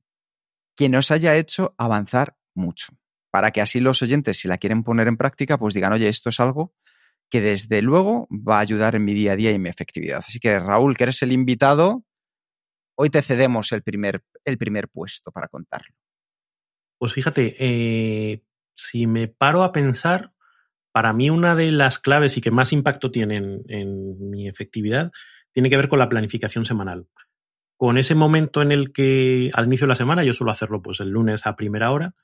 que 0.80 0.88
nos 0.88 1.10
haya 1.10 1.36
hecho 1.36 1.74
avanzar 1.76 2.38
mucho, 2.54 2.94
para 3.30 3.50
que 3.50 3.60
así 3.60 3.80
los 3.80 4.00
oyentes, 4.00 4.38
si 4.38 4.48
la 4.48 4.56
quieren 4.56 4.82
poner 4.82 5.08
en 5.08 5.18
práctica, 5.18 5.58
pues 5.58 5.74
digan, 5.74 5.92
oye, 5.92 6.08
esto 6.08 6.30
es 6.30 6.40
algo 6.40 6.74
que 7.28 7.42
desde 7.42 7.82
luego 7.82 8.26
va 8.30 8.56
a 8.56 8.60
ayudar 8.60 8.94
en 8.94 9.04
mi 9.04 9.12
día 9.12 9.32
a 9.32 9.36
día 9.36 9.50
y 9.50 9.56
en 9.56 9.60
mi 9.60 9.68
efectividad. 9.68 10.20
Así 10.26 10.40
que 10.40 10.58
Raúl, 10.58 10.96
que 10.96 11.02
eres 11.02 11.20
el 11.20 11.32
invitado, 11.32 12.06
hoy 12.96 13.10
te 13.10 13.20
cedemos 13.20 13.72
el 13.72 13.82
primer, 13.82 14.24
el 14.46 14.56
primer 14.56 14.88
puesto 14.88 15.30
para 15.30 15.48
contarlo. 15.48 15.94
Pues 16.98 17.12
fíjate, 17.12 17.56
eh, 17.58 18.42
si 18.74 19.06
me 19.06 19.28
paro 19.28 19.64
a 19.64 19.72
pensar, 19.72 20.32
para 20.92 21.12
mí 21.12 21.28
una 21.28 21.54
de 21.56 21.72
las 21.72 21.98
claves 21.98 22.38
y 22.38 22.40
que 22.40 22.50
más 22.50 22.72
impacto 22.72 23.10
tienen 23.10 23.64
en 23.68 24.30
mi 24.30 24.48
efectividad 24.48 25.12
tiene 25.52 25.68
que 25.68 25.76
ver 25.76 25.90
con 25.90 25.98
la 25.98 26.08
planificación 26.08 26.64
semanal. 26.64 27.06
Con 27.80 27.96
ese 27.96 28.14
momento 28.14 28.60
en 28.60 28.72
el 28.72 28.92
que 28.92 29.50
al 29.54 29.64
inicio 29.64 29.86
de 29.86 29.92
la 29.92 29.94
semana, 29.94 30.22
yo 30.22 30.34
suelo 30.34 30.52
hacerlo 30.52 30.82
pues 30.82 31.00
el 31.00 31.08
lunes 31.08 31.46
a 31.46 31.56
primera 31.56 31.90
hora, 31.92 32.14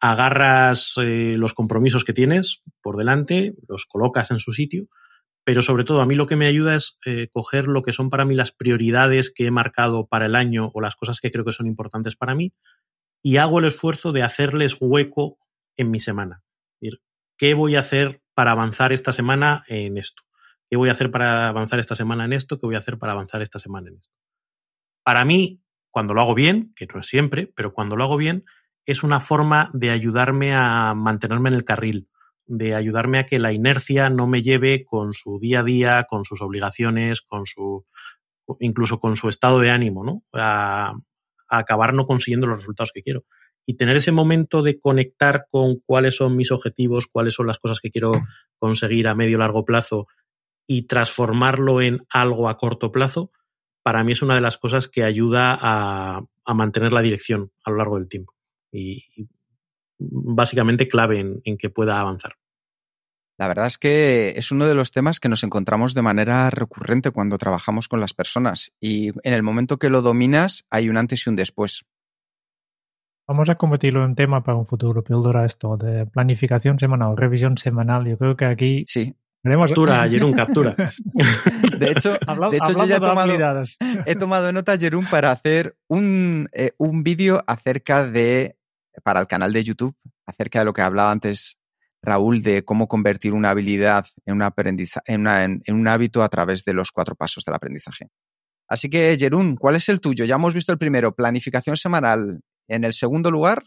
agarras 0.00 0.94
eh, 0.96 1.34
los 1.36 1.52
compromisos 1.52 2.04
que 2.04 2.14
tienes 2.14 2.62
por 2.80 2.96
delante, 2.96 3.54
los 3.68 3.84
colocas 3.84 4.30
en 4.30 4.38
su 4.38 4.52
sitio, 4.52 4.86
pero 5.44 5.60
sobre 5.60 5.84
todo 5.84 6.00
a 6.00 6.06
mí 6.06 6.14
lo 6.14 6.24
que 6.24 6.36
me 6.36 6.46
ayuda 6.46 6.74
es 6.74 6.96
eh, 7.04 7.28
coger 7.30 7.66
lo 7.66 7.82
que 7.82 7.92
son 7.92 8.08
para 8.08 8.24
mí 8.24 8.34
las 8.34 8.50
prioridades 8.50 9.30
que 9.30 9.48
he 9.48 9.50
marcado 9.50 10.06
para 10.06 10.24
el 10.24 10.34
año 10.34 10.70
o 10.72 10.80
las 10.80 10.96
cosas 10.96 11.20
que 11.20 11.30
creo 11.30 11.44
que 11.44 11.52
son 11.52 11.66
importantes 11.66 12.16
para 12.16 12.34
mí 12.34 12.54
y 13.22 13.36
hago 13.36 13.58
el 13.58 13.66
esfuerzo 13.66 14.12
de 14.12 14.22
hacerles 14.22 14.78
hueco 14.80 15.36
en 15.76 15.90
mi 15.90 16.00
semana. 16.00 16.42
¿Qué 17.36 17.52
voy 17.52 17.76
a 17.76 17.80
hacer 17.80 18.22
para 18.32 18.52
avanzar 18.52 18.94
esta 18.94 19.12
semana 19.12 19.64
en 19.68 19.98
esto? 19.98 20.22
¿Qué 20.70 20.78
voy 20.78 20.88
a 20.88 20.92
hacer 20.92 21.10
para 21.10 21.50
avanzar 21.50 21.78
esta 21.78 21.94
semana 21.94 22.24
en 22.24 22.32
esto? 22.32 22.58
¿Qué 22.58 22.64
voy 22.64 22.76
a 22.76 22.78
hacer 22.78 22.96
para 22.96 23.12
avanzar 23.12 23.42
esta 23.42 23.58
semana 23.58 23.90
en 23.90 23.98
esto? 23.98 24.27
Para 25.08 25.24
mí, 25.24 25.62
cuando 25.90 26.12
lo 26.12 26.20
hago 26.20 26.34
bien, 26.34 26.74
que 26.76 26.86
no 26.92 27.00
es 27.00 27.06
siempre, 27.06 27.50
pero 27.56 27.72
cuando 27.72 27.96
lo 27.96 28.04
hago 28.04 28.18
bien, 28.18 28.44
es 28.84 29.02
una 29.02 29.20
forma 29.20 29.70
de 29.72 29.88
ayudarme 29.88 30.54
a 30.54 30.92
mantenerme 30.94 31.48
en 31.48 31.54
el 31.54 31.64
carril, 31.64 32.10
de 32.44 32.74
ayudarme 32.74 33.18
a 33.18 33.24
que 33.24 33.38
la 33.38 33.54
inercia 33.54 34.10
no 34.10 34.26
me 34.26 34.42
lleve 34.42 34.84
con 34.84 35.14
su 35.14 35.38
día 35.40 35.60
a 35.60 35.62
día, 35.62 36.04
con 36.06 36.26
sus 36.26 36.42
obligaciones, 36.42 37.22
con 37.22 37.46
su 37.46 37.86
incluso 38.60 39.00
con 39.00 39.16
su 39.16 39.30
estado 39.30 39.60
de 39.60 39.70
ánimo, 39.70 40.04
¿no? 40.04 40.24
A, 40.34 40.92
a 41.48 41.58
acabar 41.58 41.94
no 41.94 42.04
consiguiendo 42.04 42.46
los 42.46 42.58
resultados 42.58 42.92
que 42.92 43.02
quiero. 43.02 43.24
Y 43.64 43.78
tener 43.78 43.96
ese 43.96 44.12
momento 44.12 44.62
de 44.62 44.78
conectar 44.78 45.46
con 45.50 45.76
cuáles 45.86 46.16
son 46.16 46.36
mis 46.36 46.52
objetivos, 46.52 47.06
cuáles 47.06 47.32
son 47.32 47.46
las 47.46 47.58
cosas 47.58 47.80
que 47.80 47.90
quiero 47.90 48.12
conseguir 48.58 49.08
a 49.08 49.14
medio 49.14 49.38
largo 49.38 49.64
plazo 49.64 50.06
y 50.66 50.86
transformarlo 50.86 51.80
en 51.80 52.04
algo 52.10 52.50
a 52.50 52.58
corto 52.58 52.92
plazo, 52.92 53.30
para 53.88 54.04
mí 54.04 54.12
es 54.12 54.20
una 54.20 54.34
de 54.34 54.42
las 54.42 54.58
cosas 54.58 54.86
que 54.86 55.02
ayuda 55.02 55.58
a, 55.58 56.22
a 56.44 56.54
mantener 56.54 56.92
la 56.92 57.00
dirección 57.00 57.50
a 57.64 57.70
lo 57.70 57.78
largo 57.78 57.98
del 57.98 58.06
tiempo. 58.06 58.34
Y, 58.70 59.02
y 59.16 59.26
básicamente 59.98 60.88
clave 60.88 61.20
en, 61.20 61.40
en 61.42 61.56
que 61.56 61.70
pueda 61.70 61.98
avanzar. 61.98 62.34
La 63.38 63.48
verdad 63.48 63.66
es 63.66 63.78
que 63.78 64.34
es 64.36 64.52
uno 64.52 64.66
de 64.66 64.74
los 64.74 64.90
temas 64.90 65.20
que 65.20 65.30
nos 65.30 65.42
encontramos 65.42 65.94
de 65.94 66.02
manera 66.02 66.50
recurrente 66.50 67.12
cuando 67.12 67.38
trabajamos 67.38 67.88
con 67.88 67.98
las 67.98 68.12
personas 68.12 68.72
y 68.78 69.08
en 69.08 69.32
el 69.32 69.42
momento 69.42 69.78
que 69.78 69.88
lo 69.88 70.02
dominas 70.02 70.66
hay 70.68 70.90
un 70.90 70.98
antes 70.98 71.26
y 71.26 71.30
un 71.30 71.36
después. 71.36 71.86
Vamos 73.26 73.48
a 73.48 73.54
convertirlo 73.54 74.04
en 74.04 74.14
tema 74.14 74.42
para 74.42 74.58
un 74.58 74.66
futuro 74.66 75.02
píldora 75.02 75.46
esto 75.46 75.78
de 75.78 76.04
planificación 76.04 76.78
semanal, 76.78 77.16
revisión 77.16 77.56
semanal. 77.56 78.06
Yo 78.06 78.18
creo 78.18 78.36
que 78.36 78.44
aquí 78.44 78.84
Sí. 78.86 79.14
Tenemos... 79.42 79.70
Captura, 79.70 80.08
Jerún, 80.08 80.32
captura. 80.32 80.76
De 81.78 81.90
hecho, 81.90 82.16
Habla- 82.26 82.50
de 82.50 82.56
hecho 82.58 82.72
yo 82.72 82.84
ya 82.86 82.96
he 82.96 83.00
tomado, 83.00 83.32
he 84.06 84.14
tomado 84.16 84.52
nota, 84.52 84.76
Jerún, 84.78 85.06
para 85.10 85.30
hacer 85.32 85.76
un, 85.88 86.48
eh, 86.52 86.72
un 86.78 87.02
vídeo 87.02 87.42
acerca 87.46 88.06
de, 88.06 88.56
para 89.04 89.20
el 89.20 89.26
canal 89.26 89.52
de 89.52 89.64
YouTube, 89.64 89.94
acerca 90.26 90.58
de 90.60 90.64
lo 90.64 90.72
que 90.72 90.82
hablaba 90.82 91.10
antes 91.10 91.58
Raúl, 92.02 92.42
de 92.42 92.64
cómo 92.64 92.86
convertir 92.86 93.32
una 93.34 93.50
habilidad 93.50 94.06
en, 94.24 94.34
una 94.36 94.46
aprendiza- 94.54 95.02
en, 95.06 95.22
una- 95.22 95.44
en- 95.44 95.62
en 95.64 95.74
un 95.76 95.88
hábito 95.88 96.22
a 96.22 96.28
través 96.28 96.64
de 96.64 96.72
los 96.72 96.90
cuatro 96.92 97.14
pasos 97.16 97.44
del 97.44 97.54
aprendizaje. 97.54 98.08
Así 98.68 98.90
que, 98.90 99.16
Jerún, 99.18 99.56
¿cuál 99.56 99.76
es 99.76 99.88
el 99.88 100.00
tuyo? 100.00 100.24
Ya 100.24 100.34
hemos 100.34 100.54
visto 100.54 100.70
el 100.72 100.78
primero, 100.78 101.14
planificación 101.14 101.76
semanal. 101.76 102.40
En 102.68 102.84
el 102.84 102.92
segundo 102.92 103.30
lugar, 103.30 103.62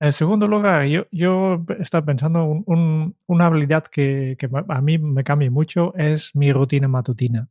En 0.00 0.12
segundo 0.12 0.46
lugar, 0.46 0.86
yo, 0.86 1.06
yo 1.10 1.64
estaba 1.80 2.04
pensando 2.06 2.44
un, 2.44 2.62
un- 2.66 3.16
una 3.26 3.46
habilidad 3.46 3.84
que, 3.84 4.36
que 4.38 4.48
a 4.68 4.80
mí 4.80 4.98
me 4.98 5.24
cambia 5.24 5.50
mucho 5.50 5.92
es 5.96 6.34
mi 6.36 6.52
rutina 6.52 6.86
matutina. 6.88 7.48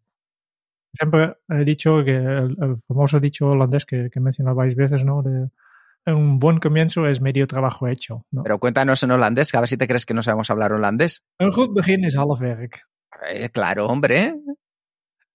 Siempre 0.93 1.35
he 1.49 1.65
dicho 1.65 2.03
que 2.05 2.15
el, 2.15 2.55
el 2.61 2.77
famoso 2.87 3.19
dicho 3.19 3.47
holandés 3.47 3.85
que, 3.85 4.09
que 4.09 4.19
mencionabais 4.19 4.75
veces, 4.75 5.03
¿no? 5.03 5.21
De, 5.21 5.49
un 6.13 6.39
buen 6.39 6.59
comienzo 6.59 7.05
es 7.05 7.19
medio 7.19 7.45
trabajo 7.47 7.85
hecho. 7.89 8.25
¿no? 8.31 8.43
pero 8.43 8.59
cuéntanos 8.59 9.03
en 9.03 9.11
holandés, 9.11 9.51
que 9.51 9.57
a 9.57 9.59
ver 9.59 9.67
si 9.67 9.75
te 9.75 9.87
crees 9.87 10.05
que 10.05 10.13
no 10.13 10.23
sabemos 10.23 10.49
hablar 10.49 10.71
holandés. 10.71 11.21
Un 11.39 11.49
goed 11.51 11.73
begin 11.75 12.05
is 12.05 12.15
half 12.15 12.39
werk. 12.39 12.81
Eh, 13.29 13.49
claro, 13.49 13.87
hombre. 13.87 14.33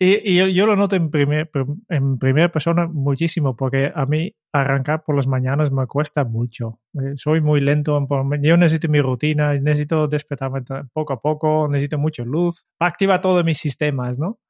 Y, 0.04 0.32
y 0.40 0.52
yo, 0.54 0.66
lo 0.66 0.74
noto 0.74 0.96
en, 0.96 1.10
primer, 1.10 1.48
en 1.88 2.18
primera 2.18 2.50
persona 2.50 2.88
muchísimo, 2.88 3.54
porque 3.54 3.92
a 3.94 4.04
mí 4.04 4.34
arrancar 4.52 5.04
por 5.04 5.14
las 5.14 5.28
mañanas 5.28 5.70
me 5.70 5.86
cuesta 5.86 6.24
mucho. 6.24 6.80
Eh, 6.94 7.12
soy 7.14 7.40
muy 7.40 7.60
lento. 7.60 8.04
Yo 8.40 8.56
necesito 8.56 8.88
mi 8.88 9.00
rutina, 9.00 9.54
necesito 9.54 10.08
despertarme 10.08 10.62
ta- 10.62 10.88
poco 10.92 11.12
a 11.12 11.20
poco, 11.20 11.68
necesito 11.68 11.98
mucha 11.98 12.24
luz 12.24 12.66
para 12.78 12.88
activar 12.88 13.20
todos 13.20 13.44
mis 13.44 13.58
sistemas, 13.58 14.18
¿no? 14.18 14.40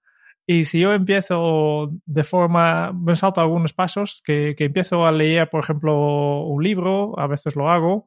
Y 0.47 0.65
si 0.65 0.81
yo 0.81 0.93
empiezo 0.95 1.91
de 2.07 2.25
forma, 2.25 2.93
me 2.93 3.15
salto 3.17 3.41
algunos 3.43 3.75
pasos, 3.75 4.23
que, 4.25 4.55
que 4.57 4.65
empiezo 4.67 5.07
a 5.07 5.13
leer, 5.13 5.51
por 5.51 5.63
ejemplo, 5.65 6.45
un 6.47 6.63
libro, 6.65 7.19
a 7.19 7.27
veces 7.27 7.57
lo 7.57 7.71
hago, 7.71 8.07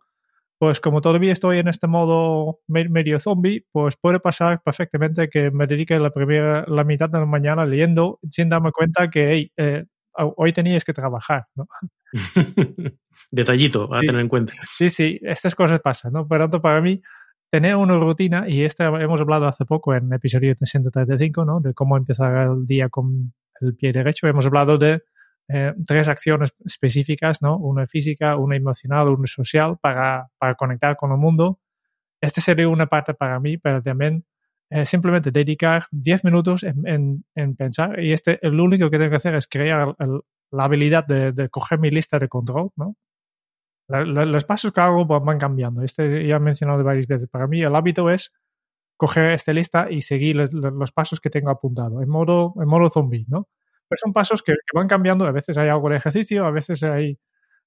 pues 0.58 0.80
como 0.82 1.02
todavía 1.02 1.32
estoy 1.34 1.60
en 1.60 1.68
este 1.68 1.88
modo 1.88 2.60
me- 2.68 2.88
medio 2.89 3.20
zombie, 3.20 3.65
pues 3.72 3.96
puede 3.98 4.20
pasar 4.20 4.62
perfectamente 4.63 5.30
que 5.30 5.52
me 5.52 5.68
dedique 5.68 5.98
la 6.00 6.12
primera, 6.12 6.65
la 6.68 6.84
mitad 6.84 7.10
de 7.10 7.20
la 7.20 7.26
mañana 7.26 7.65
leyendo 7.65 8.20
sin 8.30 8.50
darme 8.50 8.72
cuenta 8.72 9.10
que 9.10 9.30
hey, 9.32 9.52
eh, 9.58 9.86
hoy 10.13 10.54
tenías 10.54 10.84
que 10.86 10.94
trabajar, 10.94 11.46
¿no? 11.56 11.68
Detallito 13.32 13.94
a 13.94 14.00
Sí. 14.02 14.08
tener 14.08 14.22
en 14.22 14.30
cuenta. 14.30 14.54
Sí, 14.63 14.89
sí, 14.89 15.20
estas 15.24 15.56
cosas 15.56 15.80
pasan, 15.82 16.13
¿no? 16.13 16.28
Por 16.28 16.39
tanto, 16.39 16.62
para 16.62 16.82
mí, 16.82 17.02
tener 17.52 17.76
una 17.76 17.98
rutina, 17.98 18.46
y 18.48 18.63
esta 18.63 18.86
hemos 19.02 19.22
hablado 19.22 19.48
hace 19.48 19.65
poco 19.65 19.94
en 19.94 20.08
el 20.08 20.13
episodio 20.13 20.56
135, 20.60 21.46
¿no? 21.46 21.60
De 21.62 21.74
cómo 21.74 21.98
empezar 21.98 22.48
el 22.48 22.65
día 22.65 22.89
con 22.89 23.34
el 23.62 23.76
pie 23.76 23.94
derecho. 23.94 24.28
Hemos 24.28 24.46
hablado 24.46 24.78
de 24.78 25.02
eh, 25.49 25.73
tres 25.86 26.08
acciones 26.08 26.53
específicas, 26.65 27.41
¿no? 27.41 27.58
Una 27.58 27.88
física, 27.88 28.38
una 28.38 28.55
emocional, 28.55 29.10
una 29.10 29.27
social, 29.27 29.77
para, 29.81 30.27
para 30.39 30.55
conectar 30.55 30.95
con 30.97 31.12
el 31.12 31.17
mundo. 31.17 31.60
Esta 32.21 32.41
sería 32.41 32.69
una 32.69 32.88
parte 32.88 33.13
para 33.13 33.39
mí, 33.39 33.58
pero 33.58 33.81
también 33.81 34.25
eh, 34.71 34.86
simplemente 34.86 35.31
dedicar 35.31 35.86
10 35.91 36.23
minutos 36.23 36.63
en, 36.63 36.88
en, 36.88 37.25
en 37.36 37.55
pensar, 37.55 37.99
y 38.03 38.13
este, 38.13 38.39
lo 38.43 38.63
único 38.63 38.89
que 38.89 38.97
tengo 38.97 39.12
que 39.12 39.17
hacer 39.17 39.36
es 39.36 39.47
crear 39.47 39.95
el- 39.99 40.21
la 40.51 40.65
habilidad 40.65 41.05
de, 41.05 41.31
de 41.34 41.49
coger 41.49 41.79
mi 41.79 41.91
lista 41.91 42.17
de 42.19 42.29
control, 42.29 42.71
¿no? 42.77 42.95
La- 43.88 44.03
la- 44.05 44.25
los 44.25 44.45
pasos 44.45 44.71
que 44.71 44.81
hago 44.81 45.05
van 45.05 45.38
cambiando. 45.39 45.81
Este 45.84 46.27
ya 46.27 46.38
he 46.38 46.39
mencionado 46.39 46.84
varias 46.84 47.08
veces. 47.08 47.29
Para 47.29 47.47
mí 47.47 47.62
el 47.62 47.75
hábito 47.75 48.10
es 48.10 48.34
coger 48.97 49.31
esta 49.34 49.53
lista 49.53 49.91
y 49.91 50.01
seguir 50.01 50.36
los, 50.38 50.53
los 50.53 50.91
pasos 50.93 51.19
que 51.21 51.29
tengo 51.31 51.49
apuntado, 51.51 52.01
en 52.01 52.10
modo, 52.10 52.53
en 52.62 52.67
modo 52.67 52.89
zombie, 52.89 53.25
¿no? 53.29 53.47
Pero 53.89 53.98
son 54.04 54.13
pasos 54.13 54.43
que, 54.43 54.54
que 54.54 54.78
van 54.78 54.88
cambiando. 54.88 55.26
A 55.26 55.32
veces 55.32 55.58
hay 55.58 55.69
algo 55.69 55.89
de 55.89 55.98
ejercicio, 55.98 56.45
a 56.45 56.52
veces 56.52 56.84
hay, 56.84 57.17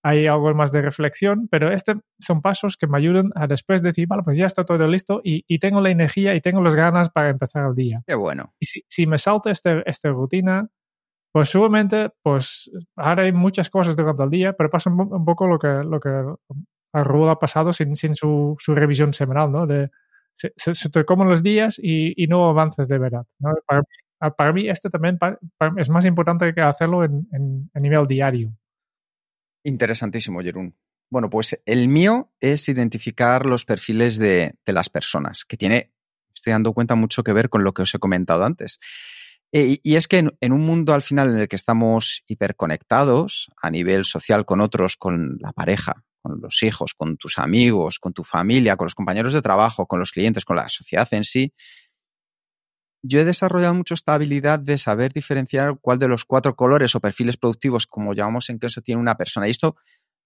hay 0.02 0.26
algo 0.26 0.54
más 0.54 0.72
de 0.72 0.82
reflexión, 0.82 1.48
pero 1.50 1.70
este 1.72 1.94
son 2.20 2.40
pasos 2.42 2.76
que 2.76 2.86
me 2.86 2.98
ayudan 2.98 3.30
a 3.34 3.46
después 3.46 3.82
decir, 3.82 4.06
vale, 4.08 4.22
pues 4.24 4.38
ya 4.38 4.46
está 4.46 4.64
todo 4.64 4.86
listo 4.88 5.20
y, 5.24 5.44
y 5.48 5.58
tengo 5.58 5.80
la 5.80 5.90
energía 5.90 6.34
y 6.34 6.40
tengo 6.40 6.60
las 6.62 6.74
ganas 6.74 7.10
para 7.10 7.30
empezar 7.30 7.66
el 7.68 7.74
día. 7.74 8.02
Qué 8.06 8.14
bueno. 8.14 8.54
Y 8.60 8.66
si, 8.66 8.82
si 8.88 9.06
me 9.06 9.18
salto 9.18 9.50
este, 9.50 9.82
esta 9.88 10.10
rutina, 10.10 10.68
pues 11.32 11.50
seguramente, 11.50 12.10
pues 12.22 12.70
ahora 12.96 13.24
hay 13.24 13.32
muchas 13.32 13.70
cosas 13.70 13.96
durante 13.96 14.22
el 14.24 14.30
día, 14.30 14.52
pero 14.54 14.70
pasa 14.70 14.90
un, 14.90 15.00
un 15.00 15.24
poco 15.24 15.46
lo 15.46 15.58
que, 15.58 15.68
lo 15.68 16.00
que 16.00 16.08
a 16.94 17.04
Raúl 17.04 17.28
ha 17.28 17.38
pasado 17.38 17.72
sin, 17.72 17.94
sin 17.96 18.14
su, 18.14 18.56
su 18.58 18.74
revisión 18.74 19.12
semanal, 19.12 19.52
¿no? 19.52 19.66
De, 19.66 19.90
se, 20.36 20.52
se- 20.56 20.74
se 20.74 20.88
te 20.90 21.04
comen 21.04 21.28
los 21.28 21.42
días 21.42 21.78
y, 21.82 22.14
y 22.22 22.26
no 22.28 22.48
avances 22.48 22.88
de 22.88 22.98
verdad. 22.98 23.24
¿no? 23.40 23.52
Para, 23.66 23.80
mí, 23.80 23.86
para 24.36 24.52
mí 24.52 24.68
este 24.68 24.90
también 24.90 25.18
es 25.76 25.88
más 25.88 26.04
importante 26.04 26.52
que 26.54 26.60
hacerlo 26.60 27.04
en, 27.04 27.70
a 27.72 27.80
nivel 27.80 28.06
diario. 28.06 28.52
Interesantísimo, 29.64 30.40
Jerún. 30.40 30.74
Bueno, 31.10 31.30
pues 31.30 31.60
el 31.64 31.88
mío 31.88 32.30
es 32.40 32.68
identificar 32.68 33.46
los 33.46 33.64
perfiles 33.64 34.18
de, 34.18 34.54
de 34.64 34.72
las 34.72 34.90
personas, 34.90 35.44
que 35.44 35.56
tiene, 35.56 35.92
estoy 36.34 36.52
dando 36.52 36.72
cuenta, 36.72 36.94
mucho 36.94 37.22
que 37.22 37.32
ver 37.32 37.48
con 37.48 37.64
lo 37.64 37.72
que 37.72 37.82
os 37.82 37.94
he 37.94 37.98
comentado 37.98 38.44
antes. 38.44 38.78
Eh, 39.52 39.78
y 39.82 39.96
es 39.96 40.08
que 40.08 40.18
en, 40.18 40.36
en 40.40 40.52
un 40.52 40.60
mundo 40.60 40.92
al 40.92 41.02
final 41.02 41.30
en 41.30 41.40
el 41.40 41.48
que 41.48 41.56
estamos 41.56 42.22
hiperconectados 42.26 43.50
a 43.60 43.70
nivel 43.70 44.04
social 44.04 44.44
con 44.44 44.60
otros, 44.60 44.96
con 44.96 45.38
la 45.40 45.52
pareja, 45.52 46.04
con 46.20 46.40
los 46.40 46.62
hijos, 46.62 46.92
con 46.94 47.16
tus 47.16 47.38
amigos, 47.38 47.98
con 47.98 48.12
tu 48.12 48.24
familia, 48.24 48.76
con 48.76 48.84
los 48.86 48.94
compañeros 48.94 49.32
de 49.32 49.40
trabajo, 49.40 49.86
con 49.86 49.98
los 49.98 50.12
clientes, 50.12 50.44
con 50.44 50.56
la 50.56 50.68
sociedad 50.68 51.08
en 51.12 51.24
sí, 51.24 51.54
yo 53.02 53.20
he 53.20 53.24
desarrollado 53.24 53.74
mucho 53.74 53.94
esta 53.94 54.14
habilidad 54.14 54.58
de 54.58 54.78
saber 54.78 55.12
diferenciar 55.12 55.78
cuál 55.80 55.98
de 55.98 56.08
los 56.08 56.24
cuatro 56.24 56.56
colores 56.56 56.94
o 56.94 57.00
perfiles 57.00 57.36
productivos, 57.36 57.86
como 57.86 58.14
llamamos 58.14 58.50
en 58.50 58.58
Kenso, 58.58 58.82
tiene 58.82 59.00
una 59.00 59.16
persona. 59.16 59.46
Y 59.46 59.52
esto 59.52 59.76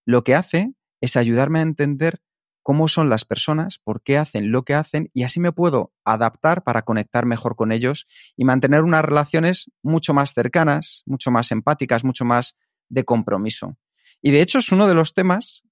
lo 0.06 0.24
que 0.24 0.34
hace 0.34 0.72
es 1.00 1.16
ayudarme 1.16 1.58
a 1.58 1.62
entender 1.62 2.20
cómo 2.62 2.88
son 2.88 3.08
las 3.08 3.24
personas, 3.24 3.78
por 3.82 4.02
qué 4.02 4.16
hacen 4.16 4.52
lo 4.52 4.64
que 4.64 4.74
hacen 4.74 5.10
y 5.12 5.24
así 5.24 5.40
me 5.40 5.52
puedo 5.52 5.92
adaptar 6.04 6.62
para 6.62 6.82
conectar 6.82 7.26
mejor 7.26 7.56
con 7.56 7.72
ellos 7.72 8.06
y 8.36 8.44
mantener 8.44 8.82
unas 8.82 9.04
relaciones 9.04 9.70
mucho 9.82 10.14
más 10.14 10.32
cercanas, 10.32 11.02
mucho 11.04 11.30
más 11.30 11.50
empáticas, 11.50 12.04
mucho 12.04 12.24
más 12.24 12.56
de 12.88 13.04
compromiso. 13.04 13.76
Y 14.22 14.30
de 14.30 14.42
hecho 14.42 14.58
es 14.58 14.70
uno 14.70 14.86
de 14.86 14.94
los 14.94 15.12
temas 15.12 15.64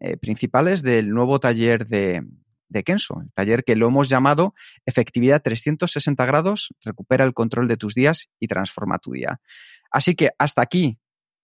eh, 0.00 0.16
principales 0.16 0.82
del 0.82 1.10
nuevo 1.10 1.38
taller 1.38 1.86
de, 1.86 2.24
de 2.72 2.82
Kenso, 2.82 3.20
el 3.22 3.32
taller 3.32 3.64
que 3.64 3.76
lo 3.76 3.86
hemos 3.86 4.08
llamado 4.08 4.54
Efectividad 4.86 5.42
360 5.42 6.26
grados, 6.26 6.74
recupera 6.82 7.24
el 7.24 7.34
control 7.34 7.68
de 7.68 7.76
tus 7.76 7.94
días 7.94 8.28
y 8.40 8.48
transforma 8.48 8.98
tu 8.98 9.12
día. 9.12 9.40
Así 9.90 10.14
que 10.14 10.30
hasta 10.38 10.62
aquí 10.62 10.98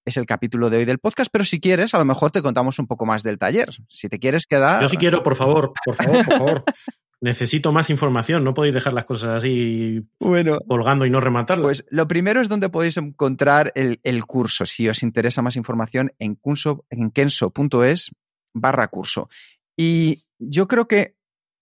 es 0.05 0.17
el 0.17 0.27
capítulo 0.27 0.71
de 0.71 0.79
hoy 0.79 0.85
del 0.85 0.99
podcast, 0.99 1.31
pero 1.31 1.45
si 1.45 1.61
quieres, 1.61 1.95
a 1.95 1.99
lo 1.99 2.05
mejor 2.05 2.31
te 2.31 2.43
contamos 2.43 2.79
un 2.79 2.87
poco 2.87 3.07
más 3.07 3.23
del 3.23 3.39
taller. 3.39 3.69
Si 3.89 4.09
te 4.09 4.19
quieres 4.19 4.47
quedar. 4.47 4.81
Yo 4.81 4.89
sí 4.89 4.97
quiero, 4.97 5.23
por 5.23 5.37
favor, 5.37 5.73
por 5.85 5.95
favor, 5.95 6.25
por 6.25 6.39
favor. 6.39 6.65
necesito 7.21 7.73
más 7.73 7.91
información, 7.91 8.45
no 8.45 8.55
podéis 8.55 8.75
dejar 8.75 8.93
las 8.93 9.05
cosas 9.05 9.39
así 9.39 10.07
bueno, 10.21 10.61
colgando 10.67 11.05
y 11.05 11.11
no 11.11 11.21
rematarlas. 11.21 11.65
Pues 11.65 11.87
lo 11.91 12.07
primero 12.07 12.41
es 12.41 12.49
donde 12.49 12.69
podéis 12.69 12.97
encontrar 12.97 13.73
el, 13.75 14.01
el 14.05 14.25
curso, 14.25 14.67
si 14.67 14.89
os 14.89 15.03
interesa 15.03 15.43
más 15.43 15.57
información, 15.57 16.13
en, 16.19 16.37
curso, 16.37 16.85
en 16.91 17.11
kenso.es 17.11 18.11
barra 18.55 18.89
curso. 18.89 19.29
Y 19.77 20.25
yo 20.39 20.69
creo 20.69 20.87
que 20.87 21.17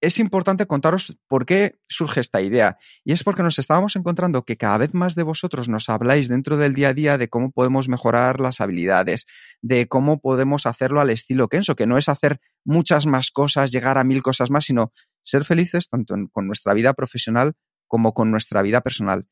es 0.06 0.20
importante 0.20 0.66
contaros 0.66 1.18
por 1.26 1.46
qué 1.46 1.80
surge 1.88 2.20
esta 2.20 2.40
idea. 2.40 2.78
Y 3.04 3.12
es 3.12 3.24
porque 3.24 3.42
nos 3.42 3.58
estábamos 3.58 3.96
encontrando 3.96 4.44
que 4.44 4.56
cada 4.56 4.78
vez 4.78 4.94
más 4.94 5.16
de 5.16 5.24
vosotros 5.24 5.68
nos 5.68 5.88
habláis 5.88 6.28
dentro 6.28 6.56
del 6.56 6.74
día 6.74 6.90
a 6.90 6.94
día 6.94 7.18
de 7.18 7.28
cómo 7.28 7.50
podemos 7.50 7.88
mejorar 7.88 8.40
las 8.40 8.60
habilidades, 8.60 9.26
de 9.62 9.88
cómo 9.88 10.20
podemos 10.20 10.66
hacerlo 10.66 11.00
al 11.00 11.10
estilo 11.10 11.48
Kenso, 11.48 11.74
que 11.74 11.86
no 11.86 11.98
es 11.98 12.08
hacer 12.08 12.40
muchas 12.64 13.04
más 13.04 13.30
cosas, 13.32 13.72
llegar 13.72 13.98
a 13.98 14.04
mil 14.04 14.22
cosas 14.22 14.50
más, 14.50 14.64
sino 14.64 14.92
ser 15.24 15.44
felices 15.44 15.88
tanto 15.88 16.14
con 16.30 16.46
nuestra 16.46 16.72
vida 16.72 16.94
profesional 16.94 17.54
como 17.88 18.14
con 18.14 18.30
nuestra 18.30 18.62
vida 18.62 18.80
personal. 18.82 19.26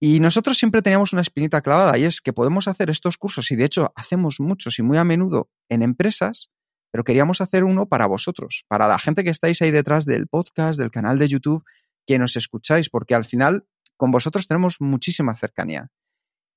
Y 0.00 0.20
nosotros 0.20 0.56
siempre 0.56 0.80
teníamos 0.80 1.12
una 1.12 1.22
espinita 1.22 1.60
clavada 1.60 1.98
y 1.98 2.04
es 2.04 2.20
que 2.20 2.32
podemos 2.32 2.68
hacer 2.68 2.88
estos 2.88 3.18
cursos 3.18 3.50
y 3.50 3.56
de 3.56 3.64
hecho 3.64 3.92
hacemos 3.96 4.38
muchos 4.38 4.78
y 4.78 4.82
muy 4.82 4.96
a 4.96 5.02
menudo 5.02 5.50
en 5.68 5.82
empresas, 5.82 6.50
pero 6.90 7.04
queríamos 7.04 7.40
hacer 7.40 7.64
uno 7.64 7.86
para 7.86 8.06
vosotros, 8.06 8.64
para 8.68 8.88
la 8.88 8.98
gente 8.98 9.24
que 9.24 9.30
estáis 9.30 9.60
ahí 9.62 9.70
detrás 9.70 10.04
del 10.04 10.26
podcast, 10.26 10.78
del 10.78 10.90
canal 10.90 11.18
de 11.18 11.28
YouTube, 11.28 11.64
que 12.06 12.18
nos 12.18 12.36
escucháis, 12.36 12.88
porque 12.88 13.14
al 13.14 13.24
final 13.24 13.66
con 13.96 14.10
vosotros 14.10 14.46
tenemos 14.46 14.80
muchísima 14.80 15.36
cercanía. 15.36 15.90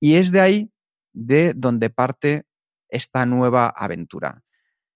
Y 0.00 0.14
es 0.14 0.32
de 0.32 0.40
ahí 0.40 0.72
de 1.12 1.52
donde 1.54 1.90
parte 1.90 2.46
esta 2.88 3.26
nueva 3.26 3.66
aventura. 3.66 4.42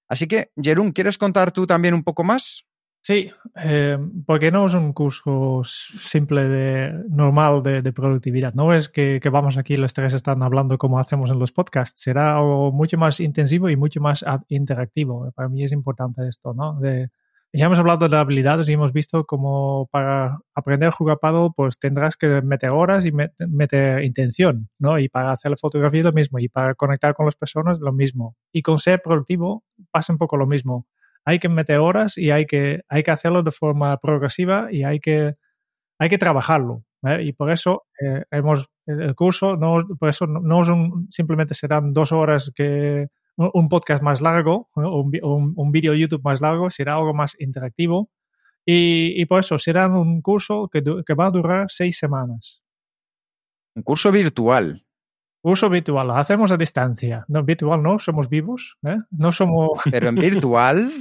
Así 0.09 0.27
que, 0.27 0.53
Jerún, 0.57 0.93
¿quieres 0.93 1.19
contar 1.19 1.53
tú 1.53 1.67
también 1.67 1.95
un 1.95 2.05
poco 2.05 2.25
más? 2.25 2.65
Sí, 3.07 3.31
eh, 3.55 3.97
porque 4.27 4.51
no 4.51 4.67
es 4.67 4.75
un 4.75 4.93
curso 4.93 5.63
simple 5.63 6.49
de 6.49 7.05
normal 7.09 7.63
de, 7.63 7.81
de 7.81 7.93
productividad. 7.93 8.53
No 8.55 8.75
es 8.75 8.89
que, 8.89 9.21
que, 9.23 9.29
vamos 9.29 9.57
aquí 9.57 9.77
los 9.77 9.95
tres 9.95 10.13
están 10.13 10.43
hablando 10.43 10.77
como 10.77 10.99
hacemos 10.99 11.31
en 11.31 11.39
los 11.39 11.53
podcasts. 11.53 12.01
Será 12.03 12.37
algo 12.37 12.73
mucho 12.73 12.99
más 12.99 13.21
intensivo 13.21 13.71
y 13.71 13.77
mucho 13.77 14.01
más 14.01 14.25
interactivo. 14.49 15.31
Para 15.37 15.49
mí 15.49 15.63
es 15.63 15.71
importante 15.71 16.27
esto, 16.27 16.53
¿no? 16.53 16.81
De, 16.81 17.11
ya 17.53 17.67
hemos 17.67 17.79
hablado 17.79 18.09
de 18.09 18.17
habilidades 18.17 18.69
y 18.69 18.73
hemos 18.73 18.93
visto 18.93 19.25
como 19.25 19.87
para 19.93 20.41
aprender 20.57 20.89
a 20.89 20.93
jugar 20.93 21.19
paddle, 21.21 21.51
pues 21.55 21.79
tendrás 21.79 22.17
que 22.17 22.43
meter 22.43 22.71
horas 22.71 23.07
y 23.07 23.13
meter 23.13 24.03
intención, 24.03 24.69
¿no? 24.81 24.99
Y 24.99 25.09
para 25.09 25.31
hacer 25.31 25.53
la 25.53 25.57
fotografía 25.57 26.03
lo 26.03 26.13
mismo, 26.13 26.41
y 26.41 26.49
para 26.49 26.75
conectar 26.75 27.15
con 27.15 27.27
las 27.27 27.37
personas 27.37 27.79
lo 27.79 27.93
mismo. 27.93 28.35
Y 28.51 28.63
con 28.63 28.79
ser 28.81 29.01
productivo 29.01 29.63
pasa 29.93 30.13
un 30.13 30.19
poco 30.19 30.37
lo 30.37 30.49
mismo 30.49 30.89
hay 31.27 31.41
que 31.41 31.49
meter 31.49 31.79
horas 31.79 32.17
y 32.17 32.31
hay 32.31 32.47
que, 32.47 32.83
hay 32.89 33.03
que 33.03 33.11
hacerlo 33.11 33.43
de 33.43 33.51
forma 33.51 33.97
progresiva 33.99 34.69
y 34.71 34.85
hay 34.85 35.01
que, 35.01 35.35
hay 35.99 36.09
que 36.09 36.19
trabajarlo. 36.19 36.85
¿eh? 37.03 37.25
Y 37.25 37.33
por 37.33 37.51
eso 37.51 37.85
eh, 38.01 38.23
hemos, 38.31 38.69
el 38.87 39.15
curso, 39.17 39.57
no, 39.57 39.79
por 39.99 40.09
eso 40.09 40.27
no, 40.29 40.63
simplemente 41.11 41.55
serán 41.55 41.93
dos 41.93 42.13
horas 42.13 42.53
que 42.55 43.09
un 43.37 43.69
podcast 43.69 44.03
más 44.03 44.23
largo, 44.23 44.71
un, 44.77 45.13
un, 45.23 45.53
un 45.57 45.73
vídeo 45.73 45.93
YouTube 45.93 46.23
más 46.25 46.41
largo, 46.41 46.71
será 46.71 46.95
algo 46.95 47.13
más 47.13 47.37
interactivo. 47.39 48.09
Y, 48.65 49.21
y 49.21 49.27
por 49.27 49.41
eso 49.41 49.59
será 49.59 49.89
un 49.89 50.23
curso 50.23 50.69
que, 50.73 50.83
que 50.83 51.15
va 51.15 51.27
a 51.27 51.31
durar 51.31 51.67
seis 51.69 51.99
semanas. 51.99 52.63
Un 53.75 53.83
curso 53.83 54.11
virtual. 54.11 54.86
Uso 55.49 55.71
virtual, 55.71 56.09
lo 56.09 56.17
hacemos 56.17 56.51
a 56.51 56.57
distancia. 56.57 57.25
No, 57.29 57.45
virtual 57.45 57.81
no, 57.81 58.01
somos 58.01 58.29
vivos, 58.29 58.79
¿eh? 58.85 58.97
No 59.11 59.31
somos... 59.31 59.81
Pero 59.91 60.09
en 60.09 60.17
virtual... 60.17 60.91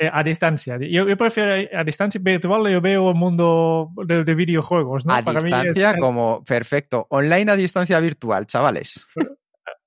Eh, 0.00 0.08
a 0.12 0.22
distancia. 0.22 0.78
Yo, 0.80 1.08
yo, 1.08 1.16
prefiero 1.16 1.76
a 1.76 1.82
distancia 1.82 2.20
virtual, 2.22 2.70
yo 2.70 2.80
veo 2.80 3.08
el 3.08 3.16
mundo 3.16 3.90
de, 4.06 4.22
de 4.22 4.34
videojuegos, 4.36 5.04
¿no? 5.04 5.12
A 5.12 5.22
Para 5.22 5.40
distancia, 5.40 5.90
es... 5.90 5.96
como 5.96 6.44
perfecto. 6.44 7.08
Online 7.10 7.50
a 7.50 7.56
distancia 7.56 7.98
virtual, 7.98 8.46
chavales. 8.46 9.04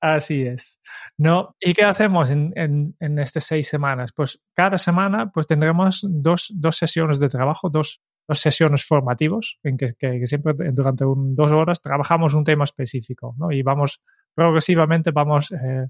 Así 0.01 0.41
es. 0.41 0.81
¿No? 1.17 1.55
¿Y 1.61 1.73
qué 1.73 1.85
hacemos 1.85 2.29
en, 2.29 2.51
en, 2.57 2.93
en, 2.99 3.19
estas 3.19 3.45
seis 3.45 3.69
semanas? 3.69 4.11
Pues 4.11 4.41
cada 4.53 4.77
semana 4.77 5.31
pues 5.31 5.47
tendremos 5.47 6.05
dos, 6.05 6.51
dos 6.53 6.75
sesiones 6.75 7.17
de 7.17 7.29
trabajo, 7.29 7.69
dos, 7.69 8.01
sesiones 8.39 8.85
formativos, 8.85 9.59
en 9.63 9.77
que 9.77 9.95
siempre 10.25 10.53
durante 10.71 11.05
un, 11.05 11.35
dos 11.35 11.51
horas 11.51 11.81
trabajamos 11.81 12.33
un 12.33 12.43
tema 12.43 12.63
específico, 12.63 13.35
¿no? 13.37 13.51
Y 13.51 13.61
vamos 13.61 14.01
progresivamente, 14.33 15.11
vamos 15.11 15.51
eh, 15.51 15.87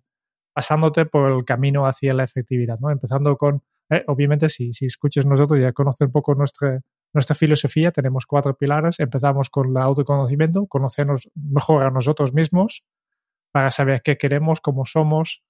pasándote 0.54 1.06
por 1.06 1.32
el 1.32 1.46
camino 1.46 1.86
hacia 1.86 2.14
la 2.14 2.24
efectividad, 2.24 2.80
¿no? 2.80 2.89
Empezando 2.89 3.38
con 3.38 3.62
eh, 3.92 4.06
obviamente, 4.08 4.48
si, 4.48 4.72
si 4.72 4.86
escuchas 4.86 5.26
nosotros 5.26 5.60
ya 5.60 5.74
conoces 5.74 6.08
un 6.08 6.14
poco 6.14 6.34
nuestra, 6.34 6.80
nuestra 7.14 7.36
filosofía, 7.36 7.92
tenemos 7.92 8.26
cuatro 8.26 8.56
pilares. 8.56 9.02
Empezamos 9.02 9.50
con 9.50 9.72
el 9.72 9.78
autoconocimiento, 9.78 10.66
conocernos 10.68 11.30
mejor 11.36 11.84
a 11.84 11.89
nosotros 11.89 12.34
mismos 12.34 12.86
para 13.52 13.70
saber 13.70 14.02
qué 14.02 14.18
queremos, 14.18 14.62
cómo 14.62 14.86
somos, 14.86 15.44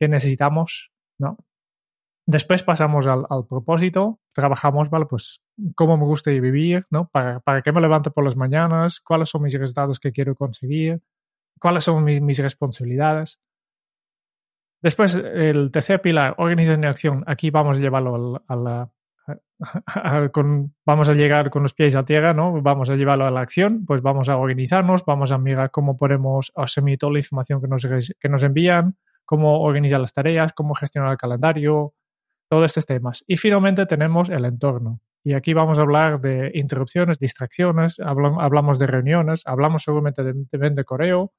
qué 0.00 0.08
necesitamos, 0.08 0.90
¿no? 1.18 1.36
Después 2.30 2.62
pasamos 2.62 3.06
al, 3.06 3.24
propósito, 3.48 4.20
trabajamos. 4.34 4.90
Pues 5.08 5.40
cómo 5.74 5.96
me 5.96 6.04
gusta 6.04 6.30
vivir, 6.30 6.84
¿no? 6.90 7.08
Para, 7.08 7.40
para 7.40 7.62
qué 7.62 7.72
me 7.72 7.80
levanto 7.80 8.12
por 8.12 8.22
las 8.22 8.36
mañanas, 8.36 9.00
cuáles 9.00 9.30
son 9.30 9.44
mis 9.44 9.54
resultados 9.54 9.98
que 9.98 10.12
quiero 10.12 10.34
conseguir, 10.34 11.00
cuáles 11.58 11.84
son 11.84 12.04
mis, 12.04 12.38
responsabilidades. 12.38 13.40
Después, 14.82 15.14
el 15.14 15.70
tercer 15.70 16.02
pilar, 16.02 16.34
organización 16.36 16.84
y 16.84 16.86
acción. 16.86 17.24
Aquí 17.26 17.48
vamos 17.48 17.78
a 17.78 17.80
llevarlo 17.80 18.42
a 18.46 18.56
la, 18.56 18.90
vamos 20.84 21.08
a 21.08 21.14
llegar 21.14 21.48
con 21.48 21.62
los 21.62 21.72
pies 21.72 21.94
a 21.94 22.04
tierra, 22.04 22.34
¿no? 22.34 22.60
Vamos 22.60 22.90
a 22.90 22.96
llevarlo 22.96 23.24
a 23.24 23.30
la 23.30 23.40
acción, 23.40 23.86
pues 23.86 24.02
vamos 24.02 24.28
a 24.28 24.36
organizarnos, 24.36 25.02
vamos 25.06 25.32
a 25.32 25.38
mirar 25.38 25.70
cómo 25.70 25.96
podemos 25.96 26.52
asumir 26.54 26.98
toda 26.98 27.14
la 27.14 27.20
información 27.20 27.62
que 27.62 27.68
nos, 27.68 27.88
que 28.20 28.28
nos 28.28 28.42
envían, 28.42 28.98
cómo 29.24 29.62
organizar 29.62 29.98
las 29.98 30.12
tareas, 30.12 30.52
cómo 30.52 30.74
gestionar 30.74 31.12
el 31.12 31.16
calendario, 31.16 31.94
todos 32.48 32.64
estos 32.66 32.86
temas. 32.86 33.24
Y 33.26 33.36
finalmente 33.36 33.86
tenemos 33.86 34.28
el 34.30 34.44
entorno. 34.44 35.00
Y 35.24 35.34
aquí 35.34 35.52
vamos 35.52 35.78
a 35.78 35.82
hablar 35.82 36.20
de 36.20 36.50
interrupciones, 36.54 37.18
distracciones, 37.18 37.98
hablamos 38.00 38.78
de 38.78 38.86
reuniones, 38.86 39.42
hablamos 39.46 39.82
seguramente 39.82 40.22
de, 40.22 40.32
de, 40.32 40.70
de 40.70 40.84
correo, 40.84 41.32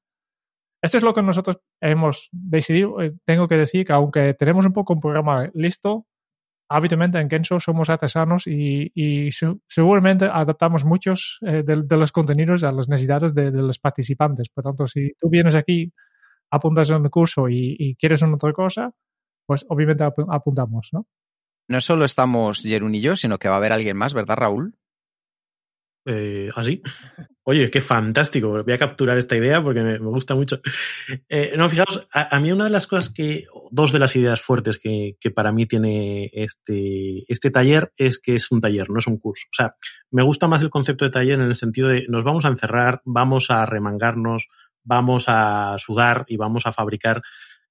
esto 0.82 0.96
es 0.96 1.02
lo 1.02 1.12
que 1.12 1.22
nosotros 1.22 1.58
hemos 1.80 2.28
decidido. 2.32 3.00
Eh, 3.02 3.12
tengo 3.24 3.48
que 3.48 3.56
decir 3.56 3.84
que 3.84 3.92
aunque 3.92 4.34
tenemos 4.34 4.64
un 4.64 4.72
poco 4.72 4.94
un 4.94 5.00
programa 5.00 5.50
listo, 5.54 6.06
habitualmente 6.70 7.18
en 7.18 7.28
Kenso 7.28 7.60
somos 7.60 7.90
artesanos 7.90 8.46
y, 8.46 9.30
seguramente 9.68 10.26
adaptamos 10.26 10.84
muchos 10.84 11.38
eh, 11.46 11.62
de, 11.64 11.96
los 11.96 12.12
contenidos 12.12 12.64
a 12.64 12.72
las 12.72 12.88
necesidades 12.88 13.34
de, 13.34 13.50
de, 13.50 13.62
los 13.62 13.78
participantes. 13.78 14.48
Por 14.48 14.64
tanto, 14.64 14.86
si 14.86 15.12
tú 15.18 15.28
vienes 15.28 15.54
aquí, 15.54 15.92
apuntas 16.50 16.88
en 16.90 17.04
el 17.04 17.10
curso 17.10 17.48
y, 17.48 17.76
y 17.78 17.96
quieres 17.96 18.22
una 18.22 18.34
otra 18.34 18.52
cosa, 18.52 18.92
pues 19.50 19.66
obviamente 19.68 20.04
ap 20.04 20.14
apuntamos, 20.28 20.90
¿no? 20.92 21.08
No 21.68 21.80
solo 21.80 22.04
estamos 22.04 22.62
Jerún 22.62 22.94
y 22.94 23.00
yo, 23.00 23.16
sino 23.16 23.40
que 23.40 23.48
va 23.48 23.54
a 23.54 23.58
haber 23.58 23.72
alguien 23.72 23.96
más, 23.96 24.14
¿verdad, 24.14 24.36
Raúl? 24.36 24.76
Eh, 26.06 26.50
¿Así? 26.54 26.80
Oye, 27.42 27.68
qué 27.68 27.80
fantástico. 27.80 28.62
Voy 28.62 28.72
a 28.72 28.78
capturar 28.78 29.18
esta 29.18 29.36
idea 29.36 29.60
porque 29.60 29.82
me, 29.82 29.98
me 29.98 30.06
gusta 30.06 30.36
mucho. 30.36 30.60
Eh, 31.28 31.54
no, 31.56 31.68
fijaos, 31.68 32.06
a, 32.12 32.36
a, 32.36 32.38
mí 32.38 32.52
una 32.52 32.62
de 32.62 32.70
las 32.70 32.86
cosas 32.86 33.12
que, 33.12 33.46
dos 33.72 33.90
de 33.90 33.98
las 33.98 34.14
ideas 34.14 34.40
fuertes 34.40 34.78
que, 34.78 35.16
que, 35.18 35.32
para 35.32 35.50
mí 35.50 35.66
tiene 35.66 36.30
este, 36.32 37.24
este 37.26 37.50
taller 37.50 37.92
es 37.96 38.20
que 38.20 38.36
es 38.36 38.52
un 38.52 38.60
taller, 38.60 38.88
no 38.88 39.00
es 39.00 39.08
un 39.08 39.18
curso. 39.18 39.48
O 39.50 39.54
sea, 39.56 39.74
me 40.12 40.22
gusta 40.22 40.46
más 40.46 40.62
el 40.62 40.70
concepto 40.70 41.04
de 41.04 41.10
taller 41.10 41.40
en 41.40 41.46
el 41.46 41.56
sentido 41.56 41.88
de 41.88 42.06
nos 42.08 42.22
vamos 42.22 42.44
a 42.44 42.50
encerrar, 42.50 43.02
vamos 43.04 43.50
a 43.50 43.66
remangarnos, 43.66 44.46
vamos 44.84 45.24
a 45.26 45.74
sudar 45.78 46.24
y 46.28 46.36
vamos 46.36 46.66
a 46.66 46.72
fabricar 46.72 47.20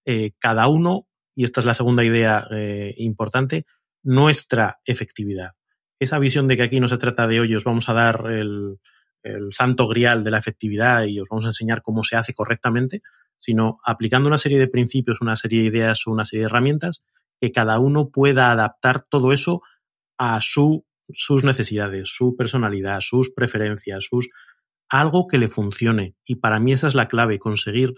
eh, 0.06 0.32
cada 0.40 0.68
uno, 0.68 1.09
y 1.40 1.46
esta 1.46 1.62
es 1.62 1.66
la 1.66 1.74
segunda 1.74 2.04
idea 2.04 2.48
eh, 2.52 2.94
importante, 2.98 3.66
nuestra 4.04 4.80
efectividad 4.84 5.52
esa 6.00 6.18
visión 6.18 6.48
de 6.48 6.58
que 6.58 6.64
aquí 6.64 6.80
no 6.80 6.88
se 6.88 6.98
trata 6.98 7.28
de, 7.28 7.40
hoy 7.40 7.54
os 7.56 7.66
vamos 7.66 7.90
a 7.90 7.94
dar 7.94 8.26
el, 8.32 8.80
el 9.22 9.52
santo 9.52 9.88
grial 9.88 10.24
de 10.24 10.32
la 10.32 10.38
efectividad 10.38 11.04
y 11.04 11.20
os 11.20 11.28
vamos 11.30 11.46
a 11.46 11.50
enseñar 11.50 11.82
cómo 11.82 12.04
se 12.04 12.16
hace 12.16 12.34
correctamente, 12.34 13.02
sino 13.40 13.80
aplicando 13.86 14.28
una 14.28 14.38
serie 14.38 14.60
de 14.60 14.70
principios, 14.70 15.22
una 15.22 15.36
serie 15.36 15.62
de 15.62 15.68
ideas 15.68 16.08
una 16.08 16.26
serie 16.26 16.44
de 16.44 16.50
herramientas 16.50 17.04
que 17.40 17.52
cada 17.52 17.80
uno 17.80 18.10
pueda 18.10 18.52
adaptar 18.52 19.02
todo 19.02 19.34
eso 19.34 19.62
a 20.18 20.40
su, 20.42 20.86
sus 21.14 21.44
necesidades, 21.44 22.10
su 22.10 22.36
personalidad, 22.36 23.00
sus 23.02 23.32
preferencias, 23.32 24.06
sus 24.06 24.30
algo 24.90 25.28
que 25.28 25.38
le 25.38 25.48
funcione. 25.48 26.16
Y 26.26 26.36
para 26.36 26.60
mí 26.60 26.74
esa 26.74 26.88
es 26.88 26.96
la 26.96 27.08
clave, 27.08 27.40
conseguir 27.40 27.94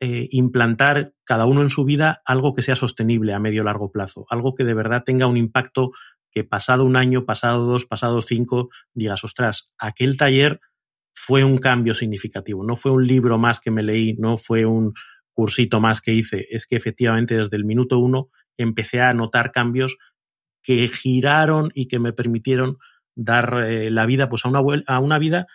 eh, 0.00 0.28
implantar 0.30 1.12
cada 1.24 1.46
uno 1.46 1.62
en 1.62 1.70
su 1.70 1.84
vida 1.84 2.22
algo 2.24 2.54
que 2.54 2.62
sea 2.62 2.76
sostenible 2.76 3.34
a 3.34 3.40
medio 3.40 3.64
largo 3.64 3.90
plazo, 3.90 4.26
algo 4.30 4.54
que 4.54 4.64
de 4.64 4.74
verdad 4.74 5.02
tenga 5.04 5.26
un 5.26 5.36
impacto 5.36 5.90
que 6.30 6.44
pasado 6.44 6.84
un 6.84 6.96
año, 6.96 7.24
pasado 7.24 7.66
dos, 7.66 7.84
pasado 7.84 8.22
cinco, 8.22 8.68
digas, 8.94 9.24
ostras, 9.24 9.72
aquel 9.78 10.16
taller 10.16 10.60
fue 11.14 11.42
un 11.42 11.58
cambio 11.58 11.94
significativo, 11.94 12.62
no 12.64 12.76
fue 12.76 12.92
un 12.92 13.06
libro 13.06 13.38
más 13.38 13.60
que 13.60 13.72
me 13.72 13.82
leí, 13.82 14.14
no 14.14 14.36
fue 14.36 14.66
un 14.66 14.94
cursito 15.32 15.80
más 15.80 16.00
que 16.00 16.12
hice, 16.12 16.46
es 16.50 16.66
que 16.66 16.76
efectivamente 16.76 17.36
desde 17.36 17.56
el 17.56 17.64
minuto 17.64 17.98
uno 17.98 18.28
empecé 18.56 19.00
a 19.00 19.14
notar 19.14 19.50
cambios 19.50 19.96
que 20.62 20.88
giraron 20.88 21.70
y 21.74 21.88
que 21.88 21.98
me 21.98 22.12
permitieron 22.12 22.78
dar 23.16 23.64
eh, 23.64 23.90
la 23.90 24.06
vida 24.06 24.28
pues 24.28 24.44
a 24.44 24.48
una, 24.48 24.60
a 24.86 24.98
una 25.00 25.18
vida 25.18 25.46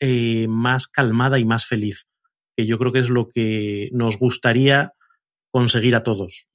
eh, 0.00 0.46
más 0.48 0.86
calmada 0.86 1.38
y 1.38 1.46
más 1.46 1.66
feliz, 1.66 2.08
que 2.56 2.66
yo 2.66 2.78
creo 2.78 2.92
que 2.92 3.00
es 3.00 3.10
lo 3.10 3.28
que 3.28 3.90
nos 3.92 4.18
gustaría 4.18 4.92
conseguir 5.50 5.94
a 5.94 6.02
todos. 6.02 6.48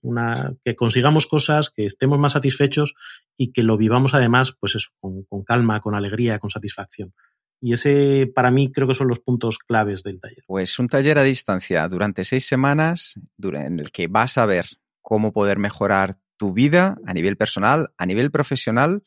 Que 0.63 0.75
consigamos 0.75 1.27
cosas, 1.27 1.69
que 1.69 1.85
estemos 1.85 2.19
más 2.19 2.33
satisfechos 2.33 2.93
y 3.37 3.51
que 3.51 3.63
lo 3.63 3.77
vivamos 3.77 4.13
además, 4.13 4.55
pues 4.59 4.75
eso, 4.75 4.89
con, 4.99 5.23
con 5.23 5.43
calma, 5.43 5.81
con 5.81 5.95
alegría, 5.95 6.39
con 6.39 6.49
satisfacción. 6.49 7.13
Y 7.61 7.73
ese, 7.73 8.31
para 8.33 8.49
mí, 8.49 8.71
creo 8.71 8.87
que 8.87 8.95
son 8.95 9.07
los 9.07 9.19
puntos 9.19 9.59
claves 9.59 10.01
del 10.01 10.19
taller. 10.19 10.43
Pues 10.47 10.79
un 10.79 10.87
taller 10.87 11.19
a 11.19 11.23
distancia 11.23 11.87
durante 11.87 12.25
seis 12.25 12.47
semanas, 12.47 13.13
en 13.41 13.79
el 13.79 13.91
que 13.91 14.07
vas 14.07 14.39
a 14.39 14.47
ver 14.47 14.65
cómo 15.01 15.31
poder 15.31 15.59
mejorar 15.59 16.17
tu 16.37 16.53
vida 16.53 16.97
a 17.05 17.13
nivel 17.13 17.37
personal, 17.37 17.93
a 17.97 18.07
nivel 18.07 18.31
profesional, 18.31 19.03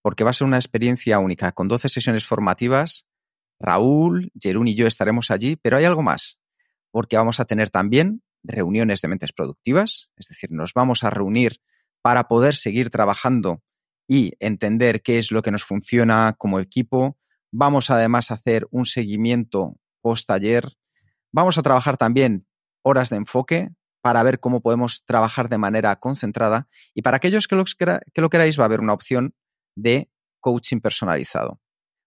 porque 0.00 0.24
va 0.24 0.30
a 0.30 0.32
ser 0.32 0.46
una 0.46 0.56
experiencia 0.56 1.18
única, 1.18 1.52
con 1.52 1.68
12 1.68 1.90
sesiones 1.90 2.24
formativas. 2.24 3.06
Raúl, 3.60 4.30
Jerún 4.40 4.68
y 4.68 4.74
yo 4.74 4.86
estaremos 4.86 5.30
allí, 5.30 5.56
pero 5.56 5.76
hay 5.76 5.84
algo 5.84 6.02
más, 6.02 6.38
porque 6.90 7.16
vamos 7.16 7.40
a 7.40 7.44
tener 7.44 7.70
también 7.70 8.22
reuniones 8.42 9.00
de 9.00 9.08
mentes 9.08 9.32
productivas, 9.32 10.10
es 10.16 10.28
decir, 10.28 10.50
nos 10.52 10.74
vamos 10.74 11.04
a 11.04 11.10
reunir 11.10 11.60
para 12.02 12.28
poder 12.28 12.54
seguir 12.54 12.90
trabajando 12.90 13.62
y 14.06 14.32
entender 14.38 15.02
qué 15.02 15.18
es 15.18 15.32
lo 15.32 15.42
que 15.42 15.50
nos 15.50 15.64
funciona 15.64 16.34
como 16.38 16.60
equipo. 16.60 17.18
Vamos 17.50 17.90
además 17.90 18.30
a 18.30 18.34
hacer 18.34 18.66
un 18.70 18.86
seguimiento 18.86 19.76
post 20.00 20.26
taller. 20.26 20.64
Vamos 21.32 21.58
a 21.58 21.62
trabajar 21.62 21.96
también 21.96 22.46
horas 22.82 23.10
de 23.10 23.16
enfoque, 23.16 23.70
para 24.00 24.22
ver 24.22 24.40
cómo 24.40 24.60
podemos 24.60 25.04
trabajar 25.04 25.48
de 25.48 25.58
manera 25.58 25.94
concentrada. 25.96 26.68
Y 26.94 27.02
para 27.02 27.16
aquellos 27.16 27.46
que 27.48 27.56
lo, 27.56 27.64
que 27.66 28.20
lo 28.20 28.30
queráis, 28.30 28.58
va 28.58 28.64
a 28.64 28.66
haber 28.66 28.80
una 28.80 28.92
opción 28.92 29.34
de 29.76 30.10
coaching 30.40 30.80
personalizado. 30.80 31.60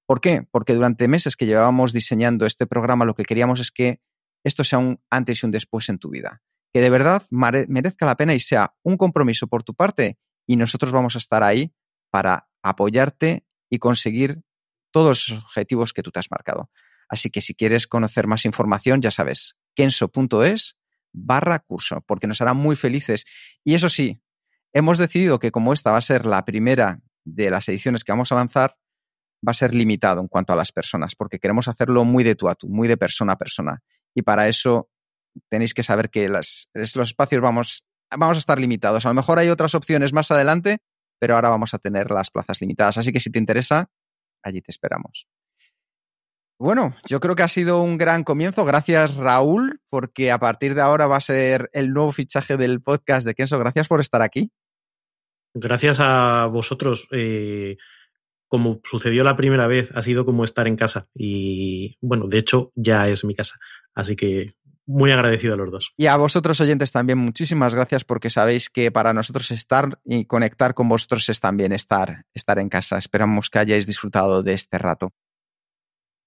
¿Por 0.05 0.21
qué? 0.21 0.47
Porque 0.51 0.73
durante 0.73 1.07
meses 1.07 1.35
que 1.35 1.45
llevábamos 1.45 1.93
diseñando 1.93 2.45
este 2.45 2.67
programa, 2.67 3.05
lo 3.05 3.13
que 3.13 3.23
queríamos 3.23 3.59
es 3.59 3.71
que 3.71 4.01
esto 4.43 4.63
sea 4.63 4.79
un 4.79 5.01
antes 5.09 5.41
y 5.41 5.45
un 5.45 5.51
después 5.51 5.89
en 5.89 5.99
tu 5.99 6.09
vida. 6.09 6.41
Que 6.73 6.81
de 6.81 6.89
verdad 6.89 7.23
merezca 7.29 8.05
la 8.05 8.15
pena 8.15 8.33
y 8.33 8.39
sea 8.39 8.73
un 8.83 8.97
compromiso 8.97 9.47
por 9.47 9.63
tu 9.63 9.73
parte 9.75 10.17
y 10.47 10.55
nosotros 10.55 10.91
vamos 10.91 11.15
a 11.15 11.19
estar 11.19 11.43
ahí 11.43 11.73
para 12.09 12.49
apoyarte 12.63 13.45
y 13.69 13.79
conseguir 13.79 14.41
todos 14.91 15.23
esos 15.23 15.39
objetivos 15.39 15.93
que 15.93 16.03
tú 16.03 16.11
te 16.11 16.19
has 16.19 16.31
marcado. 16.31 16.69
Así 17.09 17.29
que 17.29 17.41
si 17.41 17.53
quieres 17.55 17.87
conocer 17.87 18.27
más 18.27 18.45
información, 18.45 19.01
ya 19.01 19.11
sabes, 19.11 19.57
kenso.es 19.75 20.77
barra 21.13 21.59
curso, 21.59 22.01
porque 22.07 22.27
nos 22.27 22.41
hará 22.41 22.53
muy 22.53 22.75
felices. 22.75 23.25
Y 23.63 23.75
eso 23.75 23.89
sí, 23.89 24.21
hemos 24.73 24.97
decidido 24.97 25.39
que 25.39 25.51
como 25.51 25.73
esta 25.73 25.91
va 25.91 25.97
a 25.97 26.01
ser 26.01 26.25
la 26.25 26.45
primera 26.45 27.01
de 27.25 27.49
las 27.49 27.67
ediciones 27.69 28.03
que 28.03 28.11
vamos 28.11 28.31
a 28.31 28.35
lanzar, 28.35 28.77
va 29.45 29.51
a 29.51 29.55
ser 29.55 29.73
limitado 29.73 30.21
en 30.21 30.27
cuanto 30.27 30.53
a 30.53 30.55
las 30.55 30.71
personas, 30.71 31.15
porque 31.15 31.39
queremos 31.39 31.67
hacerlo 31.67 32.03
muy 32.05 32.23
de 32.23 32.35
tú 32.35 32.49
a 32.49 32.55
tú, 32.55 32.67
muy 32.69 32.87
de 32.87 32.97
persona 32.97 33.33
a 33.33 33.37
persona. 33.37 33.81
Y 34.13 34.21
para 34.21 34.47
eso 34.47 34.89
tenéis 35.49 35.73
que 35.73 35.83
saber 35.83 36.09
que 36.09 36.29
las, 36.29 36.69
los 36.73 36.95
espacios 36.95 37.41
vamos, 37.41 37.83
vamos 38.11 38.37
a 38.37 38.39
estar 38.39 38.59
limitados. 38.59 39.05
A 39.05 39.09
lo 39.09 39.15
mejor 39.15 39.39
hay 39.39 39.49
otras 39.49 39.75
opciones 39.75 40.13
más 40.13 40.31
adelante, 40.31 40.79
pero 41.19 41.35
ahora 41.35 41.49
vamos 41.49 41.73
a 41.73 41.79
tener 41.79 42.11
las 42.11 42.29
plazas 42.31 42.61
limitadas. 42.61 42.97
Así 42.97 43.11
que 43.11 43.19
si 43.19 43.31
te 43.31 43.39
interesa, 43.39 43.89
allí 44.43 44.61
te 44.61 44.71
esperamos. 44.71 45.27
Bueno, 46.59 46.95
yo 47.07 47.19
creo 47.19 47.35
que 47.35 47.41
ha 47.41 47.47
sido 47.47 47.81
un 47.81 47.97
gran 47.97 48.23
comienzo. 48.23 48.65
Gracias, 48.65 49.15
Raúl, 49.15 49.81
porque 49.89 50.31
a 50.31 50.37
partir 50.37 50.75
de 50.75 50.81
ahora 50.81 51.07
va 51.07 51.17
a 51.17 51.21
ser 51.21 51.71
el 51.73 51.91
nuevo 51.91 52.11
fichaje 52.11 52.55
del 52.55 52.83
podcast 52.83 53.25
de 53.25 53.33
Kenso. 53.33 53.57
Gracias 53.57 53.87
por 53.87 53.99
estar 53.99 54.21
aquí. 54.21 54.51
Gracias 55.55 55.97
a 55.99 56.45
vosotros. 56.45 57.07
Eh, 57.11 57.77
como 58.51 58.81
sucedió 58.83 59.23
la 59.23 59.37
primera 59.37 59.65
vez, 59.65 59.91
ha 59.95 60.01
sido 60.01 60.25
como 60.25 60.43
estar 60.43 60.67
en 60.67 60.75
casa. 60.75 61.07
Y 61.15 61.97
bueno, 62.01 62.27
de 62.27 62.37
hecho, 62.37 62.73
ya 62.75 63.07
es 63.07 63.23
mi 63.23 63.33
casa. 63.33 63.55
Así 63.95 64.17
que 64.17 64.55
muy 64.85 65.09
agradecido 65.13 65.53
a 65.53 65.57
los 65.57 65.71
dos. 65.71 65.93
Y 65.95 66.07
a 66.07 66.17
vosotros 66.17 66.59
oyentes 66.59 66.91
también 66.91 67.17
muchísimas 67.17 67.73
gracias 67.73 68.03
porque 68.03 68.29
sabéis 68.29 68.69
que 68.69 68.91
para 68.91 69.13
nosotros 69.13 69.51
estar 69.51 70.01
y 70.03 70.25
conectar 70.25 70.73
con 70.73 70.89
vosotros 70.89 71.29
es 71.29 71.39
también 71.39 71.71
estar, 71.71 72.25
estar 72.33 72.59
en 72.59 72.67
casa. 72.67 72.97
Esperamos 72.97 73.49
que 73.49 73.59
hayáis 73.59 73.87
disfrutado 73.87 74.43
de 74.43 74.51
este 74.51 74.77
rato. 74.77 75.13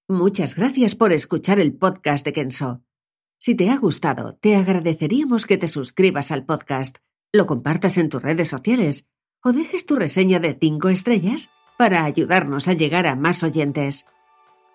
Muchas 0.09 0.55
gracias 0.55 0.95
por 0.95 1.13
escuchar 1.13 1.61
el 1.61 1.75
podcast 1.75 2.25
de 2.25 2.33
Kenso. 2.33 2.83
Si 3.39 3.55
te 3.55 3.69
ha 3.69 3.77
gustado, 3.77 4.39
te 4.41 4.57
agradeceríamos 4.57 5.45
que 5.45 5.59
te 5.59 5.69
suscribas 5.69 6.31
al 6.31 6.47
podcast, 6.47 6.97
lo 7.35 7.45
compartas 7.45 7.99
en 7.99 8.09
tus 8.09 8.23
redes 8.23 8.49
sociales 8.49 9.09
o 9.43 9.53
dejes 9.53 9.85
tu 9.85 9.97
reseña 9.97 10.41
de 10.41 10.57
5 10.59 10.89
estrellas 10.89 11.51
para 11.77 12.05
ayudarnos 12.05 12.69
a 12.69 12.73
llegar 12.73 13.07
a 13.07 13.17
más 13.17 13.43
oyentes. 13.43 14.07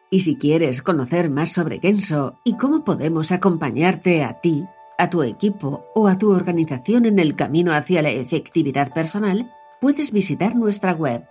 Y 0.10 0.22
si 0.22 0.38
quieres 0.38 0.82
conocer 0.82 1.30
más 1.30 1.52
sobre 1.54 1.80
Kenso 1.80 2.40
y 2.44 2.58
cómo 2.58 2.84
podemos 2.84 3.32
acompañarte 3.32 4.24
a 4.24 4.42
ti, 4.42 4.66
a 4.98 5.10
tu 5.10 5.24
equipo 5.24 5.86
o 5.96 6.08
a 6.08 6.18
tu 6.18 6.32
organización 6.32 7.06
en 7.06 7.20
el 7.20 7.36
camino 7.36 7.74
hacia 7.74 8.02
la 8.02 8.10
efectividad 8.10 8.94
personal, 8.94 9.52
puedes 9.80 10.12
visitar 10.12 10.56
nuestra 10.56 10.94
web 10.94 11.26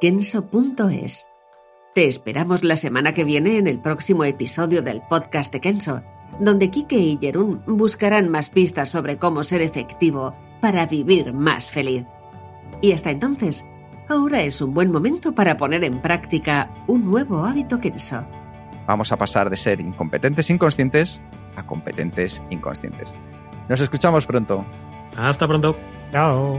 kenso.es. 0.00 1.28
Te 1.94 2.06
esperamos 2.06 2.64
la 2.64 2.76
semana 2.76 3.12
que 3.12 3.24
viene 3.24 3.58
en 3.58 3.66
el 3.66 3.80
próximo 3.80 4.24
episodio 4.24 4.80
del 4.80 5.02
podcast 5.02 5.52
de 5.52 5.60
Kenso, 5.60 6.02
donde 6.38 6.70
Kike 6.70 6.96
y 6.96 7.18
Jerún 7.20 7.62
buscarán 7.66 8.30
más 8.30 8.48
pistas 8.48 8.88
sobre 8.88 9.18
cómo 9.18 9.42
ser 9.42 9.60
efectivo 9.60 10.34
para 10.62 10.86
vivir 10.86 11.34
más 11.34 11.70
feliz. 11.70 12.06
Y 12.80 12.92
hasta 12.92 13.10
entonces, 13.10 13.64
ahora 14.10 14.42
es 14.42 14.60
un 14.60 14.74
buen 14.74 14.90
momento 14.90 15.32
para 15.32 15.56
poner 15.56 15.84
en 15.84 16.00
práctica 16.00 16.70
un 16.86 17.04
nuevo 17.04 17.44
hábito 17.44 17.80
Kenso. 17.80 18.24
Vamos 18.86 19.12
a 19.12 19.16
pasar 19.16 19.50
de 19.50 19.56
ser 19.56 19.80
incompetentes 19.80 20.50
inconscientes 20.50 21.20
a 21.56 21.66
competentes 21.66 22.42
inconscientes. 22.50 23.14
Nos 23.68 23.80
escuchamos 23.80 24.26
pronto. 24.26 24.64
Hasta 25.16 25.46
pronto. 25.46 25.76
Chao. 26.12 26.58